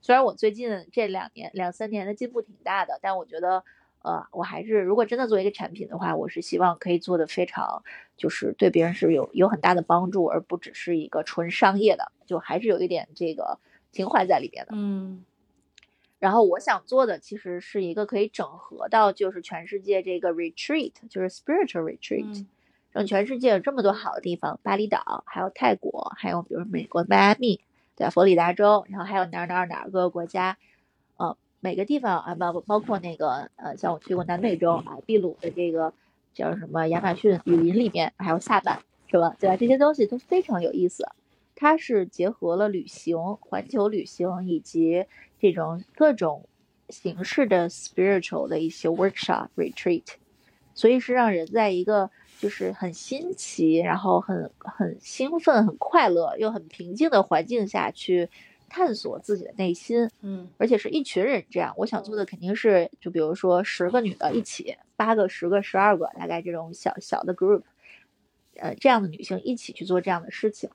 [0.00, 3.64] 虽然我最近这两年两三年的进步挺大的，但我觉得
[4.02, 7.82] 呃，我还是如果真的做一个产品的话，我是希望可以做的非常
[8.16, 13.58] 就是对别人是有有很大的帮助，而不只是一个纯商业的，就还是有一点这个
[13.90, 14.72] 情怀在里边的。
[14.74, 15.24] 嗯。
[16.18, 22.46] 然后我想做的其实是一个可以整合到就是全世界这个 retreat，就是 spiritual retreat，、嗯。
[22.90, 27.60] 让全世界有这么多好的地方，巴厘岛，还有泰国，还有比如美国迈阿密，
[27.98, 28.10] 对吧？
[28.10, 30.56] 佛罗里达州，然后还有哪儿哪儿哪儿各个国家，
[31.16, 35.92] 呃，每个地方啊，包包括那个呃，像我去过南美洲啊，秘鲁的这个
[36.32, 39.34] 叫什么亚马逊雨林里面，还有萨满，是吧？
[39.40, 39.56] 对吧？
[39.56, 41.08] 这些东西都非常有意思。
[41.56, 45.06] 它是结合了旅行、环球旅行以及
[45.40, 46.48] 这种各种
[46.88, 50.04] 形式的 spiritual 的一些 workshop retreat，
[50.72, 58.30] 所以是让人在一个就是很新奇，然后很很兴奋、很快乐又很平静的环境下去
[58.68, 61.74] 探索自己的内心，嗯而且是一群人这样。
[61.76, 67.62] 我想做的肯定是，就比如说十个女的一起，八个、十个、十二个，大概这种小小的 group，
[68.56, 70.70] 呃，这样的女性一起去做这样的事情。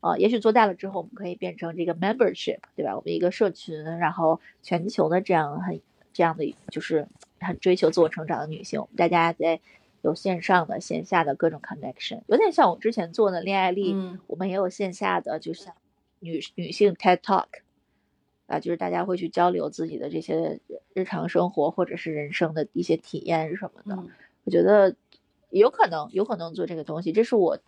[0.00, 2.94] 呃，也许做大了之后，我们可以变成这个 membership，对吧？
[2.94, 5.80] 我们一个社群，然后全球的这样很
[6.12, 7.08] 这样的就是
[7.40, 9.60] 很追求自我成长的女性，我们大家在
[10.06, 15.74] 有线上的、线下的各种 connection，有点像我之前做的恋爱力，嗯我们也有线下的，就像
[16.20, 17.48] 女女性 TED Talk，
[18.46, 20.60] 啊，就是大家会去交流自己的这些
[20.94, 24.00] 日常生活或者是人生的一些体验什么的。
[24.00, 24.08] 嗯
[24.44, 24.94] 我觉得
[25.50, 27.58] 有可能，有可能做这个东西，这是我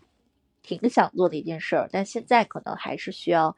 [0.62, 3.56] 挺想做的一件事儿，但现在可能还是需要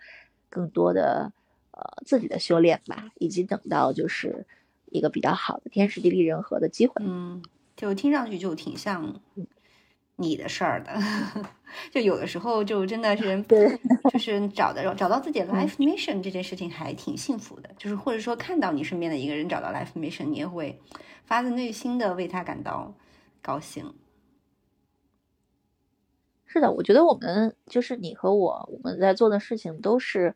[0.49, 1.31] 更多的
[1.73, 4.47] 呃自己的修炼吧，以及等到就是
[4.87, 6.95] 一个比较好的天时地利人和的机会。
[7.05, 7.43] 嗯，
[7.81, 9.19] 就听上去就挺像
[10.17, 10.93] 你的事儿的，
[11.91, 13.81] 就有的时候就真的是， 对，
[14.13, 20.79] 就是找的找到自己的 life mission 这件事情还挺幸福的，就是或者说看到你身边的一个人找到 life mission，你也会
[21.25, 22.93] 发自内心的为他感到
[23.41, 23.95] 高兴。
[26.45, 30.35] 是的，我觉得我们就是你和我，我们在做的事情都是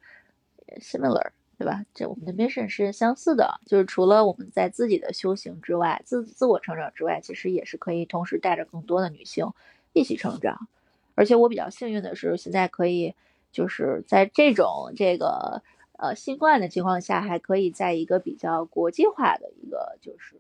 [0.66, 1.84] 呃 similar，对吧？
[1.94, 9.52] 这我们的 mission 是相似的，就是除了我们在自己的修行之外，自自我成长之外，其实也是可以同时带着更多的女性
[9.92, 10.68] 一起成长。
[11.14, 13.14] 而且我比较幸运的是，现在可以
[13.52, 15.62] 就是在这种这个
[15.96, 20.34] 呃新冠的情况下，还可以在一个比较国际化的一个就是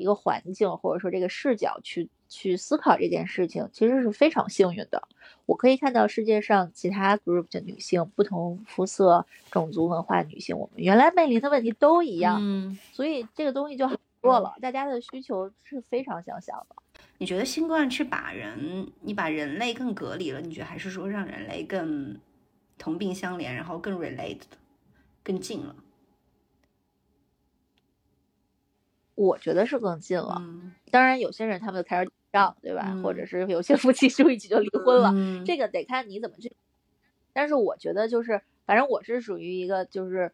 [0.00, 5.08] 一个环境或者说这个视角去去思考这件事情，其实是非常幸运的。
[5.46, 14.54] 我可以看到世界上其他 group 的女性，不同肤色、种族文化女性，我们原来面临的问题都一样，嗯，所以这个东西就好多了。
[14.60, 16.76] 大家的需求是非常相像的。
[17.18, 20.40] 你觉得新冠是把人，你把人类更隔离了？
[20.40, 22.18] 你觉得还是说让人类更
[22.78, 24.40] 同病相怜，然后更 related，
[25.22, 25.74] 更近了？
[29.20, 30.36] 我觉得是更近了。
[30.40, 32.86] 嗯当然，有些人他们就开始仗，对吧？
[32.94, 36.52] 嗯或者是有些夫妻住一起就离婚了，嗯这个得看你怎么去。
[37.32, 40.32] 但是我觉得就是，反正我是属于一个就是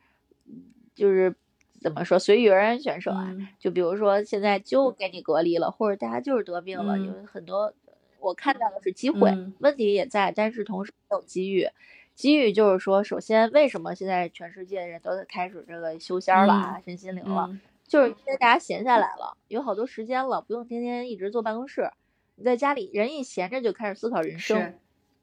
[0.95, 1.35] 就是
[1.81, 3.27] 怎么说随遇而安选手啊。
[3.31, 7.75] 嗯就比如说现在就给你隔离了，或者大家就是得病了，嗯有很多
[8.21, 11.69] 我看到的是机会，嗯问题也在，但是同时也有机遇。
[12.15, 21.91] 机遇就是说，首先为什么现在全世界人都在开始这个修仙儿了啊，身心灵了，嗯就是因为大家闲下来了，有好多时间了，不用天天一直坐办公室。
[22.35, 24.59] 你在家里，人一闲着就开始思考人生，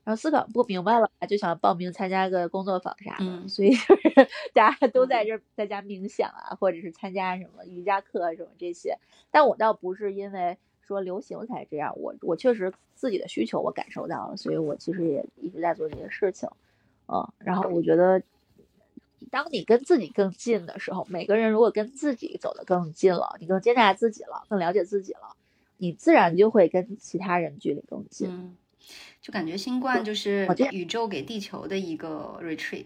[0.04, 3.26] 然后思考不明白了，就想报名参加个工作坊啥的。
[3.26, 8.98] 嗯所以就是 大家都在这儿在家冥想啊，或者是参加什么瑜伽课啊什么这些。
[9.30, 16.50] 但我倒不是因为说流行才这样，我我确实自己的需求我感受到了，所以我其实也一直在做这些事情。
[17.08, 18.22] 嗯，然后我觉得
[19.34, 25.36] 当你跟自己更近的时候，每个人如果跟自己走得更近了，你更接纳自己了，更了解自己了，
[25.78, 28.30] 你自然就会跟其他人距离更近。
[28.30, 28.56] 嗯，
[29.20, 32.86] 就感觉新冠就是宇宙给地球的一个 retreat，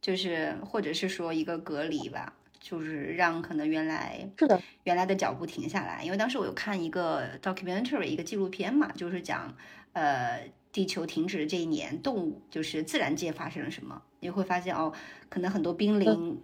[0.00, 6.02] 就是或者是说一个隔离吧，就是让可能原来是的，原来的脚步停下来。
[6.02, 9.54] 因为当时我有看一个 documentary 一个纪录片嘛，就是讲
[9.92, 14.92] 呃地球停止的这一年，动物就是自然界发生了什么，你会发现哦，
[15.28, 16.40] 可能很多濒临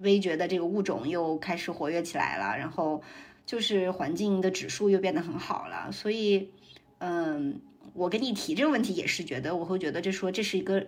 [0.00, 3.02] 危绝的这个物种又开始活跃起来了，然后
[3.44, 6.50] 就是环境的指数又变得很好了，所以
[6.98, 7.60] 嗯，
[7.92, 10.86] 我跟你提这个问题也是觉得，我会觉得这说这是一个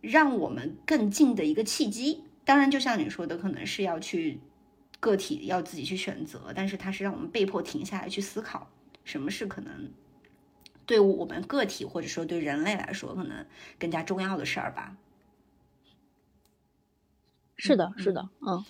[0.00, 2.24] 让我们更近的一个契机。
[2.44, 4.40] 当然，就像你说的，可能是要去
[4.98, 8.68] 个体要自己去选择，但是它是让我们被迫停下来去思考，
[9.04, 9.90] 什么是可能
[10.84, 13.46] 对我们个体或者说对人类来说可能
[13.78, 14.96] 更加重要的事儿吧。
[17.68, 18.64] 是的，是的，嗯。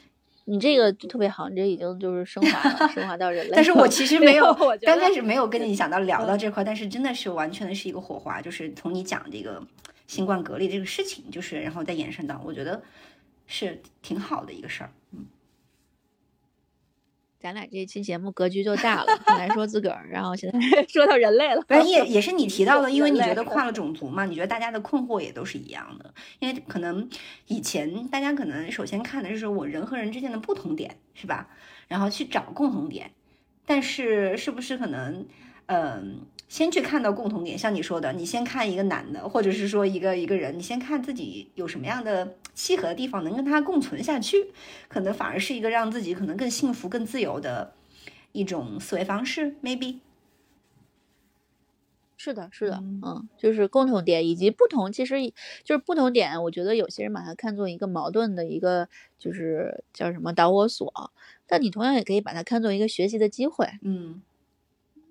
[0.44, 3.52] 你这个就特别好，你这已经就是升华了，升华到人类。
[3.54, 9.64] 但是我其实 没有，我刚开始没有跟你想到聊到这块，但是真的是完全的是一个火花，就是从你讲这个
[10.08, 12.82] 新冠隔离这个事情，就是然后再延伸到，我觉得
[13.46, 14.90] 是挺好的一个事儿。
[15.12, 15.24] 嗯，
[17.42, 21.60] 咱俩这期节目格局就大了，本来说自个儿，然后现在 说到人类了。
[21.66, 26.14] 反正也也是你提到的，因为你觉得跨了种族嘛，你觉得大家的困惑也都是一样的。
[26.38, 27.08] 因为可能
[27.48, 31.48] 以前大家可能首先看的就是我人和人之间的不同点，是吧？
[31.88, 33.10] 然后去找共同点，
[33.66, 35.26] 但是是不是可能，
[35.66, 36.20] 嗯、
[36.52, 44.52] 先去看到共同点，像你说的，你先看一个男的，或者是说一个一个人，你先看自己有什么样的契合的地方，能跟他共存下去，
[44.86, 47.72] 可能反而是一个让自己可能更幸福、更自由的
[48.32, 50.00] 一种思维方式，maybe。
[52.18, 55.14] 是的，是的，嗯嗯，就是共同点以及不同，其实
[55.64, 56.42] 就是不同点。
[56.42, 60.92] 我觉得有些人把它看作一个矛盾的一个，就是叫什么导火索，
[61.46, 63.66] 但你同样也可以把它看作一个学习的机会。
[63.80, 64.20] 嗯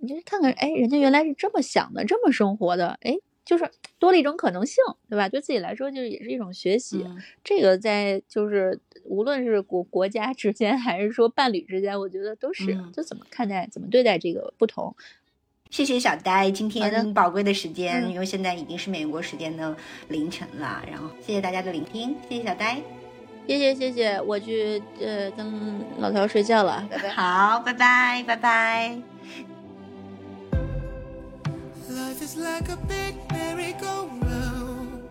[0.01, 3.15] 你就看看，哎，人家原来是这么想的，这么生活的，哎，
[3.45, 3.69] 就是
[3.99, 5.29] 多了一种可能性，对吧？
[5.29, 7.03] 对自己来说，就是也是一种学习。
[7.05, 14.95] 嗯这个在就是无论是国国家之间，还是说伴侣之间，我觉得都是，嗯就怎么看待、怎么对待这个不同。
[15.69, 19.75] 谢谢小呆今天宝贵的时间，嗯因为现在已经是美国时间的
[20.09, 20.83] 凌晨了。
[20.89, 22.81] 然后谢谢大家的聆听，谢谢小呆，
[23.47, 27.09] 谢谢谢谢，我去呃跟老头睡觉了，拜拜。
[27.09, 29.10] 好，拜拜，拜拜。
[32.22, 35.10] Life is like a big merry-go-round.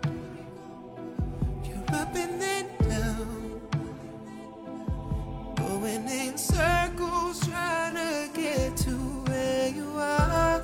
[1.65, 3.61] You're up and then down,
[5.57, 8.93] going in circles, trying to get to
[9.27, 10.62] where you are.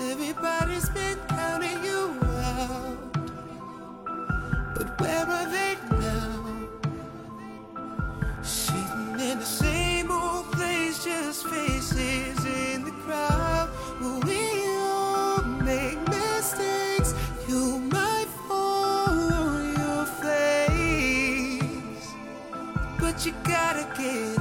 [0.00, 3.12] Everybody's been counting you out,
[4.74, 6.68] but where are they now?
[8.42, 13.68] Sitting in the same old place, just faces in the crowd.
[14.00, 14.43] Well, We
[23.14, 24.33] what you gotta give.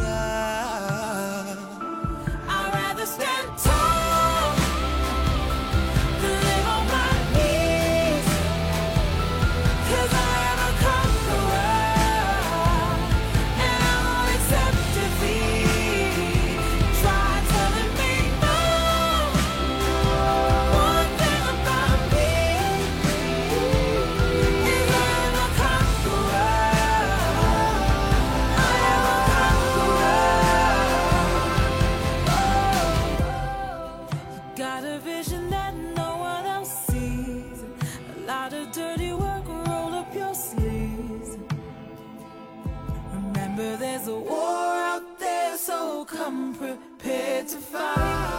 [43.55, 48.32] Remember, there's a war out there, so come prepared to fight.